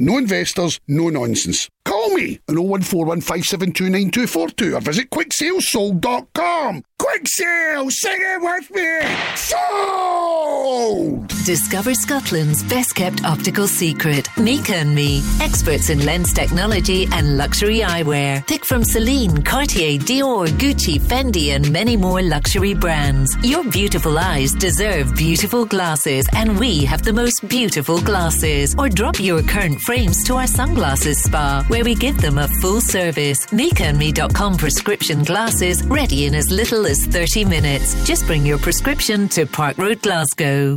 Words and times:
No 0.00 0.16
investors, 0.16 0.78
no 0.86 1.08
nonsense. 1.10 1.68
Call 1.98 2.10
me 2.10 2.38
on 2.48 2.54
01415729242 2.54 4.76
or 4.76 4.80
visit 4.80 5.10
quicksalessold.com. 5.10 6.84
Quick 6.96 7.26
sale! 7.26 7.90
Sing 7.90 8.18
it 8.20 8.40
with 8.40 8.70
me! 8.72 9.00
Sold! 9.36 11.26
Discover 11.44 11.94
Scotland's 11.94 12.62
best 12.64 12.94
kept 12.94 13.24
optical 13.24 13.66
secret. 13.66 14.28
Mika 14.36 14.76
and 14.76 14.94
Me. 14.94 15.22
Experts 15.40 15.88
in 15.90 16.04
lens 16.04 16.32
technology 16.32 17.08
and 17.12 17.36
luxury 17.38 17.78
eyewear. 17.78 18.46
Pick 18.46 18.66
from 18.66 18.84
Celine, 18.84 19.42
Cartier, 19.42 19.98
Dior, 19.98 20.46
Gucci, 20.48 21.00
Fendi, 21.00 21.54
and 21.54 21.70
many 21.72 21.96
more 21.96 22.20
luxury 22.20 22.74
brands. 22.74 23.34
Your 23.42 23.64
beautiful 23.70 24.18
eyes 24.18 24.52
deserve 24.52 25.14
beautiful 25.14 25.64
glasses, 25.64 26.26
and 26.34 26.58
we 26.58 26.84
have 26.84 27.02
the 27.02 27.12
most 27.12 27.48
beautiful 27.48 28.00
glasses. 28.00 28.74
Or 28.76 28.88
drop 28.88 29.20
your 29.20 29.42
current 29.42 29.80
frames 29.80 30.24
to 30.24 30.34
our 30.34 30.48
sunglasses 30.48 31.22
spa, 31.22 31.64
where 31.68 31.84
we 31.84 31.94
give 31.98 32.20
them 32.20 32.38
a 32.38 32.48
full 32.60 32.80
service. 32.80 33.46
MikaandMe.com 33.46 34.56
prescription 34.56 35.22
glasses 35.24 35.84
ready 35.86 36.26
in 36.26 36.34
as 36.34 36.50
little 36.50 36.86
as 36.86 37.04
30 37.06 37.44
minutes. 37.44 37.94
Just 38.04 38.26
bring 38.26 38.46
your 38.46 38.58
prescription 38.58 39.28
to 39.30 39.46
Park 39.46 39.78
Road, 39.78 40.02
Glasgow. 40.02 40.76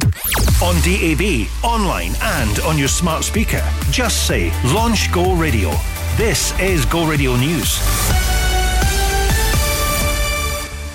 On 0.64 0.76
DAB, 0.82 1.48
online, 1.64 2.14
and 2.22 2.60
on 2.60 2.78
your 2.78 2.88
smart 2.88 3.24
speaker, 3.24 3.64
just 3.92 4.28
say 4.28 4.52
Launch 4.74 5.12
Go 5.12 5.34
Radio. 5.36 5.72
This 6.18 6.58
is 6.60 6.86
Go 6.86 7.08
Radio 7.08 7.36
News. 7.36 8.31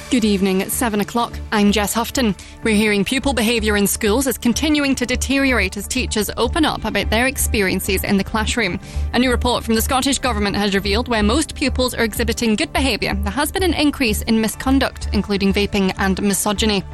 Good 0.08 0.24
evening 0.24 0.62
at 0.62 0.70
7 0.70 1.00
o'clock. 1.00 1.36
I'm 1.50 1.72
Jess 1.72 1.92
Houghton. 1.92 2.36
We're 2.62 2.76
hearing 2.76 3.04
pupil 3.04 3.32
behaviour 3.32 3.76
in 3.76 3.88
schools 3.88 4.28
is 4.28 4.38
continuing 4.38 4.94
to 4.94 5.04
deteriorate 5.04 5.76
as 5.76 5.88
teachers 5.88 6.30
open 6.36 6.64
up 6.64 6.84
about 6.84 7.10
their 7.10 7.26
experiences 7.26 8.04
in 8.04 8.16
the 8.16 8.22
classroom. 8.22 8.78
A 9.14 9.18
new 9.18 9.32
report 9.32 9.64
from 9.64 9.74
the 9.74 9.82
Scottish 9.82 10.20
Government 10.20 10.54
has 10.54 10.76
revealed 10.76 11.08
where 11.08 11.24
most 11.24 11.56
pupils 11.56 11.92
are 11.92 12.04
exhibiting 12.04 12.54
good 12.54 12.72
behaviour, 12.72 13.14
there 13.14 13.32
has 13.32 13.50
been 13.50 13.64
an 13.64 13.74
increase 13.74 14.22
in 14.22 14.40
misconduct, 14.40 15.08
including 15.12 15.52
vaping 15.52 15.92
and 15.98 16.22
misogyny. 16.22 16.84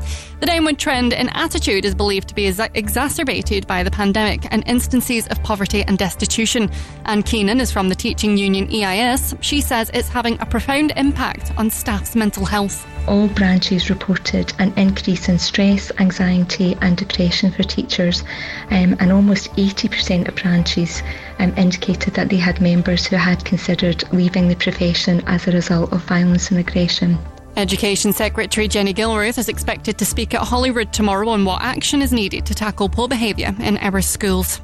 The 0.41 0.47
downward 0.47 0.78
trend 0.78 1.12
in 1.12 1.28
attitude 1.28 1.84
is 1.84 1.94
believed 1.94 2.28
to 2.28 2.34
be 2.34 2.47
ex- 2.47 2.60
exacerbated 2.72 3.66
by 3.66 3.82
the 3.82 3.91
pandemic 3.91 4.50
and 4.50 4.66
instances 4.66 5.26
of 5.26 5.42
poverty 5.42 5.82
and 5.82 5.98
destitution. 5.98 6.70
Anne 7.04 7.22
Keenan 7.22 7.60
is 7.60 7.70
from 7.70 7.91
the 7.91 7.94
teaching 7.94 8.38
union 8.38 8.72
EIS. 8.72 9.34
She 9.42 9.60
says 9.60 9.91
it's 9.92 10.08
having 10.08 10.41
a 10.41 10.47
profound 10.47 10.94
impact 10.97 11.52
on 11.58 11.69
staff's 11.69 12.16
mental 12.16 12.47
health 12.47 12.86
all 13.08 13.28
branches 13.28 13.91
reported 13.91 14.53
an 14.58 14.72
increase 14.77 15.28
in 15.28 15.39
stress, 15.39 15.91
anxiety, 15.98 16.77
and 16.81 16.97
depression 16.97 17.50
for 17.50 17.62
teachers, 17.62 18.22
um, 18.70 18.97
and 19.00 19.12
almost 19.12 19.50
80% 19.53 20.28
of 20.28 20.36
branches 20.36 21.03
um, 21.39 21.53
indicated 21.56 22.14
that 22.14 22.28
they 22.28 22.36
had 22.36 22.61
members 22.61 23.06
who 23.06 23.17
had 23.17 23.44
considered 23.44 24.05
leaving 24.12 24.48
the 24.48 24.56
profession 24.56 25.22
as 25.27 25.47
a 25.47 25.53
result 25.53 25.92
of 25.92 26.03
violence 26.05 26.50
and 26.50 26.61
aggression. 26.61 27.19
Education 27.56 28.12
Secretary 28.12 28.67
Jenny 28.67 28.94
Gilruth 28.94 29.37
is 29.37 29.48
expected 29.48 29.98
to 29.98 30.06
speak 30.06 30.34
at 30.34 30.41
Holyrood 30.41 30.92
tomorrow 30.92 31.28
on 31.28 31.44
what 31.44 31.61
action 31.61 32.00
is 32.00 32.12
needed 32.12 32.47
to 32.47 32.55
tackle 32.55 32.89
poor 32.89 33.09
behaviour 33.09 33.55
in 33.61 33.77
our 33.78 34.00
schools. 34.00 34.61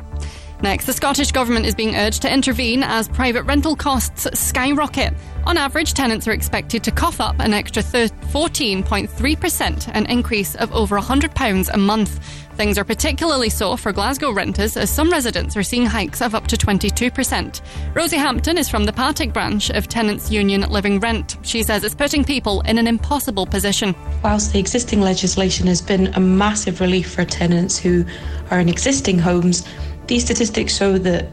Next, 0.61 0.87
the 0.87 0.93
Scottish 0.93 1.31
Government 1.31 1.67
is 1.67 1.77
being 1.77 1.95
urged 1.95 2.23
to 2.23 2.33
intervene 2.33 2.83
as 2.83 3.09
private 3.09 3.45
rental 3.45 3.77
costs 3.77 4.27
skyrocket. 4.39 5.15
On 5.47 5.57
average, 5.57 5.95
tenants 5.95 6.27
are 6.27 6.33
expected 6.33 6.83
to 6.83 6.91
cough 6.91 7.21
up 7.21 7.39
an 7.39 7.55
extra 7.55 7.81
14.3%, 7.83 9.91
an 9.95 10.07
increase 10.07 10.57
of 10.57 10.73
over 10.73 10.99
£100 10.99 11.69
a 11.73 11.79
month. 11.79 12.19
Things 12.57 12.77
are 12.77 12.83
particularly 12.83 13.51
so 13.51 13.77
for 13.77 13.93
Glasgow 13.93 14.33
renters, 14.33 14.77
as 14.77 14.91
some 14.91 15.11
residents 15.11 15.57
are 15.57 15.63
seeing 15.63 15.87
hikes 15.87 16.21
of 16.21 16.35
up 16.35 16.49
to 16.49 16.57
22%. 16.57 17.61
Rosie 17.95 18.17
Hampton 18.17 18.59
is 18.59 18.69
from 18.69 18.83
the 18.83 18.93
Partick 18.93 19.33
branch 19.33 19.71
of 19.71 19.87
Tenants 19.87 20.33
Union 20.33 20.63
Living 20.63 20.99
Rent. 20.99 21.37
She 21.43 21.63
says 21.63 21.85
it's 21.85 21.95
putting 21.95 22.25
people 22.25 22.63
in 22.63 22.79
an 22.79 22.89
impossible 22.89 23.47
position. 23.47 23.95
Whilst 24.25 24.53
the 24.53 24.59
existing 24.59 25.03
legislation 25.03 25.69
has 25.69 25.81
been 25.81 26.09
a 26.15 26.21
massive 26.21 26.81
relief 26.81 27.15
for 27.15 27.25
tenants 27.25 27.79
who 27.79 28.05
are 28.51 28.59
in 28.59 28.69
existing 28.69 29.21
homes, 29.21 29.65
these 30.09 30.25
statistics 30.25 30.77
show 30.77 30.99
that 30.99 31.27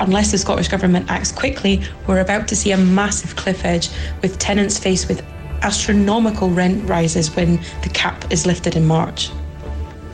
unless 0.00 0.32
the 0.32 0.38
Scottish 0.38 0.68
Government 0.68 1.10
acts 1.10 1.32
quickly, 1.32 1.82
we're 2.06 2.20
about 2.20 2.46
to 2.48 2.56
see 2.56 2.72
a 2.72 2.76
massive 2.76 3.36
cliff 3.36 3.64
edge 3.64 3.88
with 4.22 4.38
tenants 4.38 4.78
faced 4.78 5.08
with 5.08 5.24
astronomical 5.62 6.50
rent 6.50 6.88
rises 6.88 7.34
when 7.34 7.56
the 7.82 7.88
cap 7.92 8.30
is 8.30 8.46
lifted 8.46 8.76
in 8.76 8.86
March. 8.86 9.30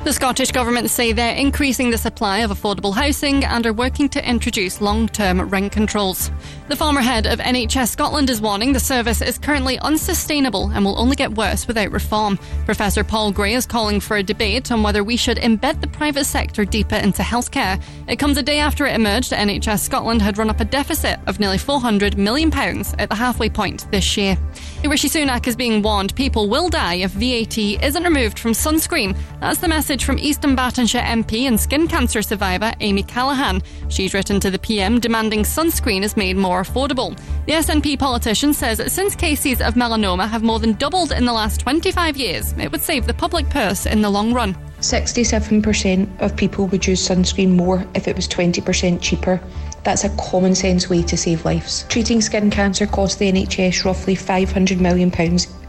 The 0.05 0.13
Scottish 0.13 0.51
Government 0.51 0.91
say 0.91 1.13
they're 1.13 1.35
increasing 1.35 1.89
the 1.91 1.97
supply 1.97 2.41
of 2.41 2.51
affordable 2.51 2.95
housing 2.95 3.43
and 3.43 3.67
are 3.67 3.73
working 3.73 4.11
to 4.11 4.29
introduce 4.29 4.83
long 4.83 5.09
term 5.09 5.41
rent 5.41 5.73
controls. 5.73 6.31
The 6.67 6.77
former 6.77 7.03
head 7.03 7.27
of 7.27 7.41
NHS 7.41 7.89
Scotland 7.89 8.31
is 8.31 8.41
warning 8.41 8.73
the 8.73 8.81
service 8.81 9.21
is 9.21 9.37
currently 9.37 9.79
unsustainable 9.81 10.71
and 10.71 10.83
will 10.83 10.99
only 10.99 11.15
get 11.15 11.35
worse 11.35 11.69
without 11.69 11.91
reform. 11.91 12.39
Professor 12.65 13.05
Paul 13.05 13.33
Gray 13.33 13.53
is 13.53 13.67
calling 13.67 14.01
for 14.01 14.17
a 14.17 14.23
debate 14.23 14.73
on 14.73 14.83
whether 14.83 15.05
we 15.05 15.19
should 15.19 15.37
embed 15.37 15.83
the 15.83 15.87
private 15.87 16.25
sector 16.25 16.65
deeper 16.65 16.97
into 16.97 17.21
healthcare. 17.21 17.83
It 18.09 18.17
comes 18.17 18.39
a 18.39 18.43
day 18.43 18.61
after 18.61 18.87
it 18.87 18.95
emerged 18.95 19.29
that 19.29 19.47
NHS 19.47 19.81
Scotland 19.81 20.23
had 20.23 20.39
run 20.39 20.49
up 20.49 20.61
a 20.61 20.65
deficit 20.65 21.21
of 21.27 21.39
nearly 21.39 21.59
£400 21.59 22.17
million 22.17 22.51
at 22.99 23.11
the 23.11 23.15
halfway 23.15 23.51
point 23.51 23.87
this 23.91 24.17
year. 24.17 24.39
Rishi 24.83 25.09
Sunak 25.11 25.47
is 25.47 25.57
being 25.57 25.83
warned 25.83 26.15
people 26.15 26.49
will 26.49 26.71
die 26.71 26.95
if 26.95 27.11
VAT 27.11 27.59
isn't 27.59 28.05
removed 28.05 28.39
from 28.39 28.53
sunscreen. 28.53 29.15
That's 29.39 29.61
the 29.61 29.69
message 29.69 30.05
from 30.05 30.19
East 30.19 30.41
Dunbartonshire 30.41 31.03
MP 31.03 31.43
and 31.47 31.61
skin 31.61 31.89
cancer 31.89 32.23
survivor 32.23 32.73
Amy 32.81 33.03
Callaghan. 33.03 33.63
She's 33.89 34.15
written 34.15 34.41
to 34.41 34.51
the 34.51 34.59
PM 34.59 34.99
demanding 34.99 35.43
sunscreen 35.43 36.03
is 36.03 36.17
made 36.17 36.37
more 36.37 36.54
affordable. 36.63 37.19
The 37.47 37.53
SNP 37.55 37.99
politician 37.99 38.53
says 38.53 38.93
since 38.93 39.15
cases 39.15 39.61
of 39.61 39.75
melanoma 39.75 40.29
have 40.29 40.43
more 40.43 40.59
than 40.59 40.75
doubled 40.75 41.13
in 41.13 41.25
the 41.25 41.33
last 41.33 41.61
25 41.61 42.17
years, 42.17 42.53
it 42.53 42.71
would 42.71 42.83
save 42.83 43.07
the 43.07 43.15
public 43.15 43.49
purse 43.51 43.87
in 43.87 44.03
the 44.03 44.11
long 44.11 44.33
run. 44.33 44.55
67% 44.81 46.21
of 46.21 46.37
people 46.37 46.67
would 46.67 46.87
use 46.87 47.09
sunscreen 47.09 47.57
more 47.57 47.87
if 47.95 48.07
it 48.07 48.17
was 48.17 48.29
20% 48.29 49.01
cheaper. 49.01 49.41
That's 49.83 50.05
a 50.05 50.17
common 50.17 50.55
sense 50.55 50.89
way 50.89 51.03
to 51.03 51.17
save 51.17 51.45
lives. 51.45 51.85
Treating 51.89 52.21
skin 52.21 52.51
cancer 52.51 52.87
costs 52.87 53.17
the 53.17 53.33
NHS 53.33 53.85
roughly 53.85 54.15
£500 54.15 54.81
million 54.81 55.13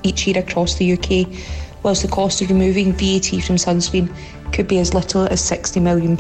each 0.03 0.28
year 0.28 0.38
across 0.40 0.75
the 0.75 0.94
UK 0.94 1.28
whilst 1.85 2.01
the 2.01 2.07
cost 2.07 2.41
of 2.41 2.50
removing 2.50 2.91
VAT 2.94 3.44
from 3.44 3.57
sunscreen 3.57 4.09
could 4.51 4.68
be 4.68 4.79
as 4.79 4.94
little 4.94 5.28
as 5.28 5.40
£60 5.41 5.81
million. 5.81 6.18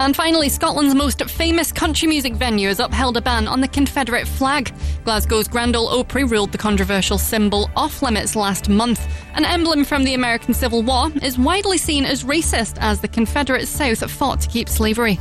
And 0.00 0.14
finally, 0.14 0.48
Scotland's 0.48 0.94
most 0.94 1.22
famous 1.28 1.72
country 1.72 2.06
music 2.06 2.34
venue 2.34 2.68
has 2.68 2.78
upheld 2.78 3.16
a 3.16 3.20
ban 3.20 3.48
on 3.48 3.60
the 3.60 3.68
Confederate 3.68 4.28
flag. 4.28 4.72
Glasgow's 5.04 5.48
Grand 5.48 5.74
Ole 5.74 5.88
Opry 5.88 6.24
ruled 6.24 6.52
the 6.52 6.58
controversial 6.58 7.18
symbol 7.18 7.68
off 7.76 8.00
limits 8.00 8.36
last 8.36 8.68
month. 8.68 9.00
An 9.34 9.44
emblem 9.44 9.84
from 9.84 10.04
the 10.04 10.14
American 10.14 10.54
Civil 10.54 10.82
War 10.82 11.10
is 11.22 11.38
widely 11.38 11.78
seen 11.78 12.04
as 12.04 12.22
racist 12.22 12.78
as 12.80 13.00
the 13.00 13.08
Confederate 13.08 13.66
South 13.66 14.08
fought 14.10 14.40
to 14.40 14.48
keep 14.48 14.68
slavery. 14.68 15.18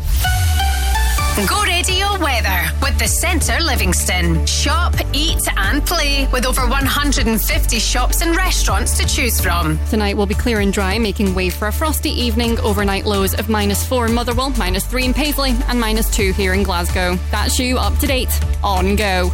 Go 1.46 1.62
radio 1.62 2.18
weather 2.20 2.66
with 2.82 2.98
the 2.98 3.08
Centre 3.08 3.60
Livingston. 3.62 4.44
Shop, 4.48 4.96
eat, 5.14 5.40
and 5.56 5.86
play 5.86 6.28
with 6.34 6.48
over 6.48 6.62
150 6.62 7.78
shops 7.78 8.22
and 8.24 8.36
restaurants 8.36 8.98
to 8.98 9.06
choose 9.06 9.40
from. 9.40 9.78
Tonight 9.92 10.18
will 10.18 10.26
be 10.26 10.34
clear 10.34 10.62
and 10.62 10.74
dry, 10.74 10.98
making 10.98 11.36
way 11.36 11.52
for 11.52 11.68
a 11.68 11.72
frosty 11.72 12.10
evening. 12.10 12.60
Overnight 12.62 13.06
lows 13.06 13.36
of 13.36 13.50
minus 13.50 13.86
four 13.86 14.08
in 14.08 14.14
Motherwell, 14.14 14.50
minus 14.58 14.84
three 14.88 15.06
in 15.06 15.14
Paisley, 15.14 15.54
and 15.68 15.80
minus 15.80 16.10
two 16.10 16.34
here 16.34 16.56
in 16.56 16.64
Glasgow. 16.64 17.20
That's 17.30 17.60
you 17.60 17.78
up 17.78 17.96
to 18.00 18.08
date 18.08 18.32
on 18.64 18.96
Go. 18.96 19.32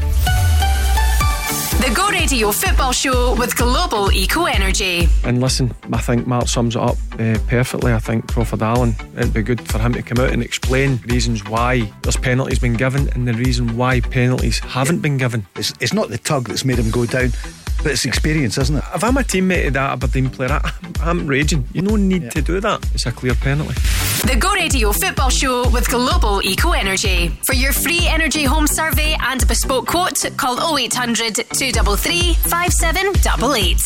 The 1.83 1.93
Go 1.93 2.07
Radio 2.07 2.49
Football 2.53 2.93
Show 2.93 3.35
with 3.35 3.57
Global 3.57 4.09
Eco 4.13 4.45
Energy. 4.45 5.09
And 5.25 5.41
listen, 5.41 5.75
I 5.91 5.99
think 5.99 6.25
Mark 6.25 6.47
sums 6.47 6.77
it 6.77 6.81
up 6.81 6.95
uh, 7.19 7.37
perfectly. 7.49 7.91
I 7.91 7.99
think 7.99 8.31
Crawford 8.31 8.61
Allan, 8.61 8.95
it'd 9.17 9.33
be 9.33 9.41
good 9.41 9.59
for 9.67 9.79
him 9.79 9.91
to 9.91 10.01
come 10.01 10.23
out 10.23 10.31
and 10.31 10.41
explain 10.41 11.01
reasons 11.07 11.43
why 11.43 11.91
there's 12.01 12.15
penalties 12.15 12.57
been 12.57 12.75
given 12.75 13.09
and 13.09 13.27
the 13.27 13.33
reason 13.33 13.75
why 13.75 13.99
penalties 13.99 14.59
haven't 14.59 15.01
been 15.01 15.17
given. 15.17 15.45
It's, 15.57 15.73
it's 15.81 15.91
not 15.91 16.07
the 16.07 16.17
tug 16.19 16.47
that's 16.47 16.63
made 16.63 16.79
him 16.79 16.89
go 16.89 17.05
down. 17.05 17.31
But 17.83 17.91
it's 17.91 18.05
experience, 18.05 18.57
isn't 18.57 18.77
it? 18.77 18.83
If 18.95 19.03
I'm 19.03 19.17
a 19.17 19.23
teammate 19.23 19.67
of 19.67 19.73
that 19.73 19.91
Aberdeen 19.91 20.29
player, 20.29 20.53
I, 20.53 20.71
I'm 21.01 21.27
raging. 21.27 21.67
You 21.73 21.81
no 21.81 21.97
need 21.97 22.23
yeah. 22.23 22.29
to 22.29 22.41
do 22.41 22.61
that. 22.61 22.81
It's 22.93 23.05
a 23.05 23.11
clear 23.11 23.35
penalty. 23.35 23.73
The 24.25 24.37
Go 24.39 24.53
Radio 24.53 24.93
Football 24.93 25.29
Show 25.29 25.69
with 25.69 25.89
Global 25.89 26.41
Eco 26.43 26.71
Energy. 26.71 27.27
For 27.45 27.53
your 27.53 27.73
free 27.73 28.07
energy 28.07 28.45
home 28.45 28.67
survey 28.67 29.17
and 29.19 29.45
bespoke 29.49 29.85
quote, 29.85 30.23
call 30.37 30.77
0800 30.77 31.35
233 31.35 32.35
5788. 32.35 33.77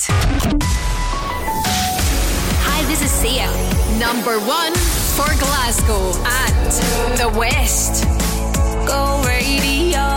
Hi, 2.70 2.86
this 2.86 3.02
is 3.02 3.10
Sia. 3.10 3.48
Number 3.98 4.38
one 4.40 4.76
for 5.18 5.26
Glasgow 5.40 6.14
and 6.24 7.18
the 7.18 7.40
West. 7.40 8.04
Go 8.86 9.24
Radio. 9.26 10.17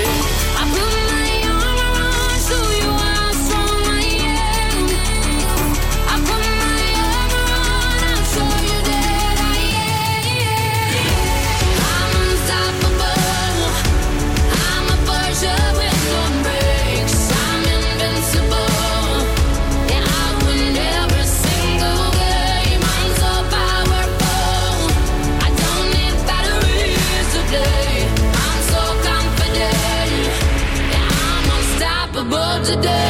today. 32.63 33.00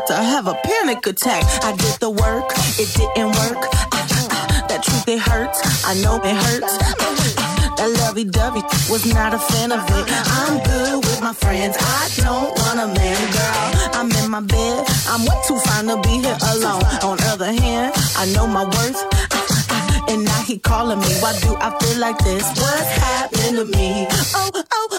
Panic 0.00 1.06
attack. 1.06 1.44
I 1.62 1.76
did 1.76 2.00
the 2.00 2.10
work, 2.10 2.48
it 2.80 2.88
didn't 2.96 3.32
work. 3.36 3.60
that 4.68 4.80
truth, 4.82 5.08
it 5.08 5.20
hurts. 5.20 5.60
I 5.84 5.94
know 6.00 6.16
it 6.16 6.34
hurts. 6.34 6.78
that 7.76 7.90
lovey 8.00 8.24
dovey 8.24 8.62
was 8.90 9.04
not 9.12 9.34
a 9.34 9.38
fan 9.38 9.72
of 9.72 9.84
it. 9.90 10.06
I'm 10.08 10.62
good 10.64 11.04
with 11.04 11.20
my 11.20 11.32
friends. 11.34 11.76
I 11.78 12.08
don't 12.16 12.50
want 12.56 12.80
a 12.80 12.88
man, 12.88 13.20
girl. 13.32 14.00
I'm 14.00 14.10
in 14.10 14.30
my 14.30 14.40
bed. 14.40 14.86
I'm 15.08 15.24
way 15.26 15.36
too 15.46 15.58
fine 15.58 15.86
to 15.86 16.00
be 16.00 16.24
here 16.24 16.38
alone. 16.52 16.84
On 17.04 17.18
other 17.28 17.52
hand, 17.52 17.92
I 18.16 18.24
know 18.32 18.46
my 18.46 18.64
worth. 18.64 19.00
And 20.08 20.24
now 20.24 20.42
he 20.42 20.58
calling 20.58 20.98
me. 21.00 21.12
Why 21.20 21.32
do 21.40 21.54
I 21.56 21.70
feel 21.78 21.98
like 22.00 22.18
this? 22.18 22.44
What's 22.56 22.90
happening 22.96 23.56
to 23.56 23.64
me? 23.64 24.06
Oh, 24.34 24.64
oh, 24.72 24.98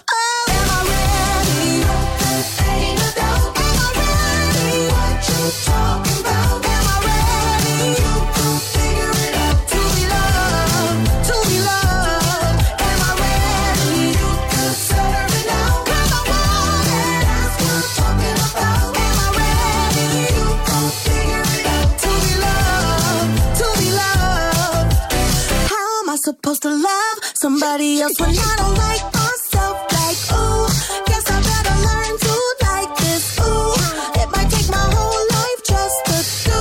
supposed 26.43 26.61
to 26.61 26.69
love 26.69 27.17
somebody 27.35 28.01
else 28.01 28.19
when 28.19 28.31
I 28.31 28.55
don't 28.57 28.75
like 28.75 29.03
myself? 29.13 29.77
Like, 29.95 30.19
ooh, 30.35 30.67
guess 31.07 31.23
I 31.31 31.39
better 31.49 31.77
learn 31.87 32.13
to 32.19 32.33
like 32.67 32.91
this. 32.97 33.39
Ooh, 33.39 33.71
it 34.19 34.27
might 34.35 34.49
take 34.51 34.69
my 34.69 34.85
whole 34.93 35.23
life 35.37 35.61
just 35.71 35.97
to 36.09 36.15
do. 36.49 36.59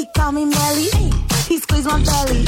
He 0.00 0.06
called 0.14 0.34
me 0.36 0.44
Melly, 0.44 0.90
he 1.48 1.58
squeezed 1.58 1.88
my 1.88 1.98
belly. 2.04 2.46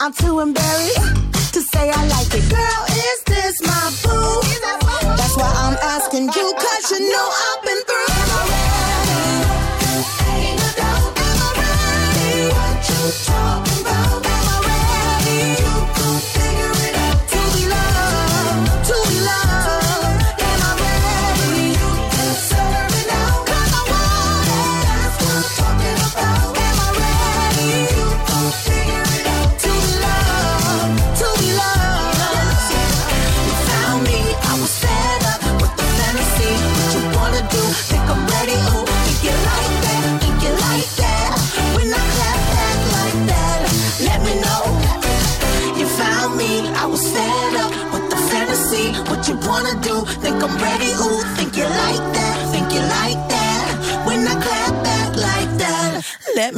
I'm 0.00 0.12
too 0.12 0.38
embarrassed 0.38 1.54
to 1.54 1.60
say 1.60 1.90
I 1.90 2.06
like 2.06 2.32
it. 2.32 2.48
Girl, 2.48 2.87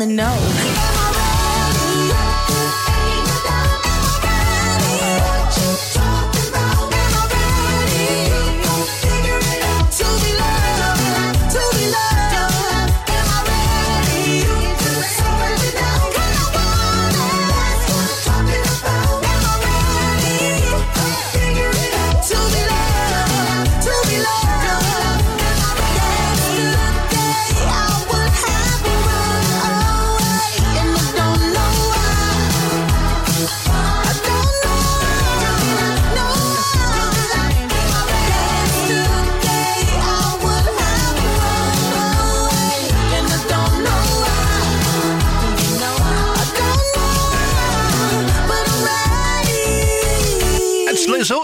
me 0.01 0.07
know. 0.07 0.90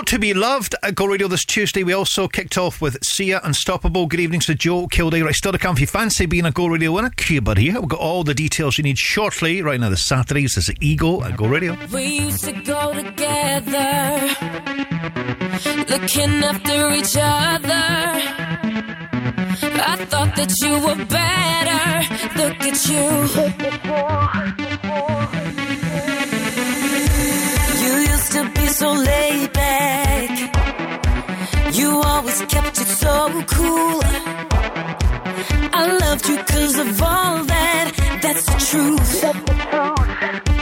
To 0.06 0.18
be 0.20 0.32
loved 0.34 0.74
at 0.82 0.94
Go 0.94 1.06
Radio 1.06 1.26
this 1.26 1.44
Tuesday. 1.44 1.82
We 1.82 1.92
also 1.92 2.28
kicked 2.28 2.56
off 2.56 2.80
with 2.80 2.96
Sia 3.04 3.40
Unstoppable. 3.42 4.06
Good 4.06 4.20
evening 4.20 4.38
to 4.40 4.54
Joe 4.54 4.86
Kilday. 4.86 5.24
Right, 5.24 5.34
still 5.34 5.50
to 5.50 5.58
come 5.58 5.74
if 5.74 5.80
you 5.80 5.86
fancy 5.88 6.26
being 6.26 6.46
a 6.46 6.52
Go 6.52 6.66
Radio 6.68 6.92
winner. 6.92 7.10
Cuba 7.10 7.58
here. 7.58 7.80
We've 7.80 7.88
got 7.88 7.98
all 7.98 8.22
the 8.22 8.34
details 8.34 8.78
you 8.78 8.84
need 8.84 8.98
shortly. 8.98 9.62
Right 9.62 9.80
now, 9.80 9.88
the 9.90 9.96
Saturdays. 9.96 10.54
This 10.54 10.68
is 10.68 10.76
Ego 10.80 11.24
at 11.24 11.36
Go 11.36 11.48
Radio. 11.48 11.76
We 11.92 12.04
used 12.04 12.44
to 12.44 12.52
go 12.52 12.94
together, 12.94 14.20
looking 15.88 16.44
after 16.44 16.92
each 16.92 17.16
other. 17.18 17.74
I 19.78 20.04
thought 20.08 20.36
that 20.36 20.54
you 20.62 20.78
were 20.86 21.04
better. 21.06 22.04
Look 22.38 22.60
at 22.62 22.86
you. 25.46 25.52
so 28.76 28.92
laid 28.92 29.52
back. 29.54 30.30
You 31.72 32.02
always 32.02 32.40
kept 32.42 32.78
it 32.78 32.90
so 33.04 33.42
cool. 33.46 34.00
I 35.80 35.98
loved 36.02 36.28
you 36.28 36.36
cause 36.36 36.78
of 36.78 37.02
all 37.02 37.42
that. 37.44 37.92
That's 38.20 38.44
the 38.44 38.58
truth. 38.68 39.24
I 39.24 40.55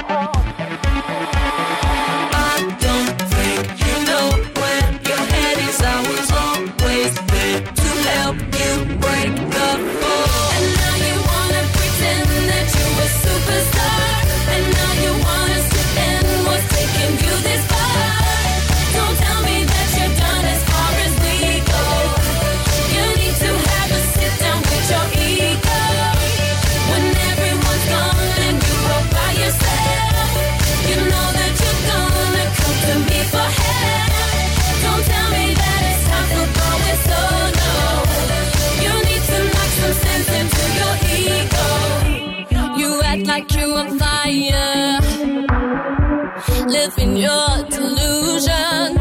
in 46.98 47.16
your 47.16 47.48
delusion. 47.70 48.96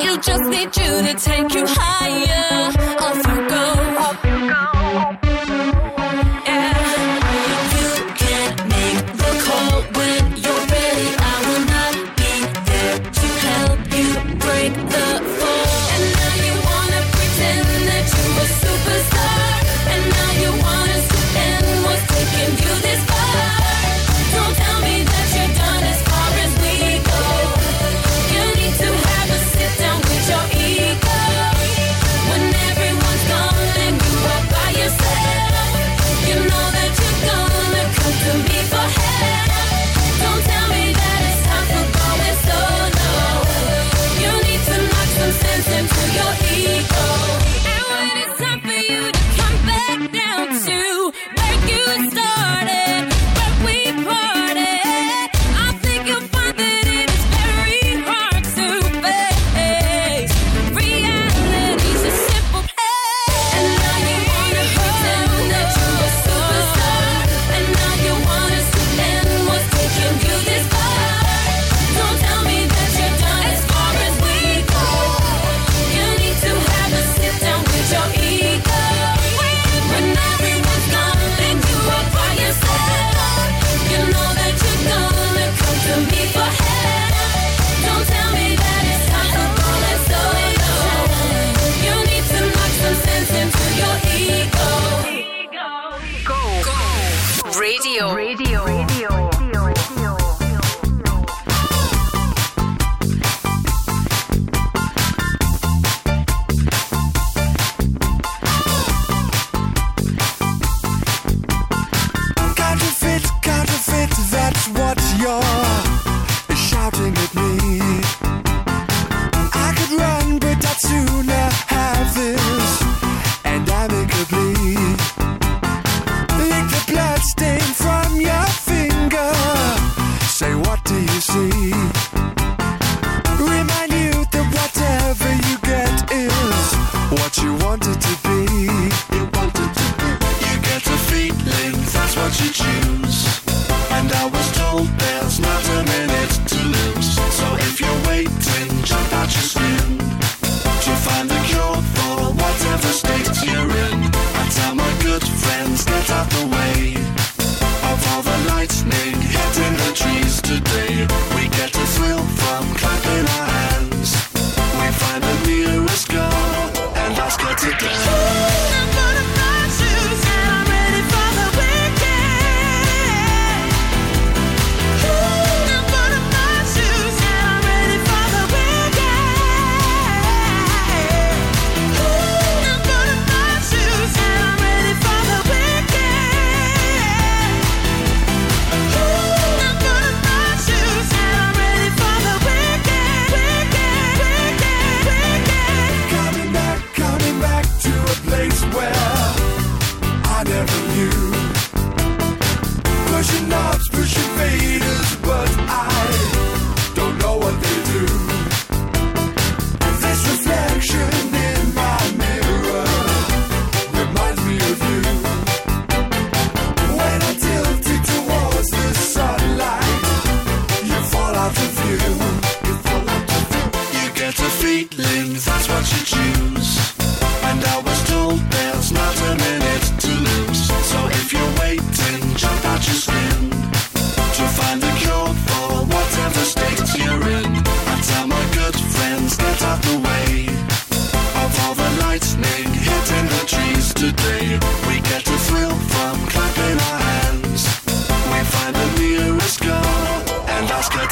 You 0.00 0.18
just 0.20 0.44
need 0.44 0.76
you 0.76 0.92
to 1.06 1.14
take 1.18 1.54
you 1.54 1.64
higher. 1.66 2.35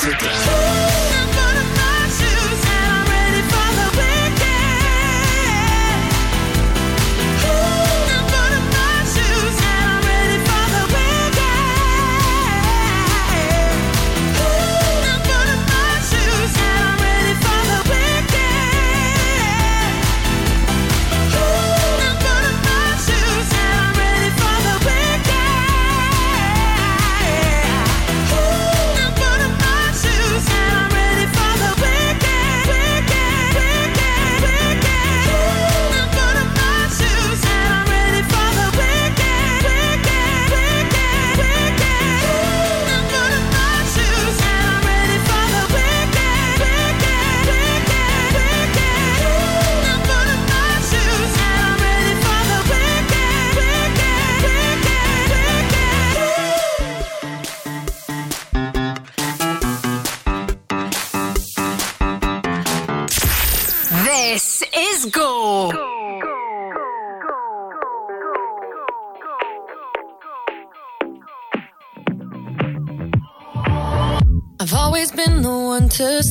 today. 0.04 0.53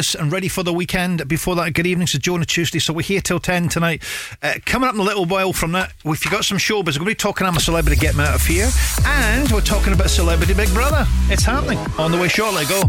And 0.00 0.32
ready 0.32 0.48
for 0.48 0.62
the 0.62 0.72
weekend. 0.72 1.28
Before 1.28 1.54
that, 1.56 1.74
good 1.74 1.86
evening 1.86 2.06
to 2.06 2.18
Jonah 2.18 2.46
Tuesday. 2.46 2.78
So 2.78 2.94
we're 2.94 3.02
here 3.02 3.20
till 3.20 3.38
10 3.38 3.68
tonight. 3.68 4.02
Uh, 4.42 4.54
coming 4.64 4.88
up 4.88 4.94
in 4.94 5.00
a 5.00 5.04
little 5.04 5.26
while 5.26 5.52
from 5.52 5.72
that, 5.72 5.92
you 6.04 6.16
got 6.30 6.46
some 6.46 6.56
showbiz, 6.56 6.94
we're 6.96 7.04
going 7.04 7.04
to 7.04 7.04
be 7.04 7.14
talking 7.14 7.46
I'm 7.46 7.54
a 7.54 7.60
Celebrity, 7.60 8.00
Get 8.00 8.16
Me 8.16 8.24
Out 8.24 8.34
of 8.34 8.46
Here. 8.46 8.70
And 9.04 9.50
we're 9.50 9.60
talking 9.60 9.92
about 9.92 10.08
Celebrity 10.08 10.54
Big 10.54 10.72
Brother. 10.72 11.06
It's 11.28 11.44
happening. 11.44 11.78
On 11.98 12.10
the 12.10 12.18
way 12.18 12.28
shortly. 12.28 12.64
Go. 12.64 12.82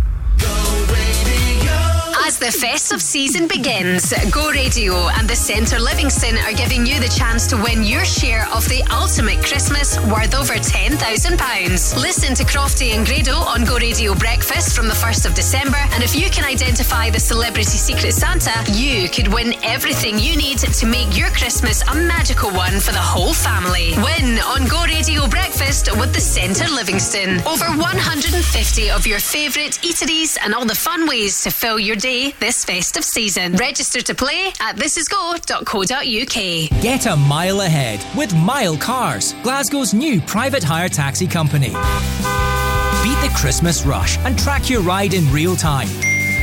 The 2.41 2.51
festive 2.51 3.03
season 3.03 3.47
begins, 3.47 4.11
Go 4.31 4.49
Radio 4.49 5.09
and 5.09 5.29
the 5.29 5.35
Centre 5.35 5.77
Livingston 5.77 6.39
are 6.39 6.53
giving 6.53 6.87
you 6.87 6.99
the 6.99 7.07
chance 7.07 7.45
to 7.45 7.55
win 7.55 7.83
your 7.83 8.03
share 8.03 8.49
of 8.49 8.67
the 8.67 8.81
ultimate 8.89 9.45
Christmas 9.45 9.99
worth 10.09 10.33
over 10.33 10.55
£10,000. 10.55 12.01
Listen 12.01 12.33
to 12.33 12.43
Crofty 12.43 12.97
and 12.97 13.05
Grado 13.05 13.35
on 13.35 13.63
Go 13.63 13.77
Radio 13.77 14.15
Breakfast 14.15 14.75
from 14.75 14.87
the 14.87 14.95
1st 14.95 15.27
of 15.27 15.35
December, 15.35 15.77
and 15.91 16.03
if 16.03 16.15
you 16.15 16.31
can 16.31 16.43
identify 16.43 17.11
the 17.11 17.19
celebrity 17.19 17.77
Secret 17.77 18.11
Santa, 18.11 18.57
you 18.73 19.07
could 19.07 19.31
win 19.31 19.53
everything 19.61 20.17
you 20.17 20.35
need 20.35 20.57
to 20.57 20.85
make 20.87 21.15
your 21.15 21.29
Christmas 21.29 21.83
a 21.89 21.93
magical 21.93 22.49
one 22.49 22.79
for 22.79 22.91
the 22.91 22.97
whole 22.97 23.35
family. 23.35 23.93
Win 23.97 24.39
on 24.39 24.65
Go 24.67 24.83
Radio 24.85 25.27
Breakfast 25.27 25.95
with 25.95 26.11
the 26.11 26.21
Centre 26.21 26.73
Livingston. 26.73 27.37
Over 27.45 27.65
150 27.77 28.89
of 28.89 29.05
your 29.05 29.19
favourite 29.19 29.77
eateries 29.83 30.39
and 30.41 30.55
all 30.55 30.65
the 30.65 30.73
fun 30.73 31.05
ways 31.05 31.43
to 31.43 31.51
fill 31.51 31.77
your 31.77 31.95
day 31.95 32.30
this 32.39 32.65
festive 32.65 33.03
season. 33.03 33.55
Register 33.55 34.01
to 34.01 34.15
play 34.15 34.51
at 34.59 34.75
thisisgo.co.uk. 34.75 36.81
Get 36.81 37.05
a 37.05 37.15
mile 37.15 37.61
ahead 37.61 38.03
with 38.17 38.33
Myle 38.35 38.77
Cars, 38.77 39.33
Glasgow's 39.43 39.93
new 39.93 40.19
private 40.21 40.63
hire 40.63 40.89
taxi 40.89 41.27
company. 41.27 41.69
Beat 43.03 43.19
the 43.21 43.31
Christmas 43.35 43.85
rush 43.85 44.17
and 44.19 44.37
track 44.37 44.69
your 44.69 44.81
ride 44.81 45.13
in 45.13 45.31
real 45.31 45.55
time. 45.55 45.87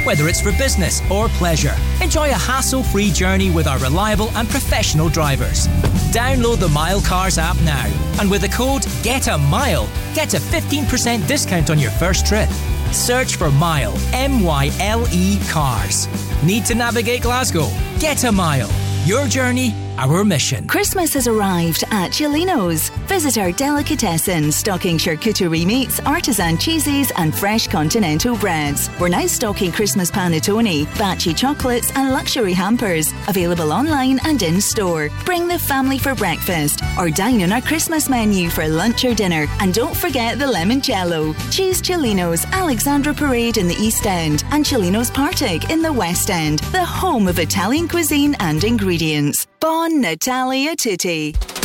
Whether 0.04 0.28
it's 0.28 0.40
for 0.40 0.52
business 0.52 1.02
or 1.10 1.28
pleasure, 1.28 1.74
enjoy 2.02 2.30
a 2.30 2.34
hassle 2.34 2.82
free 2.82 3.10
journey 3.10 3.50
with 3.50 3.66
our 3.66 3.78
reliable 3.78 4.30
and 4.30 4.48
professional 4.48 5.08
drivers. 5.08 5.66
Download 6.12 6.58
the 6.58 6.68
Myle 6.68 7.02
Cars 7.02 7.36
app 7.36 7.60
now, 7.60 7.86
and 8.20 8.30
with 8.30 8.40
the 8.40 8.48
code 8.48 8.86
GET 9.02 9.26
A 9.26 9.36
MILE, 9.36 9.88
get 10.14 10.34
a 10.34 10.38
15% 10.38 11.26
discount 11.26 11.70
on 11.70 11.78
your 11.78 11.90
first 11.90 12.26
trip. 12.26 12.48
Search 12.92 13.36
for 13.36 13.50
Myle, 13.50 13.94
M 14.12 14.42
Y 14.42 14.70
L 14.80 15.06
E 15.12 15.38
Cars. 15.48 16.08
Need 16.42 16.64
to 16.66 16.74
navigate 16.74 17.22
Glasgow? 17.22 17.68
Get 17.98 18.24
a 18.24 18.32
mile. 18.32 18.70
Your 19.04 19.26
journey, 19.26 19.74
our 19.98 20.24
mission. 20.24 20.66
Christmas 20.68 21.12
has 21.14 21.26
arrived 21.26 21.84
at 21.90 22.14
Celino's. 22.14 22.90
Visit 23.08 23.36
our 23.36 23.50
delicatessen 23.52 24.52
stocking 24.52 24.96
charcuterie 24.96 25.66
meats, 25.66 26.00
artisan 26.00 26.56
cheeses, 26.56 27.10
and 27.16 27.34
fresh 27.34 27.66
continental 27.66 28.36
breads. 28.36 28.88
We're 29.00 29.08
now 29.08 29.26
stocking 29.26 29.72
Christmas 29.72 30.10
panettone, 30.10 30.86
Baci 30.94 31.36
chocolates, 31.36 31.90
and 31.96 32.12
luxury 32.12 32.52
hampers. 32.52 33.12
Available 33.26 33.72
online 33.72 34.20
and 34.24 34.40
in 34.42 34.60
store. 34.60 35.10
Bring 35.24 35.48
the 35.48 35.58
family 35.58 35.98
for 35.98 36.14
breakfast 36.14 36.80
or 36.96 37.10
dine 37.10 37.42
on 37.42 37.52
our 37.52 37.60
Christmas 37.60 38.08
menu 38.08 38.50
for 38.50 38.68
lunch 38.68 39.04
or 39.04 39.14
dinner. 39.14 39.46
And 39.60 39.74
don't 39.74 39.96
forget 39.96 40.38
the 40.38 40.46
limoncello. 40.46 41.34
Choose 41.50 41.80
Celino's 41.80 42.44
Alexandra 42.46 43.12
Parade 43.12 43.56
in 43.56 43.66
the 43.66 43.74
East 43.74 44.06
End 44.06 44.44
and 44.52 44.64
Celino's 44.64 45.10
Partick 45.10 45.70
in 45.70 45.82
the 45.82 45.92
West 45.92 46.30
End, 46.30 46.60
the 46.70 46.84
home 46.84 47.26
of 47.26 47.40
Italian 47.40 47.88
cuisine 47.88 48.36
and 48.38 48.62
ingredients. 48.62 49.47
Bon 49.60 50.00
Natalia 50.00 50.76
Tutti. 50.76 51.57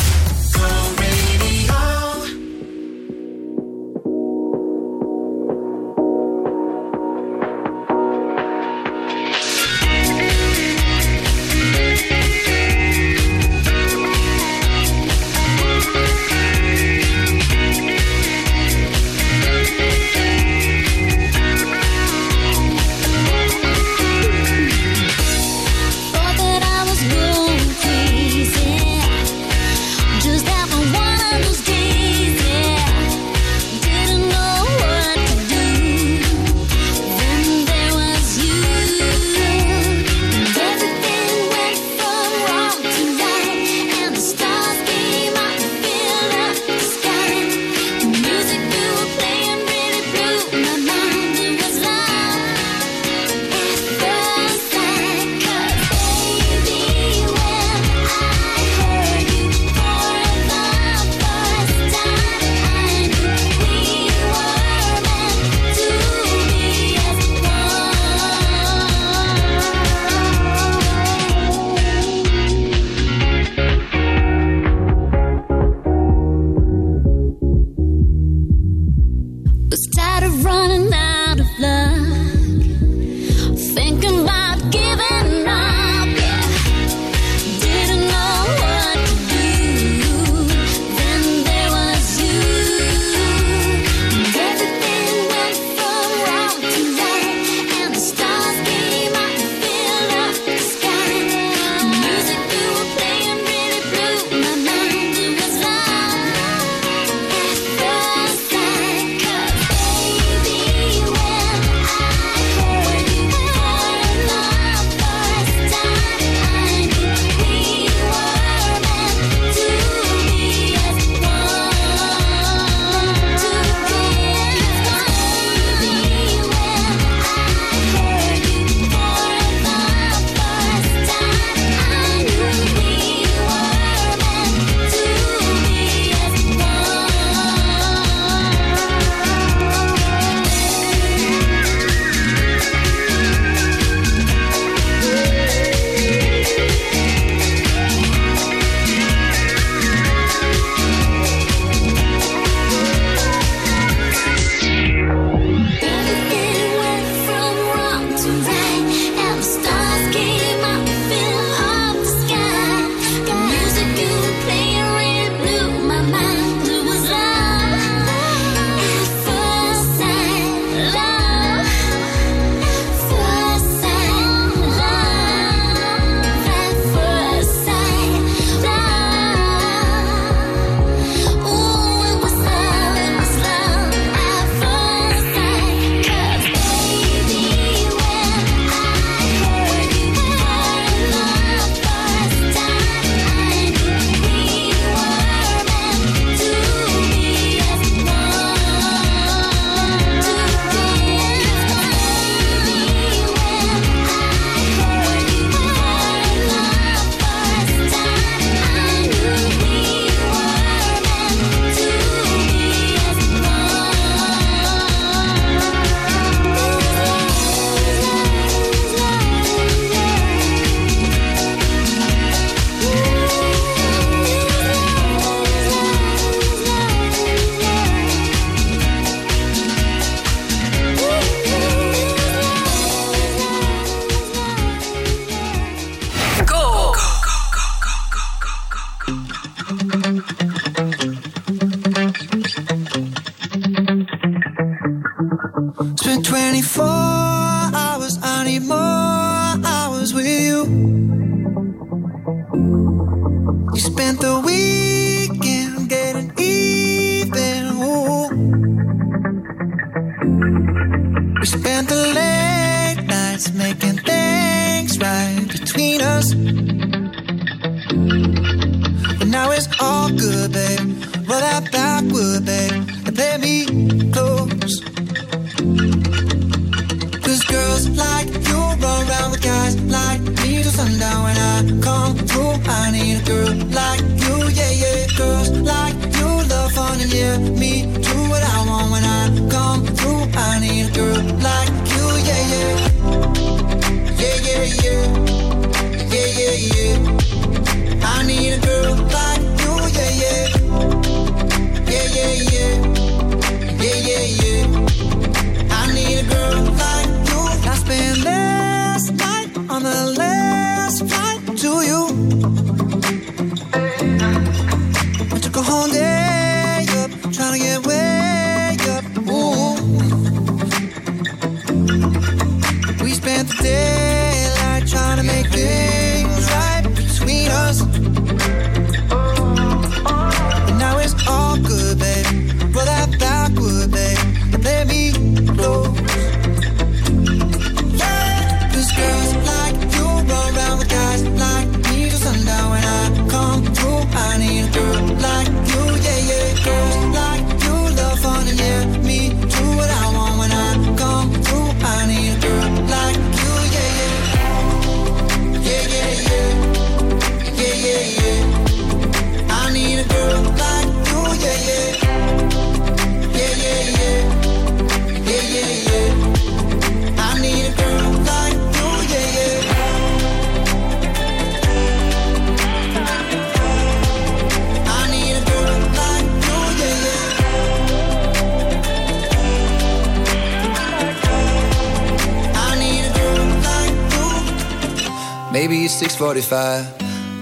6:45. 386.17 386.85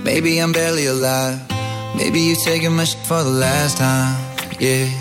Maybe 0.04 0.40
I'm 0.40 0.52
barely 0.52 0.86
alive. 0.86 1.40
Maybe 1.96 2.20
you're 2.20 2.44
taking 2.46 2.72
my 2.72 2.86
shit 2.86 3.06
for 3.06 3.24
the 3.24 3.30
last 3.30 3.78
time. 3.78 4.16
Yeah. 4.60 5.01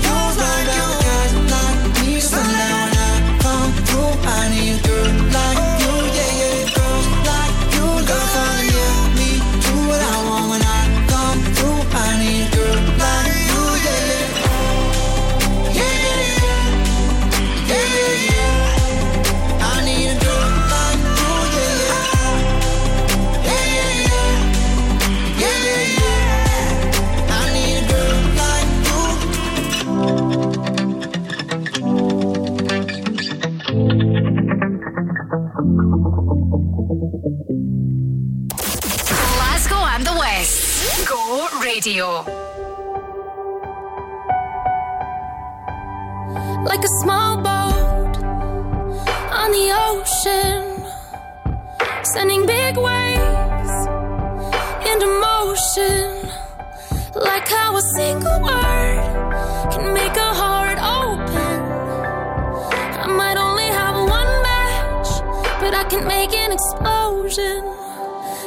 can 65.91 66.07
make 66.07 66.33
an 66.33 66.53
explosion. 66.53 67.57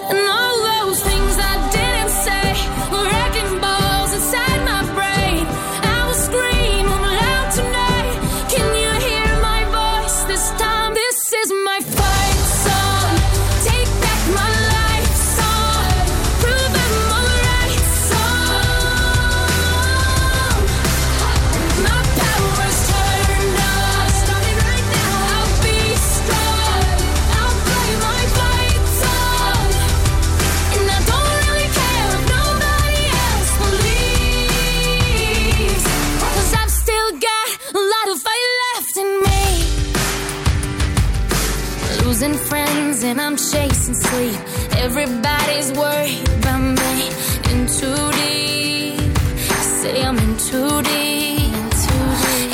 And 0.09 0.19
all 0.37 0.57
those 0.71 1.03
things 1.03 1.37
I 1.53 1.55
didn't 1.77 2.13
say 2.25 2.47
were 2.91 3.05
wrecking 3.05 3.61
balls. 3.61 3.74
can 43.95 44.03
sleep. 44.03 44.41
Everybody's 44.79 45.73
worried 45.73 46.29
about 46.39 46.61
me. 46.61 47.09
In 47.51 47.67
too 47.67 48.13
deep. 48.13 49.19
Say 49.81 50.03
I'm 50.03 50.19
in 50.19 50.37
too 50.37 50.83
deep. 50.83 51.53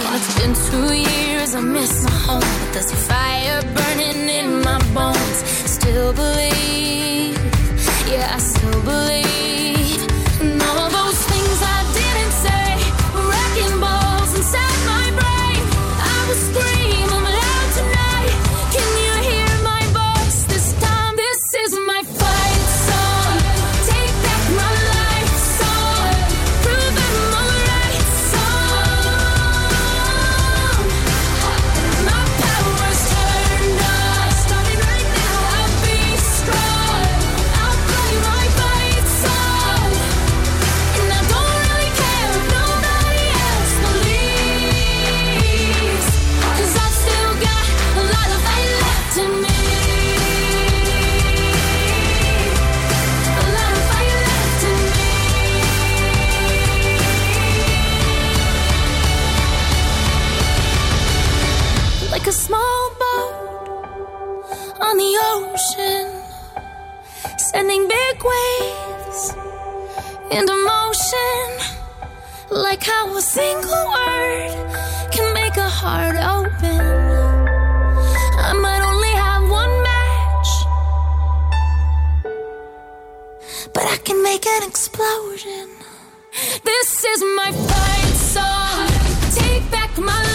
Oh, 0.02 0.16
it's 0.16 0.40
been 0.40 0.54
two 0.70 0.94
years, 0.94 1.54
I 1.54 1.60
miss 1.60 2.04
my 2.04 2.10
home. 2.10 2.40
But 2.40 2.72
there's 2.72 2.92
a 2.92 2.96
fire 2.96 3.62
burning 3.74 4.28
in 4.28 4.62
my 4.62 4.78
bones. 4.94 5.38
Still 5.76 6.12
believe, 6.12 7.38
yeah, 8.10 8.34
I 8.34 8.38
ocean, 65.60 66.06
sending 67.38 67.86
big 67.88 68.16
waves 68.24 69.34
into 70.30 70.54
motion. 70.72 71.48
Like 72.50 72.82
how 72.82 73.16
a 73.16 73.20
single 73.20 73.84
word 73.94 74.52
can 75.12 75.34
make 75.34 75.56
a 75.56 75.68
heart 75.68 76.16
open. 76.16 76.80
I 78.48 78.52
might 78.64 78.82
only 78.90 79.14
have 79.24 79.42
one 79.62 79.74
match, 79.88 80.50
but 83.74 83.84
I 83.84 83.96
can 84.04 84.22
make 84.22 84.46
an 84.46 84.62
explosion. 84.68 85.68
This 86.64 87.04
is 87.04 87.20
my 87.36 87.52
fight 87.68 88.16
song. 88.34 88.88
Take 89.34 89.70
back 89.70 89.96
my 89.98 90.22
life 90.22 90.29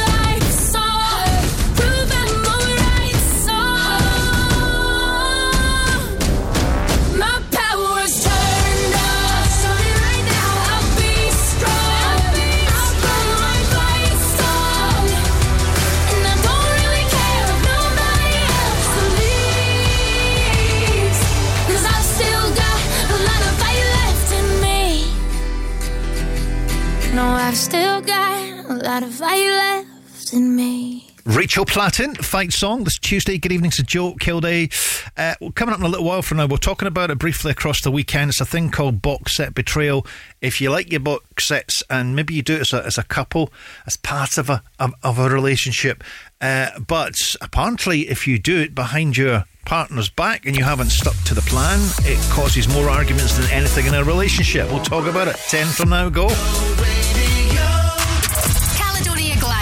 still 27.56 28.02
got 28.02 28.66
a 28.70 28.74
lot 28.74 29.02
of 29.02 29.14
fight 29.14 29.48
left 29.48 30.34
in 30.34 30.56
me. 30.56 31.10
Rachel 31.26 31.66
Platten, 31.66 32.16
fight 32.18 32.52
song. 32.52 32.84
This 32.84 33.00
Tuesday. 33.00 33.38
Good 33.38 33.52
evening 33.52 33.72
to 33.72 33.84
Joe 33.84 34.14
Kilday. 34.14 34.70
Uh, 35.18 35.36
coming 35.56 35.74
up 35.74 35.80
in 35.80 35.86
a 35.86 35.90
little 35.90 36.06
while 36.06 36.22
from 36.22 36.38
now, 36.38 36.46
we're 36.48 36.58
talking 36.58 36.88
about 36.88 37.10
it 37.10 37.18
briefly 37.18 37.52
across 37.52 37.82
the 37.82 37.90
weekend. 37.90 38.30
It's 38.30 38.42
a 38.42 38.46
thing 38.46 38.70
called 38.70 39.02
box 39.02 39.38
set 39.38 39.56
betrayal. 39.56 40.06
If 40.42 40.60
you 40.60 40.70
like 40.70 40.92
your 40.92 41.00
box 41.00 41.48
sets, 41.48 41.82
and 41.90 42.16
maybe 42.16 42.34
you 42.34 42.44
do 42.44 42.56
it 42.56 42.62
as 42.62 42.74
a, 42.74 42.86
as 42.86 42.98
a 42.98 43.04
couple, 43.04 43.52
as 43.88 43.98
part 43.98 44.38
of 44.38 44.50
a 44.50 44.62
of, 44.78 44.94
of 45.02 45.18
a 45.18 45.30
relationship, 45.30 46.04
uh, 46.42 46.78
but 46.80 47.16
apparently, 47.42 48.02
if 48.10 48.28
you 48.28 48.38
do 48.38 48.60
it 48.60 48.76
behind 48.76 49.18
your 49.18 49.46
partner's 49.66 50.10
back 50.10 50.46
and 50.46 50.56
you 50.56 50.64
haven't 50.64 50.90
stuck 50.90 51.16
to 51.24 51.34
the 51.34 51.42
plan, 51.42 51.80
it 52.04 52.20
causes 52.32 52.68
more 52.68 52.90
arguments 52.90 53.38
than 53.38 53.50
anything 53.50 53.88
in 53.88 53.96
a 53.96 54.04
relationship. 54.04 54.70
We'll 54.70 54.84
talk 54.84 55.08
about 55.08 55.30
it. 55.30 55.38
Ten 55.48 55.66
from 55.68 55.90
now. 55.90 56.10
Go. 56.10 56.28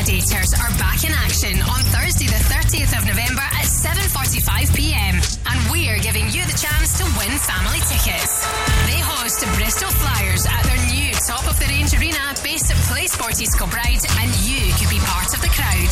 Gladiators 0.03 0.51
are 0.59 0.67
back 0.75 1.07
in 1.07 1.15
action 1.15 1.55
on 1.63 1.79
Thursday, 1.95 2.27
the 2.27 2.43
30th 2.51 2.91
of 2.91 3.07
November 3.07 3.39
at 3.39 3.63
7:45 3.63 4.75
p.m. 4.75 5.15
and 5.47 5.57
we're 5.71 5.95
giving 6.03 6.27
you 6.27 6.43
the 6.43 6.51
chance 6.59 6.99
to 6.99 7.07
win 7.15 7.31
family 7.39 7.79
tickets. 7.87 8.43
They 8.83 8.99
host 8.99 9.39
the 9.39 9.47
Bristol 9.55 9.87
Flyers 9.95 10.43
at 10.43 10.59
their 10.67 10.75
new 10.91 11.15
top 11.23 11.47
of 11.47 11.55
the 11.55 11.71
range 11.71 11.95
arena 11.95 12.19
based 12.43 12.67
at 12.67 12.75
Playsport 12.91 13.39
East 13.39 13.55
Kilbride, 13.55 14.03
and 14.19 14.27
you 14.43 14.75
could 14.75 14.91
be 14.91 14.99
part 15.07 15.31
of 15.31 15.39
the 15.39 15.47
crowd. 15.55 15.87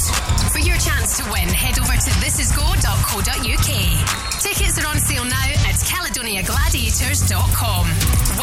For 0.52 0.60
your 0.60 0.76
chance 0.76 1.16
to 1.24 1.26
win, 1.32 1.48
head 1.48 1.80
over 1.80 1.96
to 1.96 2.12
thisisgo.co.uk. 2.20 3.72
Tickets 4.44 4.76
are 4.76 4.92
on 4.92 5.00
sale 5.00 5.24
now 5.24 5.50
at 5.72 5.80
caledoniagladiators.com. 5.88 7.84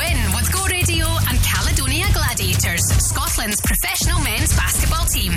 Win 0.00 0.16
with 0.32 0.48
Go 0.48 0.64
Radio 0.64 1.12
Gladiators, 2.38 2.84
Scotland's 3.04 3.60
professional 3.62 4.20
men's 4.22 4.54
basketball 4.54 5.04
team. 5.06 5.32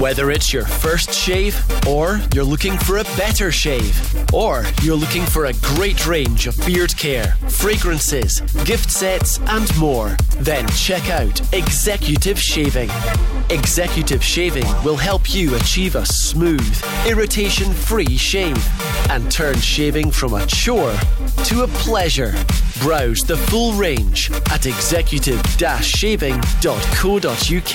Whether 0.00 0.32
it's 0.32 0.52
your 0.52 0.64
first 0.64 1.12
shave, 1.12 1.56
or 1.86 2.20
you're 2.34 2.42
looking 2.42 2.76
for 2.78 2.98
a 2.98 3.04
better 3.16 3.52
shave, 3.52 3.96
or 4.34 4.64
you're 4.82 4.96
looking 4.96 5.24
for 5.24 5.44
a 5.44 5.52
great 5.62 6.08
range 6.08 6.48
of 6.48 6.56
beard 6.66 6.96
care, 6.96 7.36
fragrances, 7.48 8.40
gift 8.64 8.90
sets, 8.90 9.38
and 9.46 9.78
more, 9.78 10.16
then 10.38 10.66
check 10.70 11.08
out 11.10 11.40
Executive 11.54 12.40
Shaving. 12.40 12.90
Executive 13.50 14.24
Shaving 14.24 14.66
will 14.82 14.96
help 14.96 15.32
you 15.32 15.54
achieve 15.54 15.94
a 15.94 16.06
smooth, 16.06 16.82
irritation 17.06 17.72
free 17.72 18.16
shave 18.16 18.58
and 19.10 19.30
turn 19.30 19.58
shaving 19.58 20.10
from 20.10 20.34
a 20.34 20.46
chore 20.46 20.94
to 21.44 21.62
a 21.62 21.68
pleasure. 21.68 22.32
Browse 22.80 23.20
the 23.20 23.36
full 23.36 23.74
range 23.74 24.30
at 24.50 24.66
executive 24.66 25.42
shaving.co.uk. 26.00 27.74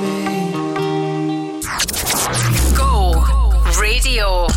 Radio. 4.21 4.50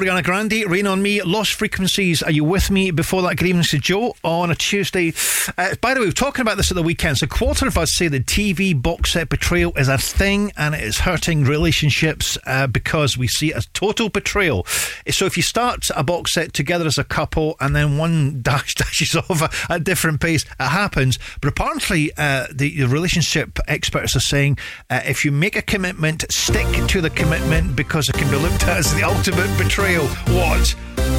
Ariana 0.00 0.24
Grande, 0.24 0.64
Rain 0.66 0.86
on 0.86 1.02
Me, 1.02 1.20
Lost 1.20 1.52
Frequencies. 1.52 2.22
Are 2.22 2.30
you 2.30 2.42
with 2.42 2.70
me 2.70 2.90
before 2.90 3.20
that? 3.20 3.42
Evening 3.42 3.62
to 3.64 3.78
Joe 3.78 4.14
on 4.24 4.50
a 4.50 4.54
Tuesday. 4.54 5.12
Uh, 5.58 5.74
by 5.82 5.92
the 5.92 6.00
way, 6.00 6.04
we 6.04 6.08
were 6.08 6.14
talking 6.14 6.40
about 6.40 6.56
this 6.56 6.70
at 6.70 6.74
the 6.74 6.82
weekend. 6.82 7.18
So, 7.18 7.24
a 7.24 7.28
quarter 7.28 7.66
of 7.66 7.76
us 7.76 7.92
say 7.94 8.08
the 8.08 8.20
TV 8.20 8.80
box 8.80 9.12
set 9.12 9.28
betrayal 9.28 9.76
is 9.76 9.88
a 9.88 9.98
thing 9.98 10.52
and 10.56 10.74
it 10.74 10.82
is 10.82 11.00
hurting 11.00 11.44
relationships 11.44 12.38
uh, 12.46 12.66
because 12.66 13.18
we 13.18 13.28
see 13.28 13.50
it 13.50 13.56
as 13.56 13.66
total 13.74 14.08
betrayal. 14.08 14.64
So, 15.10 15.26
if 15.26 15.36
you 15.36 15.42
start 15.42 15.84
a 15.94 16.02
box 16.02 16.32
set 16.32 16.54
together 16.54 16.86
as 16.86 16.96
a 16.96 17.04
couple 17.04 17.56
and 17.60 17.76
then 17.76 17.98
one 17.98 18.40
dash 18.42 18.76
dashes 18.76 19.14
off 19.14 19.42
at 19.42 19.52
a 19.68 19.80
different 19.80 20.22
pace, 20.22 20.44
it 20.44 20.64
happens. 20.64 21.18
But 21.42 21.48
apparently, 21.48 22.10
uh, 22.16 22.46
the, 22.50 22.74
the 22.74 22.88
relationship 22.88 23.58
experts 23.68 24.16
are 24.16 24.20
saying 24.20 24.56
uh, 24.88 25.02
if 25.04 25.26
you 25.26 25.30
make 25.30 25.56
a 25.56 25.62
commitment, 25.62 26.24
stick 26.32 26.66
to 26.86 27.02
the 27.02 27.10
commitment 27.10 27.76
because 27.76 28.08
it 28.08 28.14
can 28.14 28.30
be 28.30 28.36
looked 28.36 28.62
at 28.62 28.78
as 28.78 28.94
the 28.94 29.02
ultimate 29.02 29.54
betrayal. 29.58 29.89
What? 29.98 30.74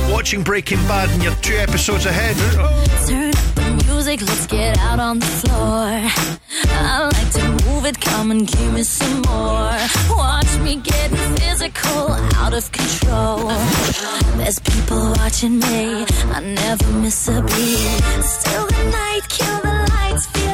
Watching 0.09 0.43
Breaking 0.43 0.77
Bad 0.87 1.09
and 1.09 1.21
you're 1.21 1.35
two 1.35 1.55
episodes 1.55 2.05
ahead. 2.05 2.35
Turn 3.05 3.29
up 3.29 3.55
the 3.55 3.85
music, 3.85 4.21
let's 4.21 4.47
get 4.47 4.77
out 4.77 4.99
on 4.99 5.19
the 5.19 5.25
floor. 5.25 5.89
I 6.69 7.09
like 7.11 7.31
to 7.33 7.65
move 7.65 7.85
it, 7.85 7.99
come 7.99 8.31
and 8.31 8.47
give 8.47 8.73
me 8.73 8.83
some 8.83 9.21
more. 9.23 9.75
Watch 10.15 10.57
me 10.59 10.79
physical, 11.37 12.11
out 12.35 12.53
of 12.53 12.71
control. 12.71 13.49
There's 14.37 14.59
people 14.59 15.13
watching 15.17 15.59
me, 15.59 16.05
I 16.31 16.39
never 16.39 16.91
miss 16.93 17.27
a 17.27 17.41
beat. 17.41 18.23
Still 18.23 18.67
the 18.67 18.83
night, 18.89 19.21
kill 19.27 19.59
the 19.61 19.89
lights, 19.91 20.27
feel 20.27 20.50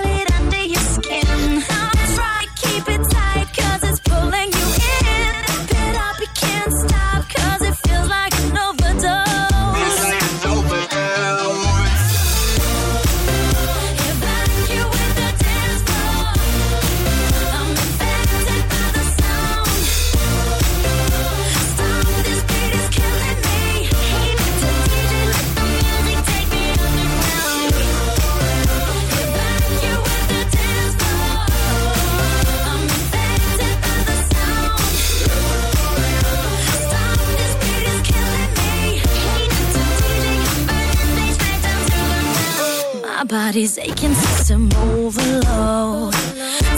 body's 43.28 43.78
aching, 43.78 44.14
system 44.14 44.70
overload. 44.74 46.14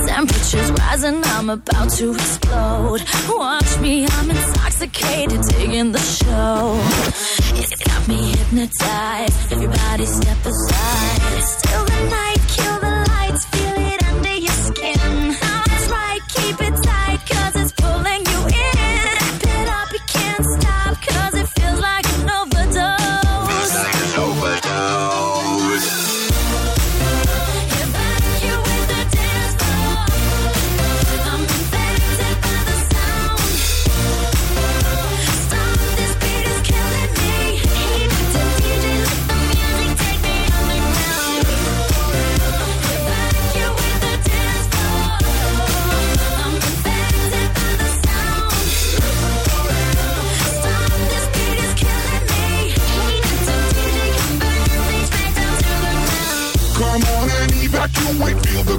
Temperatures 0.08 0.72
rising, 0.72 1.22
I'm 1.24 1.50
about 1.50 1.90
to 1.92 2.14
explode. 2.14 3.02
Watch 3.30 3.80
me, 3.80 4.08
I'm 4.08 4.30
intoxicated, 4.30 5.42
digging 5.50 5.92
the 5.92 6.00
show. 6.00 6.80
It's 7.60 7.76
got 7.84 8.08
me 8.08 8.32
hypnotized. 8.36 9.52
Everybody 9.52 10.06
step 10.06 10.46
aside. 10.46 11.44
Still 11.44 11.86
the 11.86 12.10
night, 12.10 12.42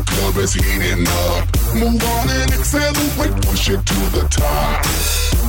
the 0.01 0.13
club 0.13 0.37
is 0.37 0.55
heating 0.55 1.07
up. 1.07 1.49
Move 1.75 2.03
on 2.03 2.31
and 2.31 2.53
accelerate, 2.53 3.35
push 3.47 3.69
it 3.69 3.85
to 3.85 4.01
the 4.17 4.27
top. 4.31 4.85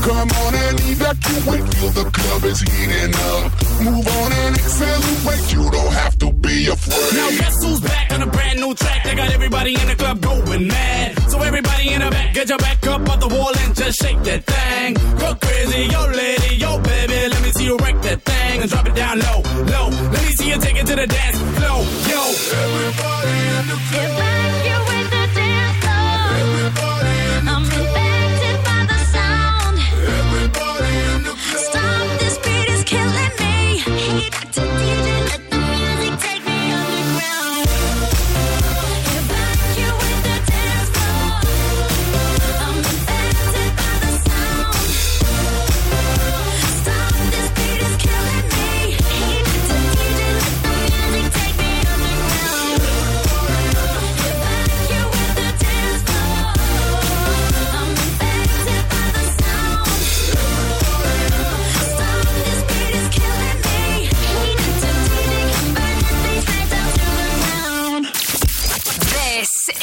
Come 0.04 0.30
on 0.44 0.56
and 0.56 0.80
evacuate, 0.82 1.74
feel 1.74 1.90
the 1.90 2.10
club 2.12 2.44
is 2.46 2.62
heating 2.62 3.14
up. 3.32 3.52
Move 3.82 4.08
on 4.08 4.32
and 4.32 4.56
accelerate, 4.56 5.54
you 5.54 5.70
don't 5.70 5.94
have 5.94 6.18
to 6.20 6.34
be 6.34 6.68
afraid. 6.68 7.14
Now 7.14 7.30
guess 7.30 7.64
who's 7.64 7.82
back 7.82 8.12
on 8.12 8.22
a 8.22 8.28
brand 8.28 8.60
new 8.60 8.74
track? 8.74 9.04
They 9.04 9.16
got 9.16 9.32
everybody 9.32 9.76
in 9.80 9.88
the 9.88 9.96
club 9.96 10.22
going 10.22 10.68
mad. 10.68 11.21
Everybody 11.44 11.94
in 11.94 12.02
the 12.02 12.10
back, 12.10 12.34
get 12.34 12.50
your 12.50 12.58
back 12.58 12.86
up 12.88 13.10
off 13.10 13.20
the 13.20 13.28
wall 13.28 13.54
and 13.58 13.76
just 13.76 14.02
shake 14.02 14.22
that 14.24 14.44
thing. 14.44 14.94
Go 15.20 15.36
crazy, 15.36 15.92
yo 15.92 16.02
lady, 16.08 16.56
yo 16.56 16.80
baby, 16.80 17.28
let 17.34 17.42
me 17.44 17.52
see 17.52 17.66
you 17.66 17.78
wreck 17.78 18.02
that 18.02 18.22
thing 18.22 18.62
and 18.62 18.70
drop 18.70 18.88
it 18.88 18.96
down 18.96 19.20
low, 19.20 19.42
low. 19.74 19.90
Let 20.14 20.24
me 20.26 20.32
see 20.38 20.50
you 20.50 20.58
take 20.60 20.78
it 20.78 20.88
to 20.88 20.96
the 20.96 21.08
dance 21.08 21.40
floor, 21.58 21.80
yo. 22.12 22.22
Everybody 22.64 23.38
in 23.58 23.68
the 23.68 23.78
club. 23.92 24.71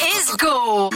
is 0.01 0.35
Go. 0.37 0.89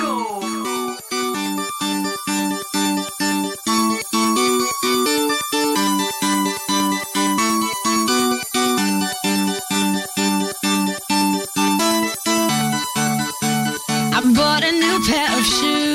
I 14.16 14.22
bought 14.36 14.64
a 14.64 14.72
new 14.72 15.06
pair 15.06 15.38
of 15.38 15.46
shoes. 15.46 15.93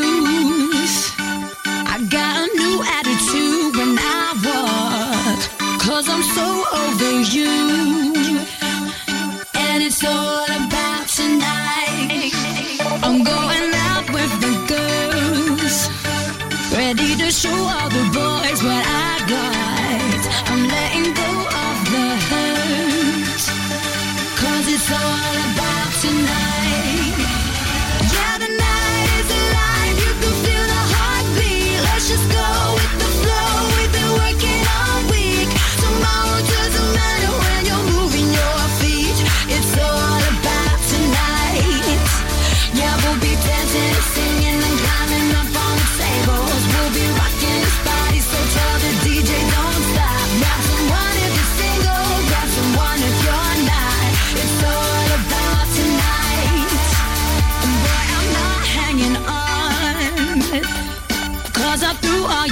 to 17.28 17.34
show 17.34 17.50
all 17.50 17.90
the 17.90 18.04
boys 18.14 18.62
what 18.62 18.86
I 18.86 19.26
got. 19.28 19.77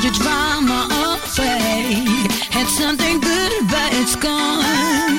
your 0.06 0.14
drama 0.14 0.88
away. 0.90 2.04
Had 2.50 2.68
something 2.68 3.20
good, 3.20 3.68
but 3.68 3.92
it's 3.94 4.14
gone. 4.14 5.15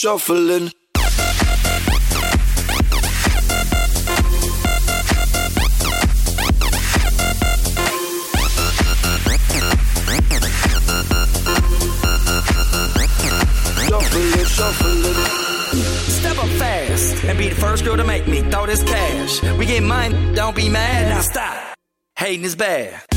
shuffling. 0.00 0.70
and 17.24 17.36
be 17.36 17.48
the 17.48 17.54
first 17.56 17.84
girl 17.84 17.96
to 17.96 18.04
make 18.04 18.26
me 18.26 18.40
throw 18.50 18.66
this 18.66 18.82
cash. 18.82 19.42
We 19.58 19.66
get 19.66 19.82
mine, 19.82 20.34
don't 20.34 20.56
be 20.56 20.68
mad, 20.68 21.08
now 21.08 21.20
stop. 21.20 21.74
Hating 22.16 22.44
is 22.44 22.56
bad. 22.56 23.07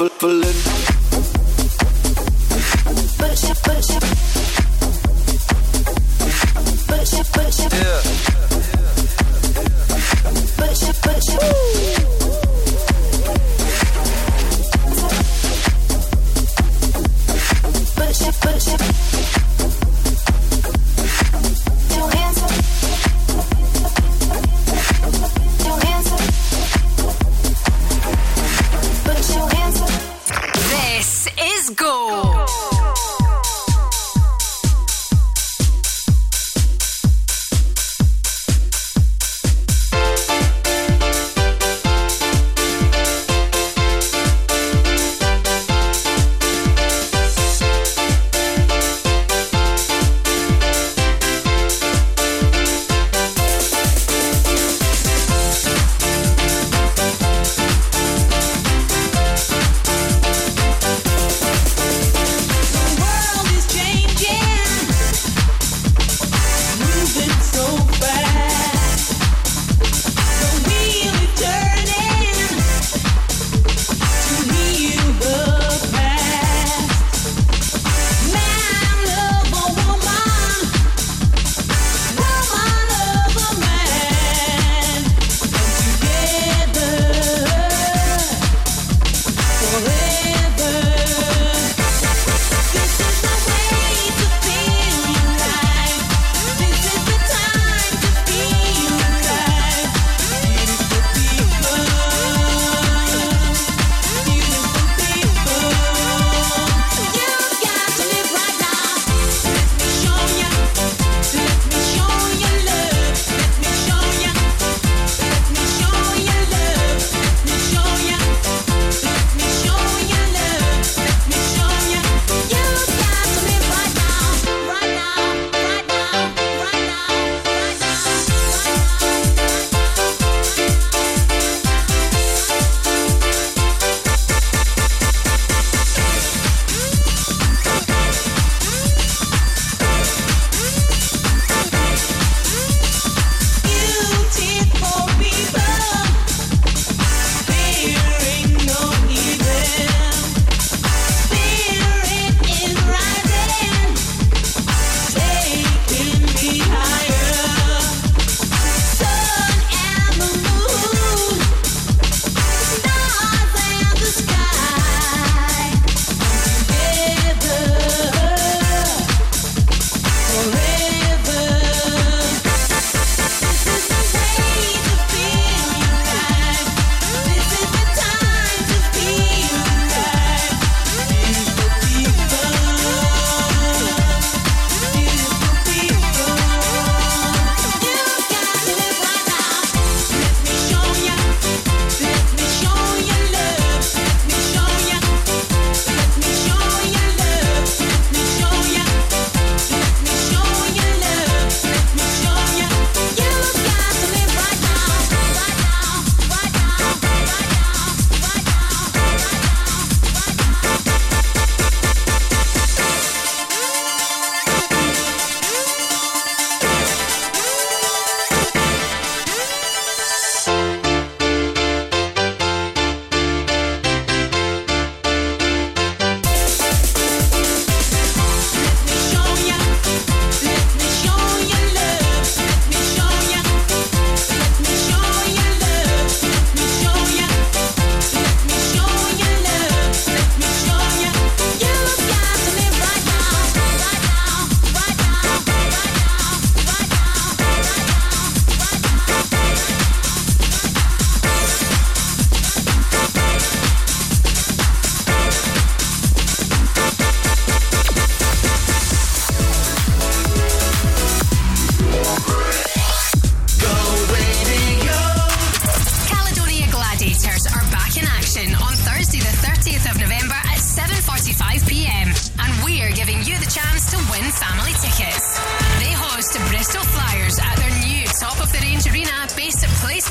fulfilling. 0.00 0.69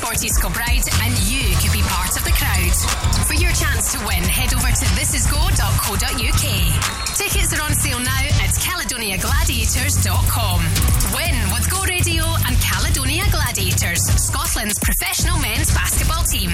At 0.00 0.08
Play 0.08 0.24
and 1.04 1.12
you 1.28 1.44
could 1.60 1.72
be 1.72 1.82
part 1.82 2.16
of 2.16 2.24
the 2.24 2.32
crowd. 2.32 2.72
For 3.26 3.34
your 3.34 3.52
chance 3.52 3.92
to 3.92 3.98
win, 4.06 4.22
head 4.24 4.54
over 4.54 4.68
to 4.68 4.84
thisisgo.co.uk. 4.96 7.16
Tickets 7.16 7.52
are 7.52 7.60
on 7.62 7.74
sale 7.74 8.00
now 8.00 8.22
at 8.40 8.54
CaledoniaGladiators.com. 8.56 10.60
Win 11.14 11.52
with 11.52 11.68
Go 11.70 11.82
Radio 11.84 12.24
and 12.46 12.58
Caledonia 12.60 13.24
Gladiators, 13.30 14.00
Scotland's 14.00 14.78
professional 14.78 15.38
men's 15.38 15.70
basketball 15.74 16.24
team. 16.24 16.50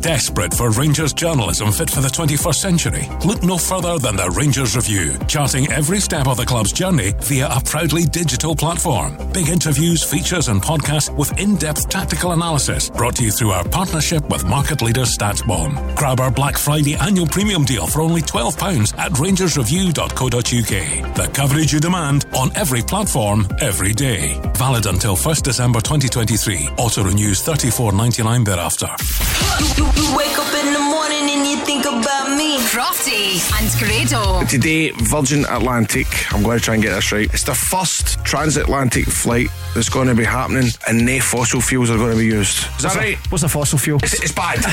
Desperate 0.00 0.54
for 0.54 0.70
Rangers 0.70 1.12
journalism 1.12 1.72
fit 1.72 1.90
for 1.90 2.00
the 2.00 2.08
21st 2.08 2.54
century? 2.54 3.08
Look 3.24 3.42
no 3.42 3.58
further 3.58 3.98
than 3.98 4.16
the 4.16 4.30
Rangers 4.30 4.76
Review, 4.76 5.18
charting 5.26 5.70
every 5.72 6.00
step 6.00 6.26
of 6.26 6.36
the 6.36 6.46
club's 6.46 6.72
journey 6.72 7.12
via 7.20 7.48
a 7.48 7.60
proudly 7.60 8.04
digital 8.04 8.54
platform. 8.54 9.16
Big 9.32 9.48
interviews, 9.48 10.02
features, 10.02 10.48
and 10.48 10.62
podcasts 10.62 11.14
with 11.16 11.36
in 11.38 11.56
depth 11.56 11.88
tactical 11.88 12.32
analysis 12.32 12.90
brought 12.90 13.16
to 13.16 13.24
you 13.24 13.30
through 13.30 13.50
our 13.50 13.64
partnership 13.64 14.28
with 14.30 14.44
market 14.44 14.82
leader 14.82 15.02
StatsBomb. 15.02 15.96
Grab 15.96 16.20
our 16.20 16.30
Black 16.30 16.56
Friday 16.56 16.94
annual 16.96 17.26
premium 17.26 17.64
deal 17.64 17.86
for 17.86 18.02
only 18.02 18.22
£12 18.22 18.96
at 18.98 19.12
rangersreview.co.uk. 19.12 21.14
The 21.14 21.30
coverage 21.32 21.72
you 21.72 21.80
demand 21.80 22.26
on 22.36 22.50
every 22.56 22.82
platform, 22.82 23.46
every 23.60 23.92
day. 23.92 24.38
Valid 24.56 24.86
until 24.86 25.16
1st 25.16 25.42
December 25.42 25.80
2023. 25.80 26.68
Auto 26.78 27.04
renews 27.04 27.42
$34.99 27.42 28.44
thereafter. 28.44 28.88
You, 29.76 29.86
you 29.96 30.16
wake 30.16 30.38
up 30.38 30.54
in 30.54 30.72
the 30.72 30.83
and 31.30 31.46
you 31.46 31.56
think 31.64 31.84
about 31.84 32.36
me. 32.36 32.58
Crofty 32.74 33.38
and 33.60 33.70
Grado. 33.78 34.44
Today, 34.46 34.90
Virgin 34.90 35.44
Atlantic, 35.46 36.06
I'm 36.32 36.42
going 36.42 36.58
to 36.58 36.64
try 36.64 36.74
and 36.74 36.82
get 36.82 36.90
this 36.94 37.12
right. 37.12 37.32
It's 37.32 37.44
the 37.44 37.54
first 37.54 38.22
transatlantic 38.24 39.06
flight 39.06 39.48
that's 39.74 39.88
going 39.88 40.08
to 40.08 40.14
be 40.14 40.24
happening 40.24 40.68
and 40.88 41.04
no 41.06 41.20
fossil 41.20 41.60
fuels 41.60 41.90
are 41.90 41.96
going 41.96 42.12
to 42.12 42.16
be 42.18 42.26
used. 42.26 42.58
Is 42.58 42.64
that 42.64 42.82
What's 42.82 42.96
a- 42.96 42.98
right? 42.98 43.18
what's 43.32 43.44
a 43.44 43.48
fossil 43.48 43.78
fuel? 43.78 44.00
It's, 44.02 44.14
it's 44.22 44.32
bad. 44.32 44.58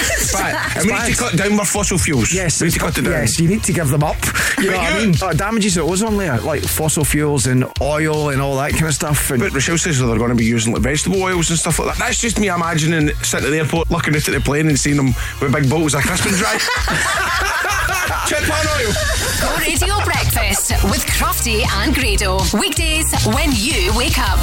it's 0.00 0.32
bad. 0.32 0.76
And 0.76 0.86
we 0.86 0.92
bad. 0.92 1.08
need 1.08 1.14
to 1.14 1.20
cut 1.20 1.36
down 1.36 1.58
our 1.58 1.64
fossil 1.64 1.98
fuels. 1.98 2.32
Yes, 2.32 2.60
we 2.60 2.66
need 2.68 2.74
to 2.74 2.78
cut 2.80 2.98
it 2.98 3.02
down. 3.02 3.12
yes, 3.12 3.38
you 3.40 3.48
need 3.48 3.62
to 3.64 3.72
give 3.72 3.88
them 3.88 4.02
up. 4.04 4.16
You 4.58 4.70
know 4.70 4.76
what 4.76 4.92
I 4.92 4.98
mean? 5.06 5.14
It 5.14 5.38
damages 5.38 5.74
the 5.74 5.82
ozone 5.82 6.16
layer, 6.16 6.38
like 6.40 6.62
fossil 6.62 7.04
fuels 7.04 7.46
and 7.46 7.64
oil 7.80 8.28
and 8.30 8.40
all 8.40 8.56
that 8.56 8.72
kind 8.72 8.86
of 8.86 8.94
stuff. 8.94 9.30
And 9.30 9.40
But 9.40 9.52
Rochelle 9.52 9.78
says 9.78 9.98
that 9.98 10.06
they're 10.06 10.18
going 10.18 10.30
to 10.30 10.36
be 10.36 10.44
using 10.44 10.72
like 10.72 10.82
vegetable 10.82 11.22
oils 11.22 11.50
and 11.50 11.58
stuff 11.58 11.78
like 11.78 11.88
that. 11.88 11.98
That's 11.98 12.20
just 12.20 12.38
me 12.38 12.48
imagining 12.48 13.08
sitting 13.22 13.46
at 13.46 13.50
the 13.50 13.58
airport, 13.58 13.90
looking 13.90 14.14
out 14.14 14.28
at 14.28 14.34
the 14.34 14.40
plane 14.40 14.68
and 14.68 14.78
seeing 14.78 14.96
them 14.96 15.14
with 15.40 15.52
big 15.52 15.68
bottles 15.70 15.89
of 15.94 16.02
crisp 16.02 16.26
and 16.26 16.36
dry. 16.36 16.58
Check 18.28 18.42
pan 18.44 18.66
oil. 18.76 18.92
Go 19.40 19.56
Radio 19.58 19.94
Breakfast 20.04 20.70
with 20.84 21.04
Crofty 21.06 21.64
and 21.78 21.94
Grado. 21.94 22.38
Weekdays 22.58 23.10
when 23.26 23.50
you 23.54 23.92
wake 23.96 24.18
up. 24.18 24.38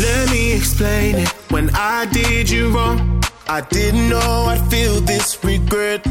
Let 0.00 0.30
me 0.30 0.52
explain 0.52 1.16
it. 1.16 1.28
When 1.50 1.70
I 1.74 2.06
did 2.06 2.48
you 2.48 2.70
wrong, 2.70 3.22
I 3.48 3.60
didn't 3.62 4.08
know 4.08 4.46
I'd 4.48 4.70
feel 4.70 5.00
this 5.00 5.42
regret. 5.44 6.02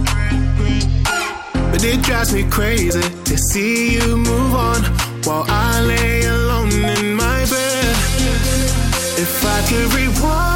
But 1.71 1.83
it 1.83 2.01
drives 2.03 2.33
me 2.33 2.43
crazy 2.49 3.01
to 3.01 3.37
see 3.37 3.93
you 3.95 4.17
move 4.17 4.53
on 4.53 4.83
while 5.23 5.45
I 5.47 5.81
lay 5.81 6.25
alone 6.25 6.71
in 6.73 7.15
my 7.15 7.45
bed. 7.45 7.95
If 9.17 9.45
I 9.45 9.61
could 9.69 9.93
rewind, 9.93 10.46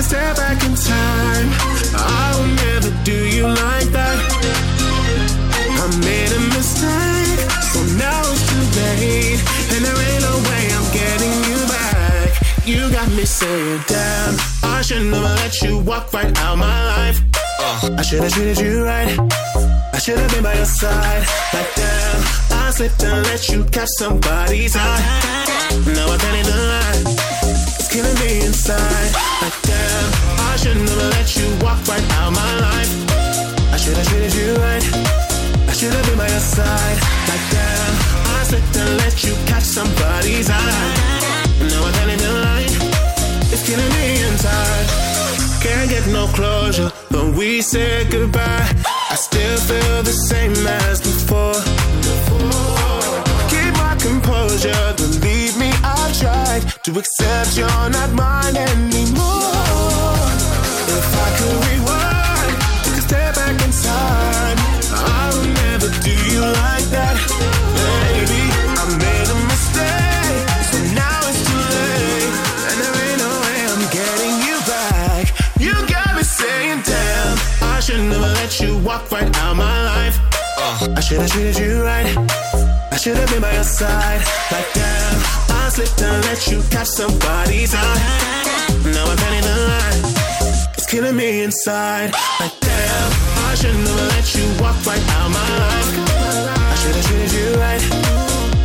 a 0.00 0.02
step 0.02 0.36
back 0.36 0.58
in 0.64 0.74
time, 0.74 1.48
I 1.92 2.32
will 2.36 2.52
never 2.64 2.90
do 3.04 3.18
you 3.36 3.46
like 3.46 3.88
that. 3.96 4.18
I 5.82 5.86
made 6.08 6.32
a 6.32 6.42
mistake, 6.56 7.40
so 7.72 7.80
now 8.00 8.20
it's 8.32 8.42
too 8.48 8.64
late, 8.80 9.40
and 9.72 9.80
there 9.84 10.00
ain't 10.08 10.22
no 10.28 10.34
way 10.48 10.62
I'm 10.76 10.88
getting 11.00 11.36
you 11.50 11.60
back. 11.68 12.28
You 12.64 12.90
got 12.90 13.08
me 13.12 13.24
saying, 13.24 13.82
damn, 13.88 14.36
I 14.62 14.80
should 14.82 15.04
never 15.04 15.34
let 15.42 15.60
you 15.60 15.78
walk 15.80 16.12
right 16.14 16.32
out 16.38 16.56
my 16.56 16.78
life. 16.94 17.20
I 17.98 18.02
should 18.02 18.22
have 18.22 18.32
treated 18.32 18.58
you 18.58 18.84
right. 18.84 19.18
I 19.92 19.98
should 19.98 20.18
have 20.18 20.30
been 20.32 20.42
by 20.42 20.54
your 20.54 20.64
side. 20.64 21.24
Like 21.52 21.74
damn, 21.74 22.20
I 22.52 22.70
slipped 22.70 23.02
and 23.02 23.22
let 23.26 23.48
you 23.50 23.64
catch 23.64 23.90
somebody's 23.98 24.76
eye. 24.76 25.02
Now 25.94 26.08
I 26.08 26.16
can't 26.16 26.38
even 26.40 26.58
lie. 26.72 27.59
Killing 27.90 28.14
me 28.20 28.46
inside. 28.46 29.10
Like 29.42 29.60
damn, 29.62 30.10
I 30.46 30.56
should 30.56 30.76
never 30.76 31.08
let 31.10 31.34
you 31.34 31.46
walk 31.60 31.84
right 31.88 32.06
out 32.18 32.30
my 32.30 32.52
life. 32.60 32.92
I 33.74 33.76
should 33.76 33.96
have 33.96 34.06
treated 34.06 34.32
you 34.32 34.54
right. 34.62 34.84
I 35.68 35.72
should 35.72 35.92
have 35.92 36.06
been 36.06 36.16
by 36.16 36.28
your 36.28 36.38
side. 36.38 36.98
Like 37.26 37.44
damn, 37.50 37.94
I 38.38 38.44
slipped 38.46 38.76
and 38.76 38.96
let 38.98 39.24
you 39.24 39.34
catch 39.50 39.64
somebody's 39.64 40.48
eye. 40.48 40.94
Now 41.66 41.82
I 41.82 41.90
can't 41.90 42.12
even 42.14 42.34
lie. 42.46 42.70
It's 43.50 43.66
killing 43.66 43.92
me 43.98 44.22
inside. 44.22 44.86
Can't 45.60 45.90
get 45.90 46.06
no 46.12 46.28
closure 46.28 46.92
when 47.10 47.34
we 47.34 47.60
said 47.60 48.08
goodbye. 48.08 48.70
I 49.10 49.16
still 49.16 49.58
feel 49.58 50.02
the 50.04 50.12
same 50.30 50.54
as 50.86 51.00
before. 51.00 51.58
Keep 53.50 53.74
my 53.82 53.96
composure, 53.98 54.94
to 56.82 56.98
accept 56.98 57.58
you're 57.58 57.90
not 57.90 58.10
mine 58.12 58.56
anymore. 58.56 60.24
If 60.88 61.08
I 61.12 61.28
could 61.36 61.56
rewind, 61.68 62.56
take 62.84 62.96
a 62.96 63.02
step 63.02 63.34
back 63.34 63.56
in 63.60 63.70
time, 63.70 64.58
I 64.96 65.28
would 65.34 65.52
never 65.60 65.88
do 66.00 66.14
you 66.32 66.40
like 66.40 66.86
that, 66.88 67.16
baby. 67.76 68.42
I 68.80 68.84
made 68.96 69.28
a 69.28 69.38
mistake, 69.52 70.48
so 70.72 70.78
now 70.96 71.20
it's 71.28 71.44
too 71.44 71.60
late, 71.76 72.32
and 72.68 72.76
there 72.80 72.96
ain't 73.04 73.20
no 73.20 73.32
way 73.44 73.60
I'm 73.68 73.84
getting 73.92 74.34
you 74.48 74.56
back. 74.64 75.24
You 75.60 75.74
got 75.86 76.16
me 76.16 76.22
saying, 76.22 76.80
damn, 76.88 77.36
I 77.60 77.80
should 77.80 78.00
never 78.08 78.32
let 78.40 78.58
you 78.58 78.78
walk 78.78 79.10
right 79.12 79.28
out 79.36 79.54
my 79.54 79.84
life. 79.84 80.16
Uh, 80.56 80.94
I 80.96 81.00
should 81.00 81.20
have 81.20 81.30
treated 81.30 81.58
you 81.58 81.82
right. 81.82 82.69
I 82.92 82.96
should 82.96 83.16
have 83.16 83.30
been 83.30 83.40
by 83.40 83.54
your 83.54 83.64
side. 83.64 84.20
Like 84.50 84.66
damn, 84.74 85.20
I 85.50 85.68
slipped 85.70 86.02
and 86.02 86.24
let 86.24 86.46
you 86.50 86.60
catch 86.70 86.88
somebody's 86.88 87.74
eye. 87.74 88.60
Now 88.84 89.06
I 89.06 89.16
can't 89.16 89.36
even 89.40 89.58
lie. 89.70 90.00
It's 90.74 90.86
killing 90.86 91.16
me 91.16 91.42
inside. 91.42 92.10
Like 92.40 92.58
damn, 92.60 93.10
I 93.46 93.54
should 93.54 93.76
never 93.76 94.06
let 94.14 94.26
you 94.34 94.44
walk 94.60 94.76
right 94.86 95.04
out 95.16 95.30
my 95.30 95.48
life. 95.64 95.90
I 96.72 96.74
should 96.80 96.94
have 96.96 97.06
treated 97.06 97.32
you 97.32 97.48
right. 97.62 97.82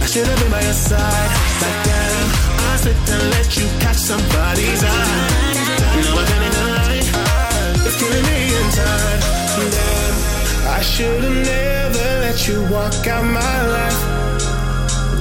I 0.01 0.05
should 0.07 0.27
have 0.27 0.39
been 0.39 0.51
by 0.51 0.61
your 0.61 0.73
side. 0.73 1.29
Like 1.61 1.79
damn, 1.85 2.27
I 2.69 2.77
slipped 2.81 3.09
and 3.09 3.29
let 3.29 3.49
you 3.57 3.67
catch 3.79 3.97
somebody's 3.97 4.83
eye. 4.83 5.55
Now 6.01 6.17
I 6.17 6.25
can't 6.25 6.45
even 6.49 6.67
lie. 6.73 7.01
It's 7.85 7.97
killing 8.01 8.25
me 8.25 8.37
inside. 8.57 9.21
Damn, 9.75 10.15
I 10.73 10.81
should 10.81 11.23
have 11.23 11.45
never 11.45 12.14
let 12.25 12.47
you 12.47 12.59
walk 12.73 13.05
out 13.07 13.23
my 13.23 13.57
life. 13.77 14.01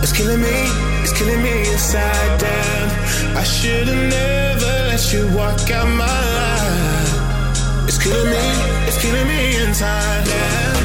It's 0.03 0.13
killing 0.13 0.41
me, 0.41 0.57
it's 1.05 1.13
killing 1.13 1.43
me 1.43 1.55
inside. 1.73 2.41
Damn, 2.41 2.89
I 3.37 3.45
should 3.45 3.87
have 3.89 4.05
never 4.19 4.73
let 4.91 5.13
you 5.13 5.23
walk 5.37 5.71
out 5.71 5.89
my 6.05 6.21
life. 6.41 7.09
It's 7.89 7.99
killing 8.03 8.31
me, 8.35 8.45
it's 8.89 8.99
killing 9.03 9.29
me 9.29 9.41
inside. 9.65 10.25
Damn, 10.25 10.77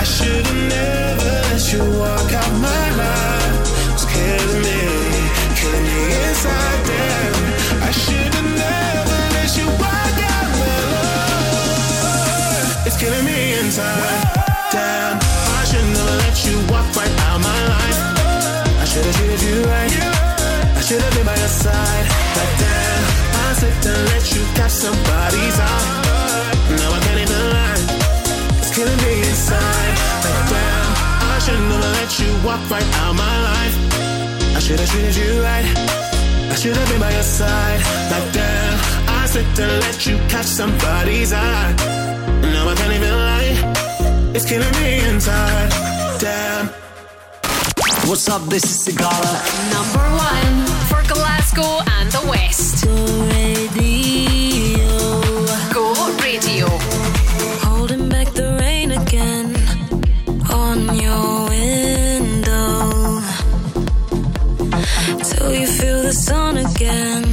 I 0.00 0.04
should 0.14 0.46
have 0.50 0.62
never 0.76 1.32
let 1.50 1.64
you 1.72 1.82
walk 2.00 2.30
out 2.40 2.52
my 2.68 2.86
life. 3.04 3.56
It's 3.94 4.06
killing 4.14 4.62
me, 4.66 4.80
killing 5.60 5.84
me 5.90 6.00
inside. 6.24 6.80
Damn, 6.90 7.36
I 7.88 7.90
should 8.02 8.32
have 8.38 8.50
never 8.64 9.18
let 9.36 9.50
you 9.58 9.66
walk 9.84 10.16
out 10.34 10.48
my 10.62 10.78
life. 10.96 12.86
It's 12.86 12.96
killing 13.02 13.24
me 13.30 13.38
inside. 13.60 14.22
Damn, 14.72 15.16
you 16.46 16.58
walk 16.70 16.86
right 16.94 17.14
out 17.26 17.40
my 17.40 17.60
life. 17.74 17.98
I 18.82 18.84
should 18.84 19.04
have 19.04 19.16
treated 19.18 19.42
you 19.42 19.56
right. 19.66 19.94
I 20.78 20.80
should 20.80 21.00
have 21.02 21.14
been 21.14 21.26
by 21.26 21.36
your 21.36 21.54
side. 21.62 22.06
Like 22.38 22.52
damn, 22.62 23.02
I 23.42 23.46
slipped 23.58 23.86
and 23.86 24.02
let 24.12 24.24
you 24.34 24.42
catch 24.54 24.74
somebody's 24.86 25.56
eye. 25.58 25.86
Now 26.78 26.90
I 26.96 26.98
can't 27.04 27.20
even 27.24 27.42
lie. 27.56 27.80
It's 28.62 28.72
killing 28.74 29.00
me 29.06 29.12
inside. 29.26 29.94
Like 30.24 30.42
damn, 30.52 30.88
I 31.34 31.38
should 31.42 31.62
never 31.70 31.90
let 31.98 32.10
you 32.20 32.30
walk 32.46 32.62
right 32.70 32.90
out 33.02 33.14
my 33.14 33.36
life. 33.50 33.76
I 34.56 34.60
should 34.60 34.78
have 34.78 34.90
treated 34.90 35.16
you 35.16 35.42
right. 35.42 35.66
I 36.52 36.54
should 36.54 36.76
have 36.76 36.88
been 36.90 37.00
by 37.00 37.12
your 37.12 37.28
side. 37.38 37.80
Like 38.12 38.28
damn, 38.32 38.78
I 39.18 39.26
slipped 39.26 39.58
and 39.58 39.72
let 39.82 40.06
you 40.06 40.16
catch 40.28 40.46
somebody's 40.46 41.32
eye. 41.32 41.74
Now 42.54 42.68
I 42.68 42.74
can't 42.78 42.94
even 42.94 43.14
lie. 43.26 43.52
It's 44.34 44.44
killing 44.44 44.74
me 44.78 45.00
inside. 45.10 45.95
Damn. 46.18 46.68
What's 48.08 48.26
up? 48.28 48.42
This 48.48 48.64
is 48.64 48.86
Sigala. 48.86 49.32
Number 49.70 50.06
one 50.16 50.66
for 50.88 51.02
Glasgow 51.12 51.80
and 51.98 52.10
the 52.10 52.22
West. 52.30 52.84
Go 52.86 52.94
radio. 53.36 54.88
Go 55.74 55.92
radio. 56.22 56.66
Holding 57.66 58.08
back 58.08 58.28
the 58.32 58.56
rain 58.58 58.92
again 58.92 59.54
on 60.50 60.98
your 60.98 61.48
window. 61.50 63.20
Till 65.22 65.54
you 65.54 65.66
feel 65.66 66.02
the 66.02 66.14
sun 66.14 66.56
again, 66.56 67.24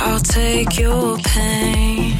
I'll 0.00 0.18
take 0.18 0.78
your 0.78 1.16
pain. 1.18 2.18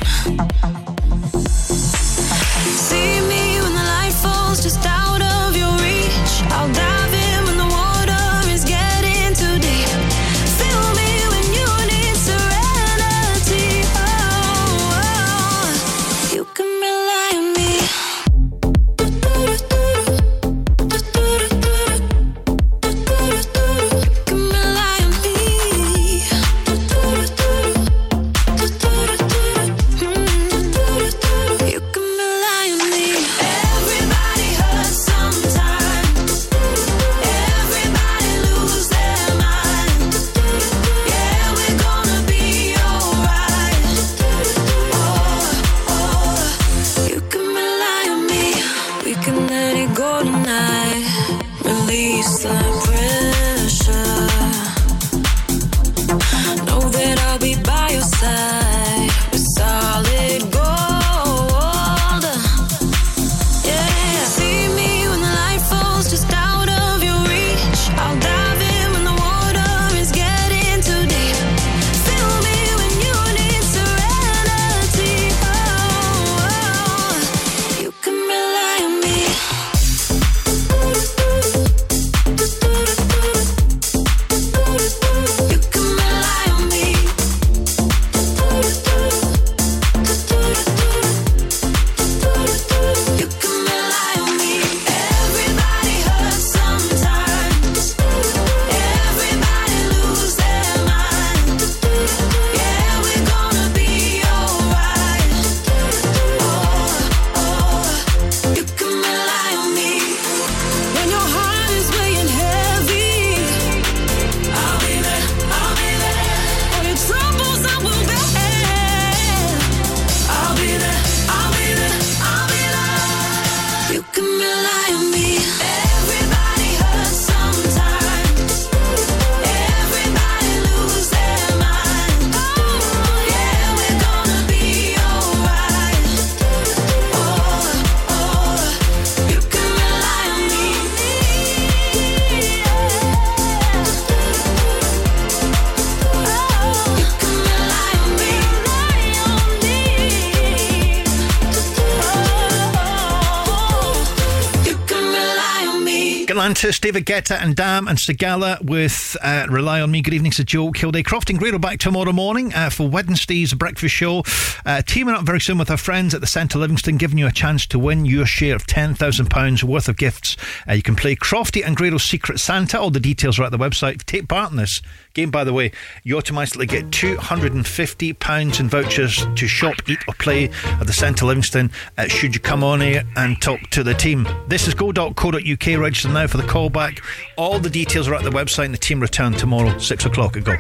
Galantis, 156.57 156.81
David 156.81 157.05
Guetta 157.05 157.39
and 157.39 157.55
Dam 157.55 157.87
and 157.87 157.99
Sigala 157.99 158.59
with 158.65 159.15
uh, 159.21 159.47
Rely 159.51 159.83
on 159.83 159.91
Me. 159.91 160.01
Good 160.01 160.15
evening 160.15 160.33
to 160.33 160.45
Joe 160.45 160.71
Kilday. 160.71 161.05
Croft 161.05 161.29
and 161.29 161.39
Grado 161.39 161.59
back 161.59 161.79
tomorrow 161.79 162.13
morning 162.13 162.55
uh, 162.55 162.71
for 162.71 162.89
Wednesday's 162.89 163.53
breakfast 163.53 163.95
show. 163.95 164.23
Uh, 164.67 164.83
teaming 164.83 165.15
up 165.15 165.25
very 165.25 165.41
soon 165.41 165.59
with 165.59 165.71
our 165.71 165.77
friends 165.77 166.13
at 166.13 166.21
the 166.21 166.27
Centre 166.27 166.59
Livingston, 166.59 166.97
giving 166.97 167.19
you 167.19 167.27
a 167.29 167.33
chance 167.33 167.67
to 167.69 167.79
win 167.79 168.05
your 168.05 168.27
share 168.27 168.57
of 168.57 168.67
£10,000 168.67 169.63
worth 169.63 169.89
of 169.89 169.97
gifts. 169.97 170.37
Uh, 170.69 170.73
you 170.73 170.83
can 170.83 170.97
play 170.97 171.15
Crofty 171.15 171.65
and 171.65 171.77
Grado's 171.77 172.03
Secret 172.03 172.41
Santa. 172.41 172.79
All 172.79 172.91
the 172.91 172.99
details 172.99 173.39
are 173.39 173.45
at 173.45 173.53
the 173.53 173.59
website. 173.59 174.05
Take 174.05 174.27
part 174.27 174.51
in 174.51 174.57
this 174.57 174.83
game, 175.15 175.31
by 175.31 175.45
the 175.45 175.53
way. 175.53 175.71
You 176.03 176.17
automatically 176.17 176.67
get 176.67 176.91
£250 176.91 178.61
in 178.61 178.69
vouchers 178.69 179.25
to 179.37 179.47
shop, 179.47 179.77
eat, 179.89 180.01
or 180.09 180.15
play 180.15 180.51
at 180.65 180.87
the 180.87 180.93
Centre 180.93 181.27
Livingston. 181.27 181.71
Uh, 181.97 182.09
should 182.09 182.35
you 182.35 182.41
come 182.41 182.65
on 182.65 182.81
here 182.81 183.05
and 183.15 183.41
talk 183.41 183.61
to 183.71 183.85
the 183.85 183.95
team? 183.95 184.27
This 184.49 184.67
is 184.67 184.75
go.co.uk. 184.75 185.67
Register 185.67 186.09
now 186.09 186.27
for 186.27 186.39
the 186.39 186.43
callback. 186.43 187.01
All 187.37 187.61
the 187.61 187.71
details 187.71 188.09
are 188.09 188.15
at 188.15 188.25
the 188.25 188.31
website, 188.31 188.67
and 188.67 188.75
the 188.75 188.79
team 188.79 188.99
return 188.99 189.33
tomorrow, 189.33 189.79
6 189.79 190.07
o'clock 190.07 190.37
at 190.37 190.43
Go. 190.43 190.57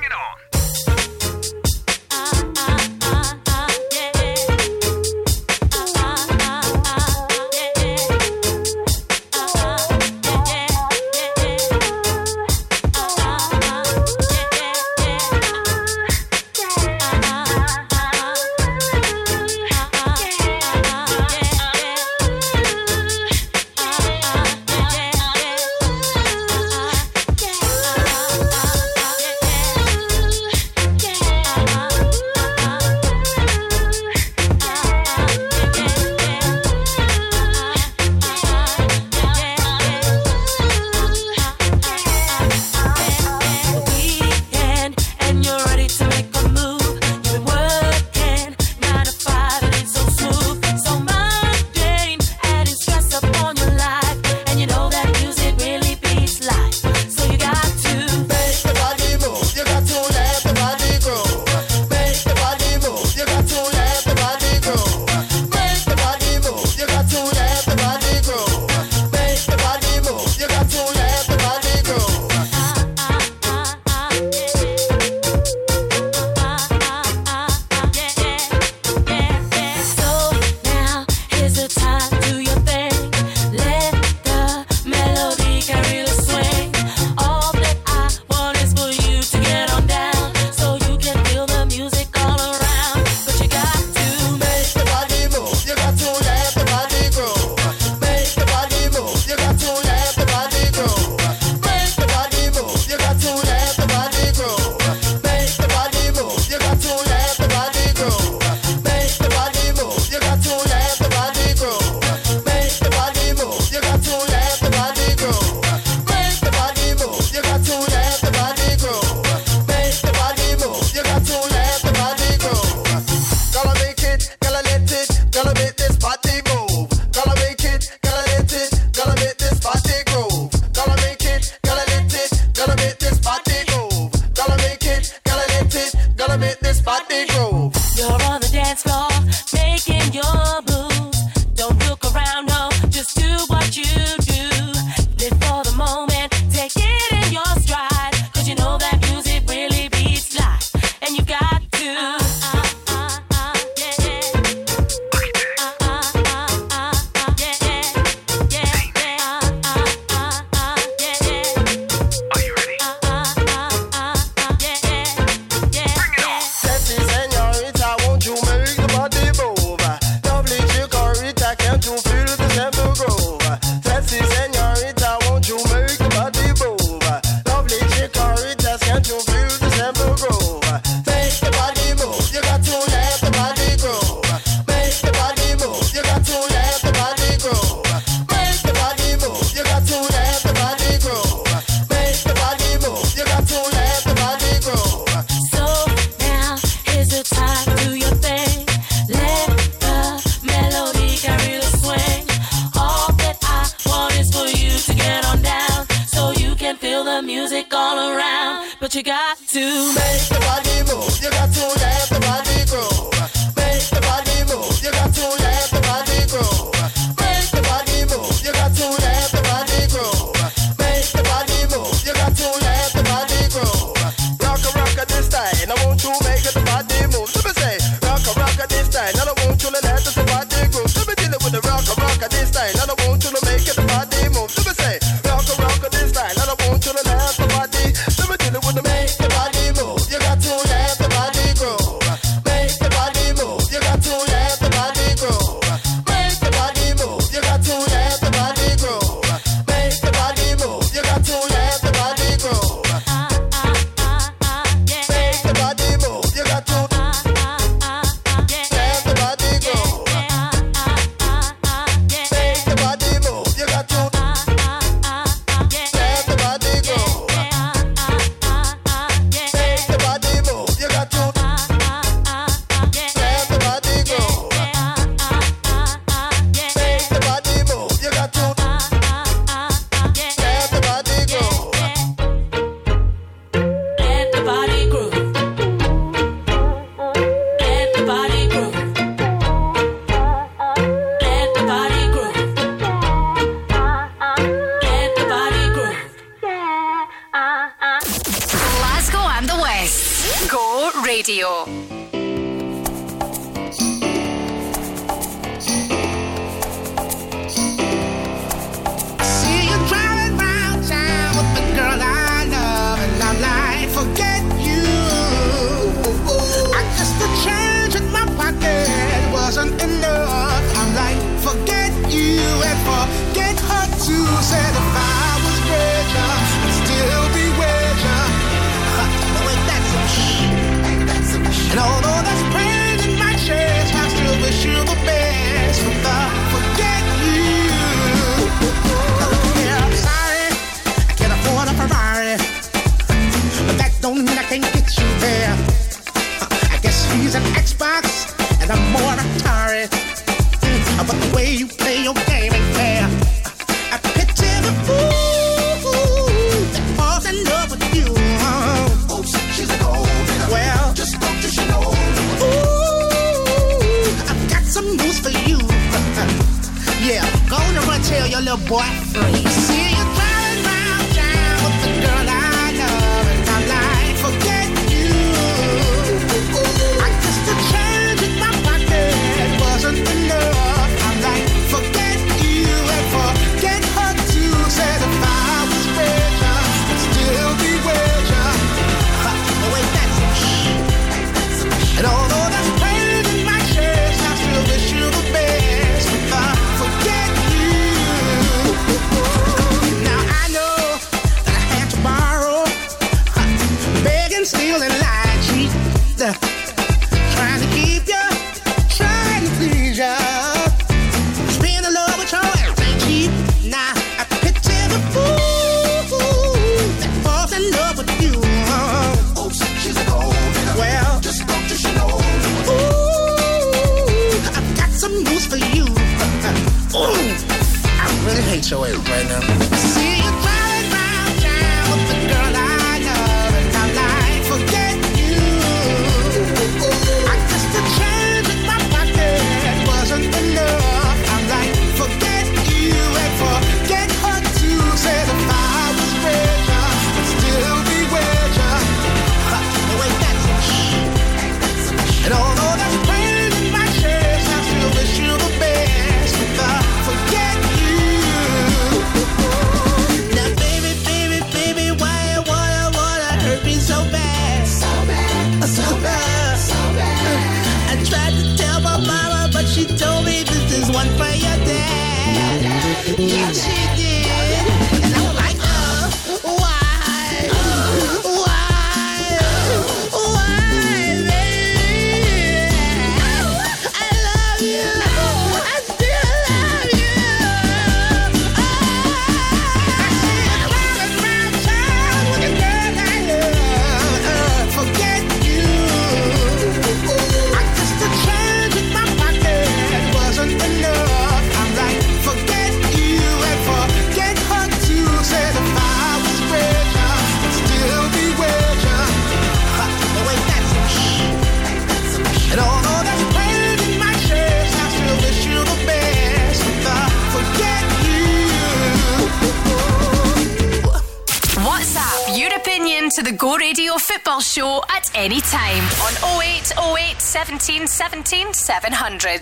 In 523.06 523.10
to 523.10 523.22
the 523.22 523.36
Go 523.36 523.56
Radio 523.56 523.94
Football 523.94 524.40
Show 524.40 524.82
at 524.88 525.10
any 525.14 525.40
time 525.40 525.84
on 526.06 526.12
0808 526.42 527.20
17 527.20 527.86
17 527.86 528.54
700. 528.54 529.32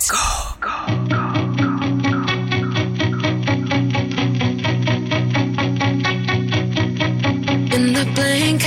In 7.75 7.93
the 7.93 8.05
blink 8.15 8.63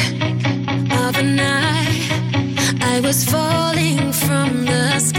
of 1.06 1.18
an 1.18 1.40
eye, 1.40 1.98
I 2.82 3.00
was 3.02 3.24
falling 3.26 4.12
from 4.12 4.66
the 4.66 5.00
sky. 5.00 5.17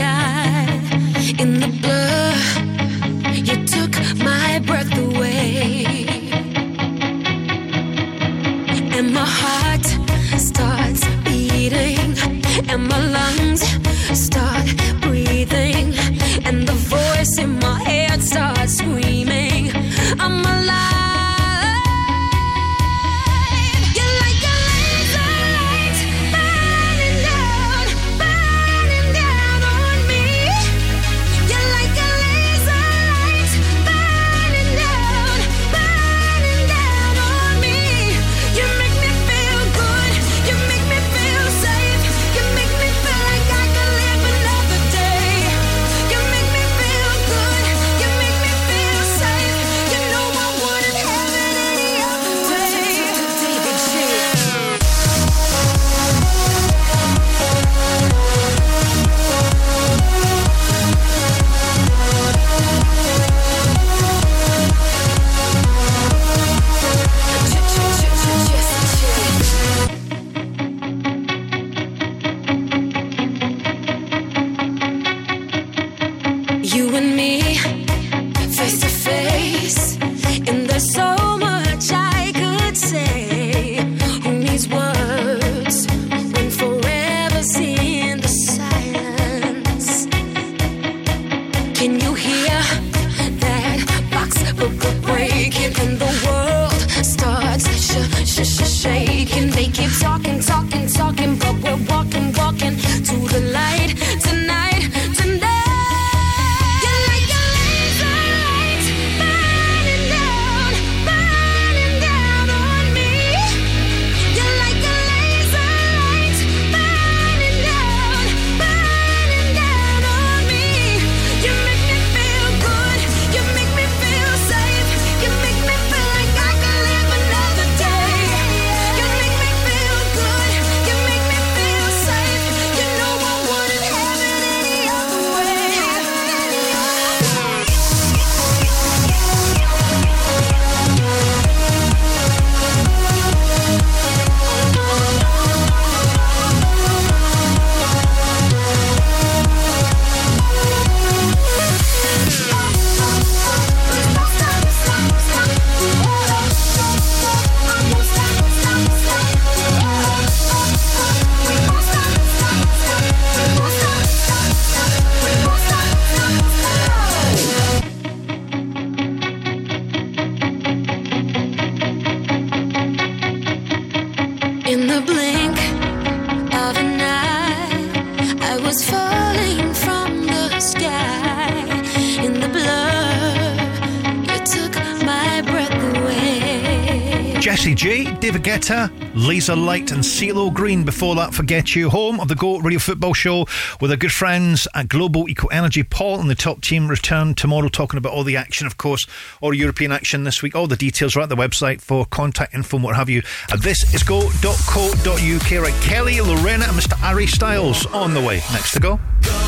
Lisa 189.15 189.55
Light, 189.55 189.93
and 189.93 190.03
CeeLo 190.03 190.53
Green. 190.53 190.83
Before 190.85 191.15
that, 191.15 191.33
Forget 191.33 191.77
You, 191.77 191.91
home 191.91 192.19
of 192.19 192.27
the 192.27 192.35
Go 192.35 192.59
Radio 192.59 192.81
Football 192.81 193.15
Show 193.15 193.47
with 193.81 193.93
our 193.93 193.97
good 193.97 194.11
friends 194.11 194.67
at 194.75 194.89
Global 194.89 195.29
Eco 195.29 195.47
Energy. 195.49 195.85
Paul 195.85 196.21
and 196.21 196.29
the 196.29 196.35
top 196.35 196.61
team 196.61 196.89
return 196.89 197.35
tomorrow, 197.35 197.69
talking 197.69 197.99
about 197.99 198.13
all 198.13 198.25
the 198.25 198.37
action, 198.37 198.67
of 198.67 198.77
course, 198.77 199.07
all 199.41 199.55
European 199.55 199.93
action 199.93 200.25
this 200.25 200.43
week. 200.43 200.57
All 200.57 200.67
the 200.67 200.77
details 200.77 201.17
are 201.17 201.21
at 201.21 201.29
the 201.29 201.37
website 201.37 201.81
for 201.81 202.05
contact 202.07 202.53
info 202.53 202.79
and 202.79 202.85
what 202.85 202.97
have 202.97 203.09
you. 203.09 203.23
And 203.53 203.63
this 203.63 203.95
is 203.95 204.03
go.co.uk. 204.03 205.63
Right, 205.63 205.83
Kelly, 205.83 206.21
Lorena, 206.21 206.65
and 206.65 206.77
Mr. 206.77 206.97
Harry 206.97 207.29
Styles 207.29 207.87
on 207.87 208.13
the 208.13 208.21
way. 208.21 208.43
Next 208.53 208.73
to 208.73 208.81
go. 208.81 208.99
Caledonia 209.23 209.48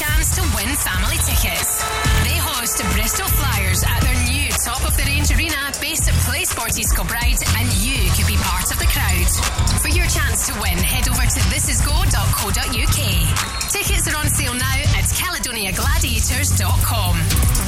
chance 0.00 0.32
to 0.32 0.40
win 0.56 0.72
family 0.80 1.20
tickets. 1.28 1.84
They 2.24 2.40
host 2.40 2.80
the 2.80 2.88
Bristol 2.96 3.28
Flyers 3.36 3.84
at 3.84 4.00
their 4.00 4.16
new 4.32 4.48
top 4.64 4.80
of 4.88 4.96
the 4.96 5.04
range 5.04 5.28
arena 5.28 5.60
based 5.76 6.08
at 6.08 6.16
Playsport 6.24 6.72
East 6.72 6.96
Kilbride, 6.96 7.36
and 7.60 7.68
you 7.84 8.08
could 8.16 8.24
be 8.24 8.40
part 8.40 8.64
of 8.72 8.80
the 8.80 8.88
crowd. 8.88 9.28
For 9.84 9.92
your 9.92 10.08
chance 10.08 10.48
to 10.48 10.56
win, 10.56 10.80
head 10.80 11.04
over 11.04 11.20
to 11.20 11.40
thisisgo.co.uk. 11.52 13.00
Tickets 13.68 14.08
are 14.08 14.16
on 14.16 14.32
sale 14.32 14.56
now 14.56 14.80
at 14.96 15.04
caledoniagladiators.com. 15.20 17.14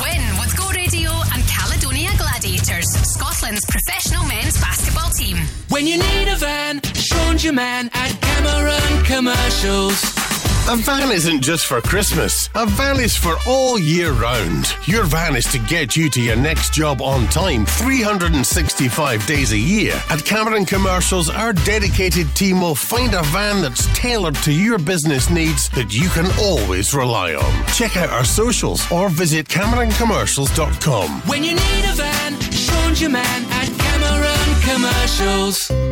Win 0.01 0.25
with 0.41 0.57
Go 0.57 0.73
Radio 0.73 1.13
and 1.37 1.45
Caledonia 1.45 2.17
Gladiators, 2.17 2.89
Scotland's 3.13 3.69
professional 3.69 4.25
men's 4.25 4.57
basketball 4.57 5.13
team. 5.13 5.37
When 5.69 5.87
you 5.87 6.01
need 6.01 6.33
a 6.33 6.37
van, 6.37 6.81
Sean's 6.97 7.45
your 7.45 7.53
man 7.53 7.91
at 7.93 8.09
Cameron 8.25 9.05
Commercials. 9.05 10.22
A 10.69 10.77
van 10.77 11.11
isn't 11.11 11.41
just 11.43 11.67
for 11.67 11.81
Christmas. 11.81 12.49
A 12.55 12.67
van 12.67 13.01
is 13.01 13.17
for 13.17 13.35
all 13.49 13.81
year 13.81 14.13
round. 14.13 14.77
Your 14.87 15.03
van 15.03 15.35
is 15.35 15.45
to 15.47 15.59
get 15.59 15.97
you 15.97 16.09
to 16.11 16.21
your 16.21 16.37
next 16.37 16.73
job 16.73 17.03
on 17.03 17.27
time 17.29 17.67
365 17.67 19.27
days 19.27 19.51
a 19.51 19.59
year. 19.59 20.01
At 20.09 20.25
Cameron 20.25 20.65
Commercials, 20.65 21.29
our 21.29 21.53
dedicated 21.53 22.29
team 22.37 22.61
will 22.61 22.77
find 22.77 23.13
a 23.13 23.23
van 23.25 23.61
that's 23.61 23.87
tailored 23.99 24.37
to 24.37 24.53
your 24.53 24.79
business 24.79 25.31
needs 25.31 25.69
that 25.71 25.93
you 25.93 26.09
can 26.11 26.31
always 26.39 26.95
rely 26.95 27.35
on. 27.35 27.67
Check 27.75 27.97
out 27.97 28.11
our 28.11 28.25
socials 28.25 28.89
or 28.93 29.09
visit 29.09 29.49
CameronCommercials.com. 29.49 31.23
When 31.29 31.43
you 31.43 31.55
need 31.55 31.85
a 31.91 31.95
van, 31.95 32.41
Sean's 32.53 33.01
your 33.01 33.11
man 33.11 33.45
at 33.51 33.67
Cameron 33.67 34.61
Commercials. 34.63 35.92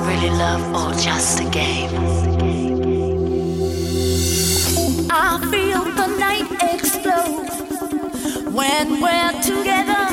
really 0.00 0.30
love 0.30 0.62
or 0.74 0.92
just 0.98 1.40
a 1.40 1.48
game? 1.50 1.90
I 5.10 5.38
feel 5.50 5.84
the 6.00 6.06
night 6.18 6.50
explode 6.74 7.50
when 8.52 9.00
we're 9.02 9.32
together. 9.42 10.06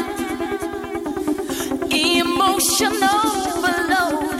Emotional 1.90 3.28
overload 3.56 4.40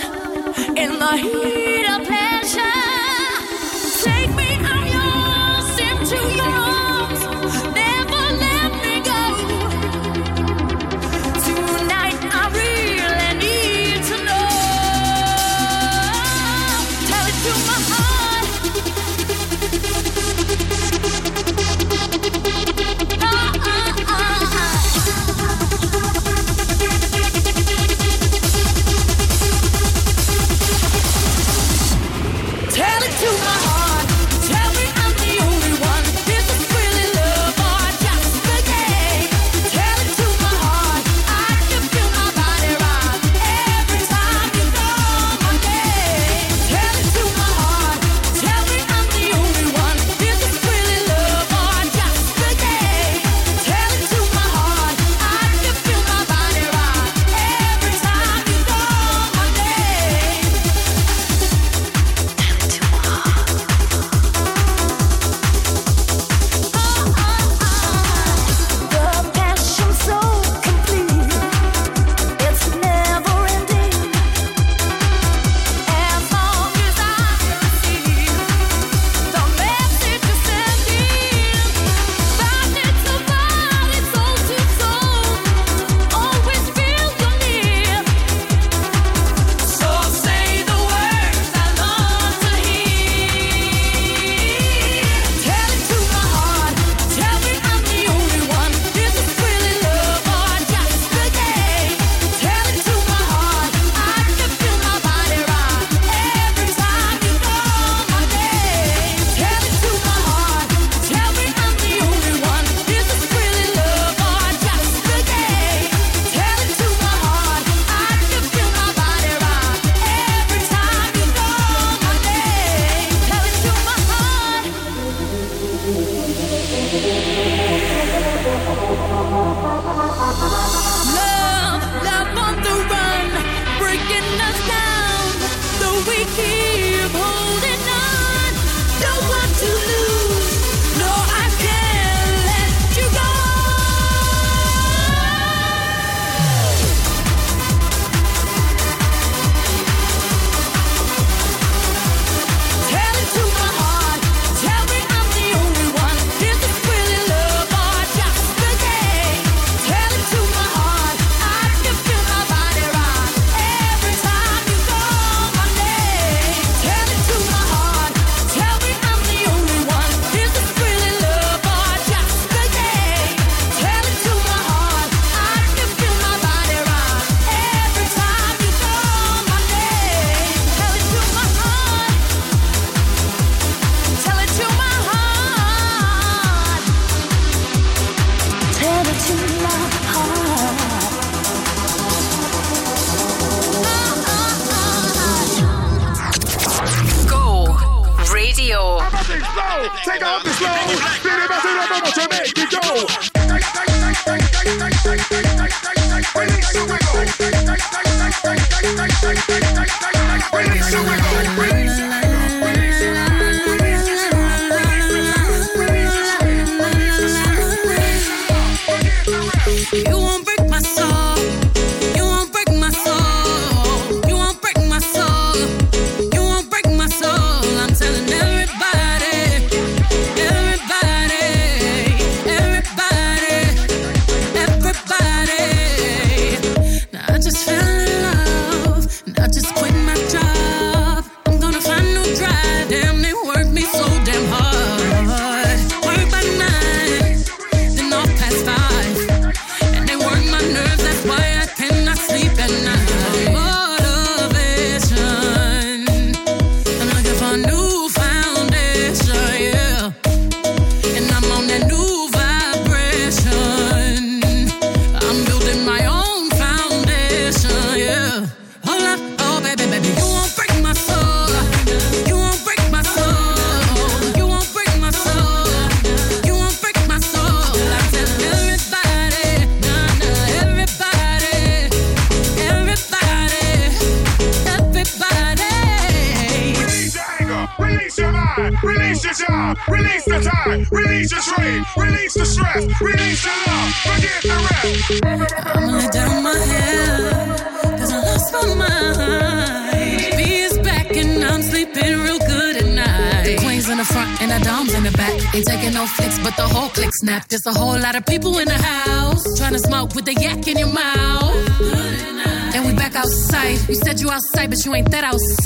in 0.78 1.00
the 1.00 1.18
heat. 1.18 1.57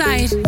outside. 0.02 0.48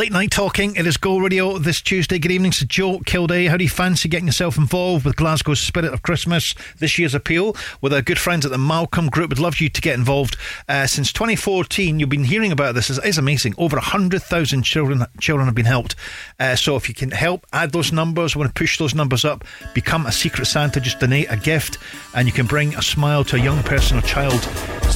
late 0.11 0.23
night 0.23 0.31
talking. 0.31 0.75
It 0.75 0.85
is 0.85 0.97
Go 0.97 1.19
Radio 1.19 1.57
this 1.57 1.79
Tuesday. 1.79 2.19
Good 2.19 2.31
evening 2.31 2.51
to 2.51 2.65
Joe 2.65 2.99
Kilday. 2.99 3.47
How 3.47 3.55
do 3.55 3.63
you 3.63 3.69
fancy 3.69 4.09
getting 4.09 4.25
yourself 4.25 4.57
involved 4.57 5.05
with 5.05 5.15
Glasgow's 5.15 5.61
Spirit 5.61 5.93
of 5.93 6.01
Christmas 6.01 6.53
this 6.79 6.99
year's 6.99 7.15
appeal 7.15 7.55
with 7.79 7.93
our 7.93 8.01
good 8.01 8.19
friends 8.19 8.45
at 8.45 8.51
the 8.51 8.57
Malcolm 8.57 9.07
Group? 9.07 9.29
Would 9.29 9.39
love 9.39 9.61
you 9.61 9.69
to 9.69 9.81
get 9.81 9.97
involved. 9.97 10.35
Uh, 10.67 10.85
since 10.85 11.13
2014, 11.13 11.97
you've 11.97 12.09
been 12.09 12.25
hearing 12.25 12.51
about 12.51 12.75
this. 12.75 12.89
It's, 12.89 12.99
it's 13.05 13.17
amazing. 13.17 13.55
Over 13.57 13.77
100,000 13.77 14.63
children 14.63 15.05
children 15.21 15.45
have 15.45 15.55
been 15.55 15.65
helped. 15.65 15.95
Uh, 16.37 16.57
so 16.57 16.75
if 16.75 16.89
you 16.89 16.95
can 16.95 17.11
help, 17.11 17.47
add 17.53 17.71
those 17.71 17.93
numbers. 17.93 18.35
want 18.35 18.53
to 18.53 18.59
push 18.59 18.77
those 18.77 18.93
numbers 18.93 19.23
up. 19.23 19.45
Become 19.73 20.07
a 20.07 20.11
Secret 20.11 20.45
Santa. 20.45 20.81
Just 20.81 20.99
donate 20.99 21.31
a 21.31 21.37
gift, 21.37 21.77
and 22.15 22.27
you 22.27 22.33
can 22.33 22.47
bring 22.47 22.75
a 22.75 22.81
smile 22.81 23.23
to 23.25 23.37
a 23.37 23.39
young 23.39 23.63
person 23.63 23.97
or 23.97 24.01
child's 24.01 24.45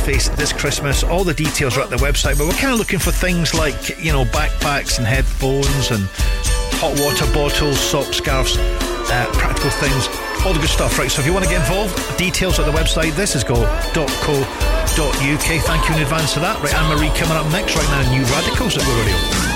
face 0.06 0.30
this 0.30 0.54
Christmas. 0.54 1.04
All 1.04 1.24
the 1.24 1.34
details 1.34 1.78
are 1.78 1.82
at 1.82 1.90
the 1.90 1.96
website. 1.98 2.38
But 2.38 2.48
we're 2.48 2.54
kind 2.54 2.74
of 2.74 2.80
looking 2.80 3.00
for 3.00 3.12
things 3.12 3.54
like 3.54 4.04
you 4.04 4.12
know 4.12 4.26
backpacks 4.26 4.98
and 4.98 5.05
headphones 5.06 5.92
and 5.92 6.08
hot 6.82 7.00
water 7.00 7.26
bottles, 7.34 7.80
socks, 7.80 8.18
scarves, 8.18 8.58
uh, 8.58 9.26
practical 9.34 9.72
things, 9.72 10.08
all 10.46 10.54
the 10.54 10.60
good 10.60 10.70
stuff. 10.70 10.98
Right. 11.00 11.10
So 11.10 11.22
if 11.22 11.28
you 11.28 11.34
want 11.34 11.46
to 11.46 11.52
get 11.52 11.62
involved, 11.62 11.96
details 12.18 12.60
at 12.60 12.66
the 12.66 12.72
website. 12.72 13.16
This 13.16 13.36
is 13.36 13.44
go.co.uk. 13.44 14.46
Thank 15.64 15.90
you 15.90 15.96
in 15.96 16.02
advance 16.02 16.34
for 16.34 16.40
that. 16.42 16.62
Right, 16.62 16.74
Anne 16.74 16.90
Marie 16.96 17.10
coming 17.18 17.38
up 17.38 17.50
next 17.52 17.76
right 17.76 17.90
now. 17.90 18.12
New 18.12 18.24
Radicals 18.26 18.78
at 18.78 18.84
Go 18.84 18.94
Radio. 19.00 19.55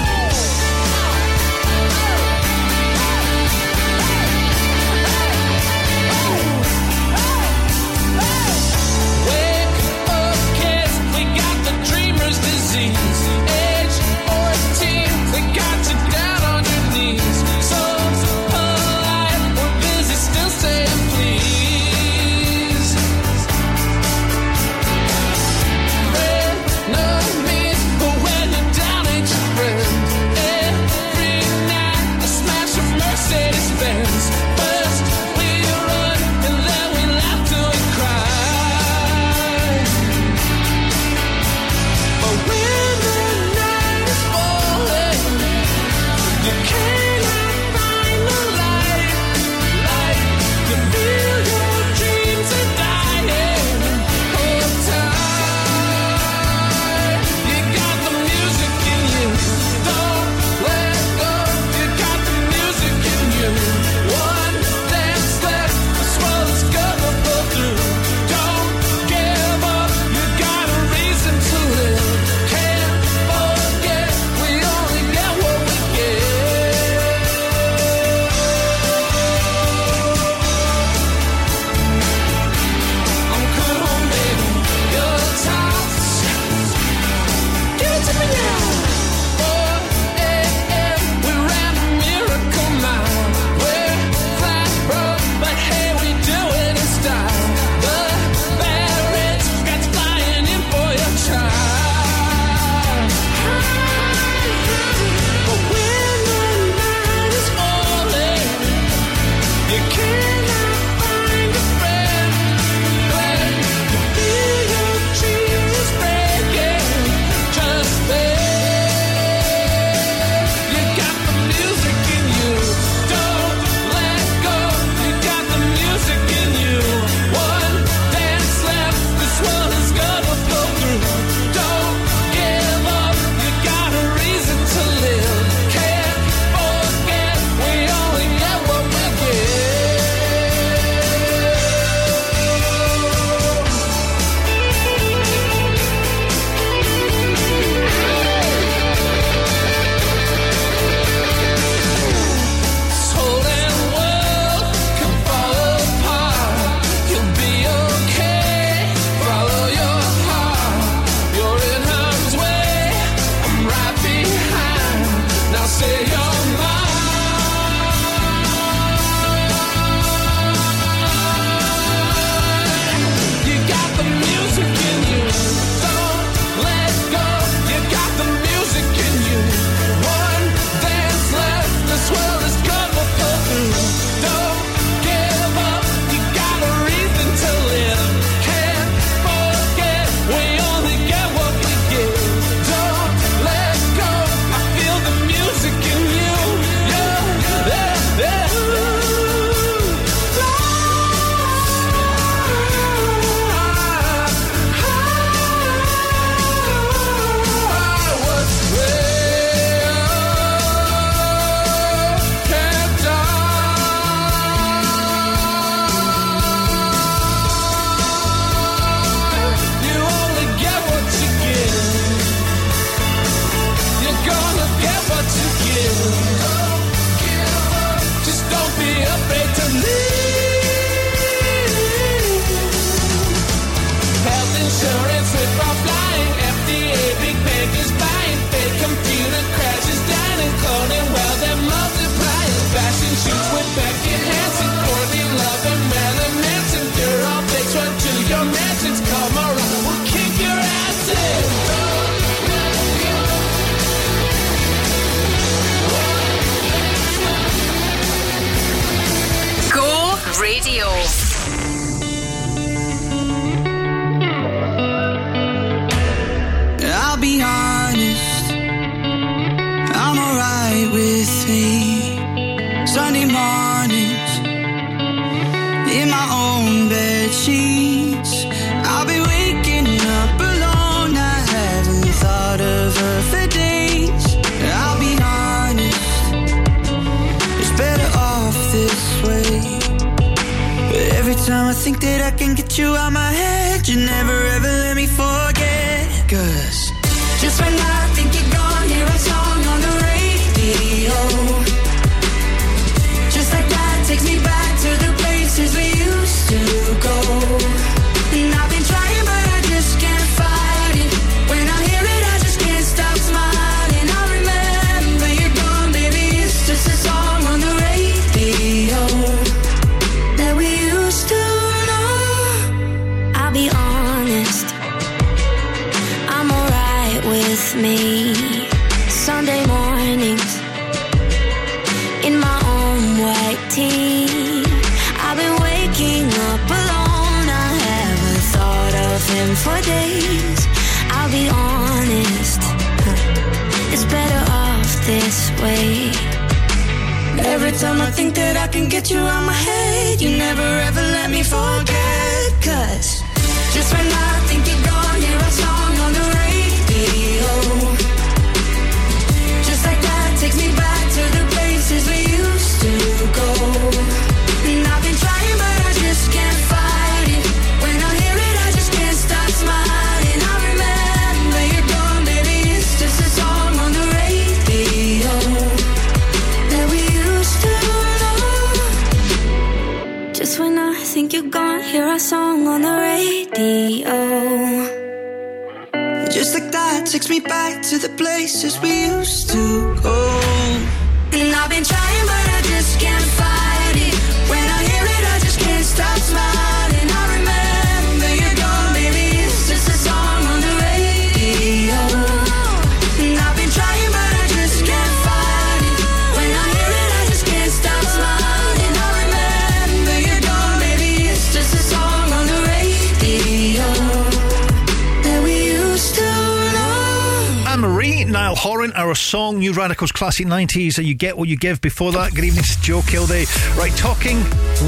1990. 420.45 420.91
So 420.91 421.01
you 421.01 421.15
get 421.15 421.37
what 421.37 421.49
you 421.49 421.57
give 421.57 421.81
before 421.81 422.11
that. 422.13 422.33
Good 422.33 422.45
evening 422.45 422.63
to 422.63 422.81
Joe 422.81 423.01
Kilday. 423.01 423.45
Right, 423.77 423.95
talking 423.97 424.37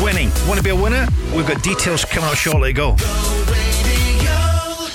winning. 0.04 0.30
Want 0.48 0.58
to 0.58 0.64
be 0.64 0.70
a 0.70 0.76
winner? 0.76 1.08
We've 1.36 1.48
got 1.48 1.62
details 1.64 2.06
coming 2.06 2.30
out 2.30 2.38
shortly. 2.38 2.74
Go. 2.74 2.96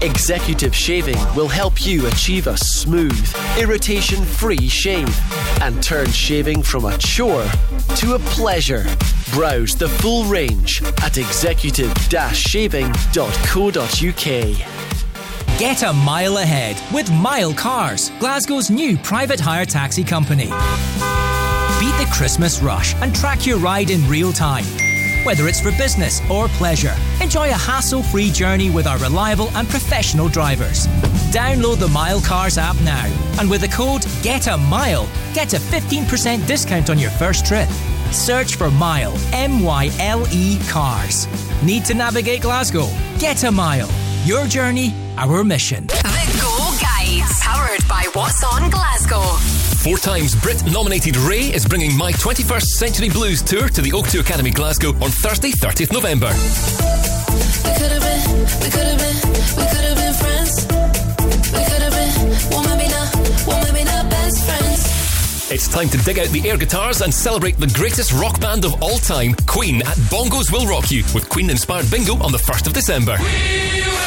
Executive 0.02 0.76
Shaving 0.76 1.18
will 1.36 1.48
help 1.48 1.84
you 1.84 2.06
achieve 2.06 2.46
a 2.46 2.56
smooth, 2.56 3.36
irritation 3.58 4.24
free 4.24 4.68
shave 4.68 5.10
and 5.62 5.82
turn 5.82 6.12
shaving 6.12 6.62
from 6.62 6.86
a 6.86 6.96
chore 7.00 7.46
to 7.96 8.14
a 8.14 8.20
pleasure. 8.20 8.86
Browse 9.32 9.76
the 9.76 9.90
full 9.90 10.26
range 10.26 10.84
at 11.02 11.18
executive 11.18 11.92
shaving.co.uk. 12.34 13.00
Get 15.60 15.82
a 15.82 15.94
mile 15.94 16.38
ahead 16.38 16.80
with 16.94 17.12
Myle 17.12 17.54
Cars, 17.54 18.12
Glasgow's 18.20 18.70
new 18.70 18.98
private 18.98 19.40
hire 19.40 19.66
taxi 19.66 20.04
company. 20.04 20.52
Beat 21.80 21.98
the 21.98 22.08
Christmas 22.14 22.62
rush 22.62 22.94
and 22.96 23.16
track 23.16 23.48
your 23.48 23.58
ride 23.58 23.90
in 23.90 24.08
real 24.08 24.32
time. 24.32 24.87
Whether 25.28 25.50
it's 25.50 25.60
for 25.60 25.72
business 25.72 26.22
or 26.32 26.48
pleasure, 26.48 26.96
enjoy 27.22 27.50
a 27.50 27.54
hassle 27.68 28.02
free 28.02 28.32
journey 28.32 28.70
with 28.70 28.88
our 28.88 28.98
reliable 28.98 29.50
and 29.58 29.68
professional 29.68 30.30
drivers. 30.30 30.88
Download 31.36 31.78
the 31.78 31.90
Myle 31.90 32.22
Cars 32.22 32.58
app 32.58 32.80
now 32.80 33.06
and 33.38 33.50
with 33.50 33.60
the 33.60 33.68
code 33.68 34.04
GET 34.22 34.48
A 34.48 34.56
MILE, 34.56 35.06
get 35.34 35.54
a 35.54 35.58
15% 35.58 36.48
discount 36.48 36.90
on 36.90 36.98
your 36.98 37.10
first 37.10 37.46
trip. 37.46 37.68
Search 38.12 38.56
for 38.56 38.72
Myle, 38.72 39.18
M 39.34 39.64
Y 39.64 39.92
L 40.00 40.26
E 40.32 40.60
Cars. 40.70 41.28
Need 41.62 41.84
to 41.88 41.94
navigate 41.94 42.44
Glasgow? 42.44 42.88
Get 43.20 43.44
a 43.44 43.52
Mile. 43.52 43.90
Your 44.24 44.48
journey, 44.48 44.96
our 45.18 45.44
mission. 45.44 45.88
The 45.88 46.40
Go 46.40 46.56
Guides, 46.80 47.42
powered 47.42 47.86
by 47.90 48.10
What's 48.14 48.46
On 48.46 48.70
Glasgow. 48.70 49.57
Four 49.84 49.98
times 49.98 50.36
Brit 50.36 50.62
nominated 50.72 51.16
Raye 51.18 51.54
is 51.54 51.66
bringing 51.66 51.96
My 51.96 52.12
21st 52.12 52.64
Century 52.64 53.10
Blues 53.10 53.42
Tour 53.42 53.70
to 53.70 53.82
the 53.82 53.92
O2 53.92 54.20
Academy 54.20 54.52
Glasgow 54.52 54.90
on 54.96 55.10
Thursday, 55.12 55.52
30th 55.52 55.94
November. 55.94 56.28
We 56.28 57.72
could 57.78 57.92
have 57.92 58.02
been, 58.02 58.22
we 58.60 58.70
could 58.70 58.88
have 58.88 58.98
been, 58.98 59.16
we 59.56 59.66
could 59.66 59.86
have 59.86 59.98
been 59.98 60.14
friends. 60.14 60.66
We 61.54 61.64
could 61.64 61.82
have 61.82 61.94
been, 61.94 62.12
well 62.52 62.64
maybe 62.68 62.90
not, 62.92 63.16
well 63.48 63.64
maybe 63.72 63.86
not 63.86 64.10
best 64.10 64.44
friends. 64.46 65.52
It's 65.52 65.68
time 65.70 65.88
to 65.90 65.98
dig 66.00 66.20
out 66.20 66.28
the 66.30 66.50
air 66.50 66.58
guitars 66.58 67.02
and 67.02 67.14
celebrate 67.14 67.58
the 67.58 67.68
greatest 67.68 68.12
rock 68.12 68.42
band 68.42 68.66
of 68.66 68.82
all 68.84 68.98
time, 68.98 69.36
Queen, 69.46 69.82
at 69.84 69.98
Bongo's 70.12 70.52
Will 70.52 70.68
Rock 70.68 70.92
You, 70.92 71.04
with 71.14 71.30
Queen 71.30 71.50
inspired 71.50 71.90
bingo 71.90 72.16
on 72.22 72.34
the 72.34 72.40
1st 72.40 72.68
of 72.68 72.74
December. 72.74 73.18
Sing 73.18 74.07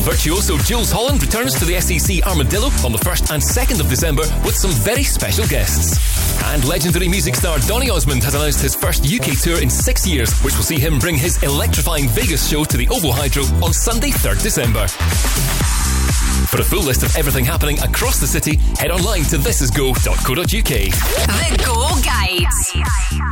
virtuoso 0.00 0.56
Jools 0.58 0.90
Holland 0.90 1.22
returns 1.22 1.54
to 1.58 1.64
the 1.64 1.80
SEC 1.80 2.26
Armadillo 2.26 2.68
on 2.84 2.92
the 2.92 2.98
1st 2.98 3.32
and 3.34 3.42
2nd 3.42 3.80
of 3.80 3.88
December 3.88 4.22
with 4.44 4.54
some 4.54 4.70
very 4.70 5.02
special 5.02 5.46
guests. 5.46 5.98
And 6.44 6.64
legendary 6.64 7.08
music 7.08 7.34
star 7.34 7.58
Donny 7.60 7.90
Osmond 7.90 8.22
has 8.24 8.34
announced 8.34 8.60
his 8.60 8.74
first 8.74 9.04
UK 9.04 9.38
tour 9.40 9.60
in 9.62 9.68
six 9.70 10.06
years, 10.06 10.32
which 10.40 10.56
will 10.56 10.64
see 10.64 10.78
him 10.78 10.98
bring 10.98 11.16
his 11.16 11.42
electrifying 11.42 12.08
Vegas 12.08 12.48
show 12.48 12.64
to 12.64 12.76
the 12.76 12.88
Ovo 12.88 13.12
Hydro 13.12 13.44
on 13.64 13.72
Sunday, 13.72 14.10
3rd 14.10 14.42
December. 14.42 14.86
For 16.48 16.60
a 16.60 16.64
full 16.64 16.82
list 16.82 17.02
of 17.02 17.14
everything 17.16 17.44
happening 17.44 17.78
across 17.80 18.18
the 18.18 18.26
city, 18.26 18.56
head 18.78 18.90
online 18.90 19.22
to 19.24 19.36
thisisgo.co.uk. 19.36 20.46
The 20.46 21.64
Go 21.64 22.00
Guides. 22.02 23.29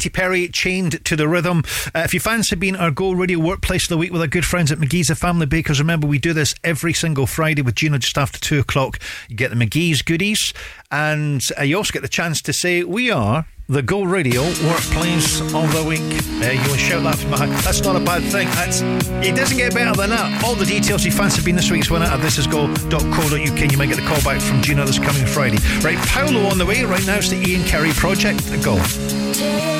Katy 0.00 0.08
Perry, 0.08 0.48
Chained 0.48 1.04
to 1.04 1.14
the 1.14 1.28
Rhythm. 1.28 1.62
Uh, 1.94 1.98
if 1.98 2.14
you 2.14 2.20
fancy 2.20 2.56
being 2.56 2.74
our 2.74 2.90
Go 2.90 3.12
Radio 3.12 3.38
Workplace 3.38 3.84
of 3.84 3.90
the 3.90 3.98
Week 3.98 4.10
with 4.10 4.22
our 4.22 4.26
good 4.26 4.46
friends 4.46 4.72
at 4.72 4.78
McGhee's, 4.78 5.08
the 5.08 5.14
Family 5.14 5.44
Bakers, 5.44 5.78
remember 5.78 6.06
we 6.06 6.18
do 6.18 6.32
this 6.32 6.54
every 6.64 6.94
single 6.94 7.26
Friday 7.26 7.60
with 7.60 7.74
Gina 7.74 7.98
just 7.98 8.16
after 8.16 8.40
two 8.40 8.60
o'clock. 8.60 8.98
You 9.28 9.36
get 9.36 9.50
the 9.50 9.56
McGhee's 9.56 10.00
goodies, 10.00 10.54
and 10.90 11.42
uh, 11.58 11.64
you 11.64 11.76
also 11.76 11.92
get 11.92 12.00
the 12.00 12.08
chance 12.08 12.40
to 12.40 12.54
say, 12.54 12.82
We 12.82 13.10
are 13.10 13.44
the 13.68 13.82
Go 13.82 14.04
Radio 14.04 14.40
Workplace 14.42 15.42
of 15.42 15.70
the 15.74 15.84
Week. 15.86 16.00
Uh, 16.00 16.50
you 16.50 16.70
will 16.70 16.78
shout 16.78 17.02
that 17.02 17.16
from 17.18 17.32
my. 17.32 17.44
That's 17.60 17.82
not 17.82 17.94
a 17.94 18.00
bad 18.00 18.22
thing. 18.22 18.48
That's, 18.48 18.80
it 19.22 19.36
doesn't 19.36 19.58
get 19.58 19.74
better 19.74 19.94
than 19.94 20.08
that. 20.08 20.42
All 20.42 20.54
the 20.54 20.64
details 20.64 21.04
you 21.04 21.12
fancy 21.12 21.44
being 21.44 21.56
this 21.56 21.70
week's 21.70 21.90
winner 21.90 22.06
at 22.06 22.20
thisisgo.co.uk. 22.20 23.70
You 23.70 23.76
might 23.76 23.90
get 23.90 23.96
the 23.96 24.06
call 24.06 24.22
back 24.22 24.40
from 24.40 24.62
Gina 24.62 24.86
this 24.86 24.98
coming 24.98 25.26
Friday. 25.26 25.58
Right, 25.82 25.98
Paolo 26.08 26.46
on 26.46 26.56
the 26.56 26.64
way 26.64 26.84
right 26.84 27.06
now 27.06 27.18
is 27.18 27.28
the 27.28 27.36
Ian 27.36 27.64
Carey 27.64 27.92
Project. 27.92 28.40
Go. 28.64 29.79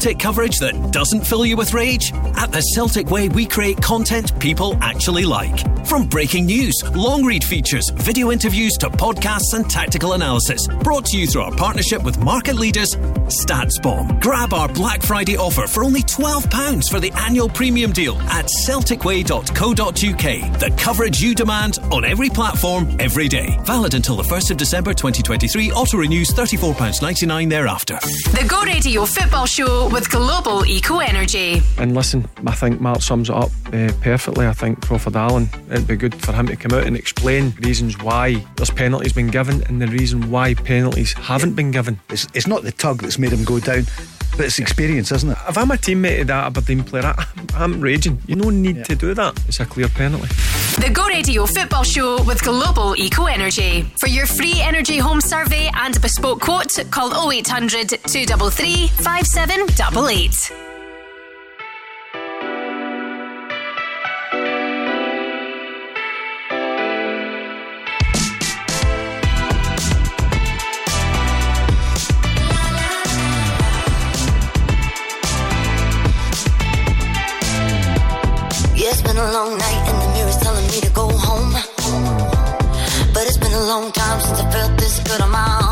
Celtic 0.00 0.18
coverage 0.18 0.56
that 0.60 0.92
doesn't 0.92 1.26
fill 1.26 1.44
you 1.44 1.58
with 1.58 1.74
rage? 1.74 2.10
At 2.40 2.52
the 2.52 2.62
Celtic 2.62 3.10
Way, 3.10 3.28
we 3.28 3.44
create 3.44 3.82
content 3.82 4.36
people 4.40 4.74
actually 4.80 5.26
like. 5.26 5.58
From 5.86 6.06
breaking 6.06 6.46
news, 6.46 6.74
long 6.94 7.22
read 7.22 7.44
features, 7.44 7.90
video 7.96 8.30
interviews 8.32 8.72
to 8.78 8.88
podcasts 8.88 9.52
and 9.52 9.68
tactical 9.68 10.14
analysis. 10.14 10.66
Brought 10.82 11.04
to 11.06 11.18
you 11.18 11.26
through 11.26 11.42
our 11.42 11.54
partnership 11.54 12.02
with 12.02 12.18
market 12.18 12.56
leaders 12.56 12.94
StatsBomb. 13.30 14.20
Grab 14.22 14.54
our 14.54 14.68
Black 14.68 15.02
Friday 15.02 15.36
offer 15.36 15.66
for 15.66 15.84
only 15.84 16.02
£12 16.02 16.90
for 16.90 16.98
the 16.98 17.12
annual 17.12 17.48
premium 17.48 17.92
deal 17.92 18.16
at 18.22 18.46
celticway.co.uk. 18.66 20.60
The 20.60 20.74
coverage 20.78 21.20
you 21.20 21.34
demand 21.34 21.78
on 21.92 22.06
every 22.06 22.30
platform, 22.30 22.96
every 22.98 23.28
day. 23.28 23.58
Valid 23.64 23.94
until 23.94 24.16
the 24.16 24.22
1st 24.22 24.52
of 24.52 24.56
December 24.56 24.94
2023. 24.94 25.72
Auto 25.72 25.98
renews 25.98 26.30
£34.99 26.30 27.50
thereafter. 27.50 27.98
The 28.30 28.46
Go 28.48 28.62
Radio 28.62 29.04
Football 29.04 29.46
Show 29.46 29.88
with 29.90 30.10
Global 30.10 30.64
Eco 30.64 30.98
Energy. 30.98 31.60
And 31.78 31.94
listen, 31.94 32.26
I 32.46 32.54
think 32.54 32.80
Mark 32.80 33.02
sums 33.02 33.28
it 33.28 33.36
up 33.36 33.50
uh, 33.72 33.92
perfectly. 34.00 34.46
I 34.46 34.52
think 34.52 34.80
Crawford 34.80 35.16
Allan, 35.16 35.48
it'd 35.70 35.86
be 35.86 35.96
good 35.96 36.14
for 36.14 36.32
him 36.32 36.46
to 36.46 36.56
come 36.56 36.72
out 36.72 36.86
and 36.86 36.96
explain 36.96 37.50
reasons 37.60 37.98
why 37.98 38.44
there's 38.56 38.70
penalties 38.70 39.12
been 39.12 39.28
given 39.28 39.62
and 39.64 39.80
the 39.80 39.86
reason 39.88 40.30
why 40.30 40.54
penalties 40.54 41.12
haven't 41.12 41.54
been 41.54 41.70
given. 41.70 42.00
It's, 42.08 42.26
it's 42.34 42.46
not 42.46 42.62
the 42.62 42.72
tug 42.72 43.02
that's 43.02 43.18
made 43.18 43.32
him 43.32 43.44
go 43.44 43.60
down, 43.60 43.84
but 44.36 44.46
it's 44.46 44.58
experience, 44.58 45.12
isn't 45.12 45.30
it? 45.30 45.38
If 45.48 45.58
I'm 45.58 45.70
a 45.70 45.74
teammate 45.74 46.22
of 46.22 46.26
that 46.28 46.46
Aberdeen 46.46 46.82
player, 46.82 47.04
I, 47.06 47.26
I'm 47.54 47.80
raging. 47.80 48.20
You 48.26 48.36
no 48.36 48.50
need 48.50 48.84
to 48.86 48.94
do 48.94 49.12
that. 49.14 49.38
It's 49.46 49.60
a 49.60 49.66
clear 49.66 49.88
penalty. 49.88 50.28
The 50.80 50.90
Go 50.92 51.06
Radio 51.06 51.44
Football 51.46 51.84
Show 51.84 52.22
with 52.24 52.42
Global 52.42 52.96
Eco 52.96 53.26
Energy. 53.26 53.82
For 54.00 54.08
your 54.08 54.26
free 54.26 54.60
energy 54.60 54.98
home 54.98 55.20
survey 55.20 55.70
and 55.74 56.00
bespoke 56.00 56.40
quote, 56.40 56.78
call 56.90 57.30
0800 57.30 57.88
233 57.90 58.88
5788. 58.88 60.69
Long 79.44 79.56
night 79.56 79.88
and 79.88 80.02
the 80.02 80.08
mirror's 80.12 80.36
telling 80.36 80.66
me 80.66 80.80
to 80.80 80.90
go 80.90 81.08
home. 81.08 81.52
But 83.14 83.22
it's 83.26 83.38
been 83.38 83.52
a 83.52 83.64
long 83.72 83.90
time 83.92 84.20
since 84.20 84.38
I 84.40 84.50
felt 84.50 84.78
this 84.78 84.98
good 85.00 85.20
on 85.22 85.30
my 85.30 85.60
own. 85.62 85.69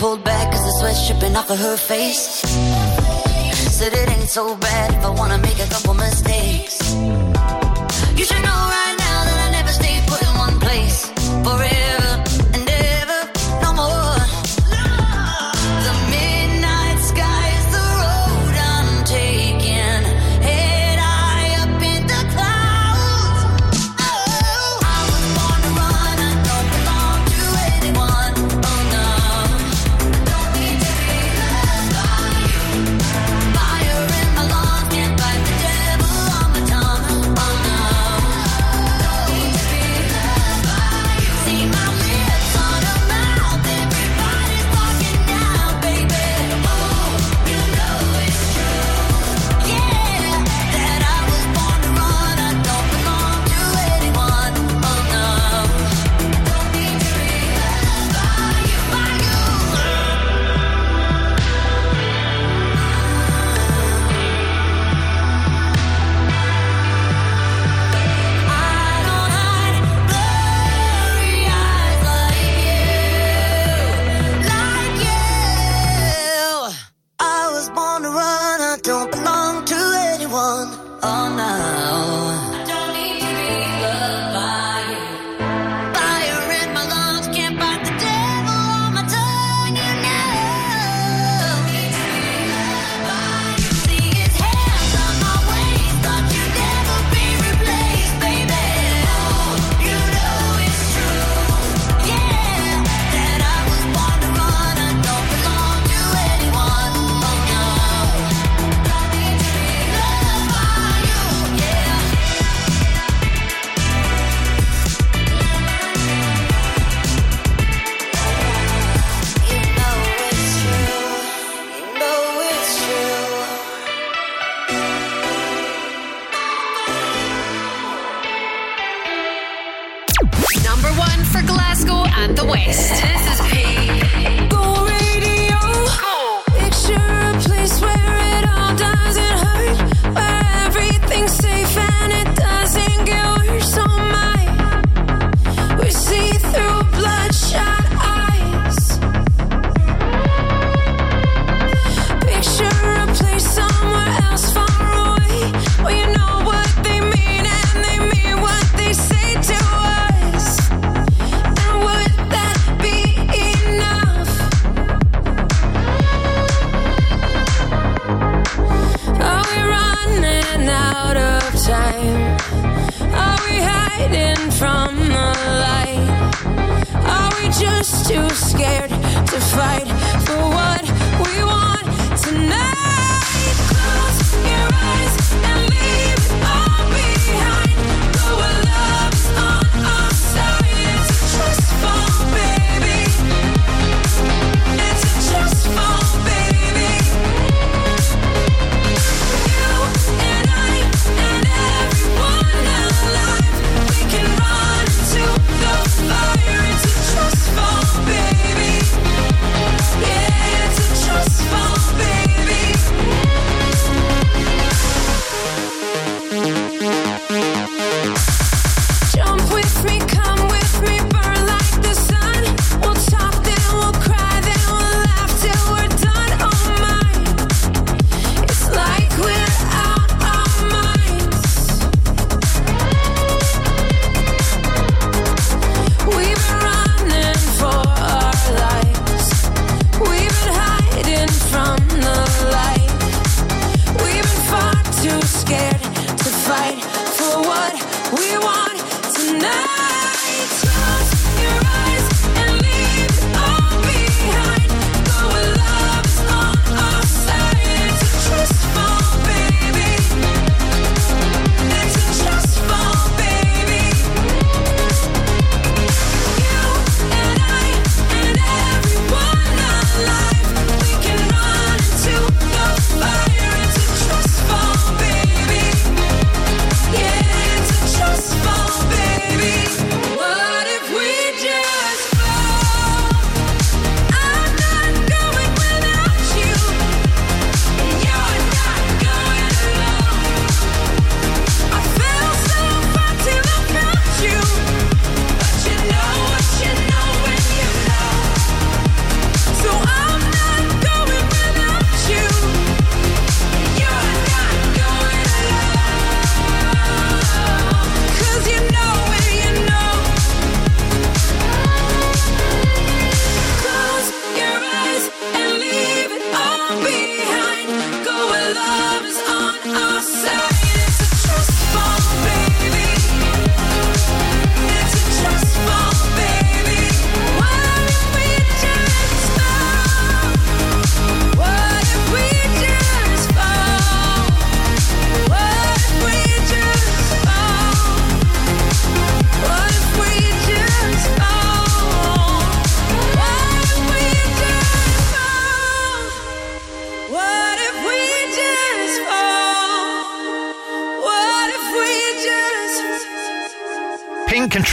Pulled 0.00 0.24
back 0.24 0.50
cause 0.50 0.64
the 0.64 0.72
sweat's 0.80 1.06
dripping 1.06 1.36
off 1.36 1.50
of 1.50 1.58
her 1.58 1.76
face. 1.76 2.40
Said 3.78 3.92
it 3.92 4.08
ain't 4.08 4.30
so 4.30 4.56
bad 4.56 4.94
if 4.94 5.04
I 5.04 5.10
wanna 5.10 5.36
make 5.36 5.58
a 5.58 5.68
couple 5.68 5.92
mistakes. 5.92 6.94
You 8.18 8.24
should 8.24 8.42
know 8.42 8.69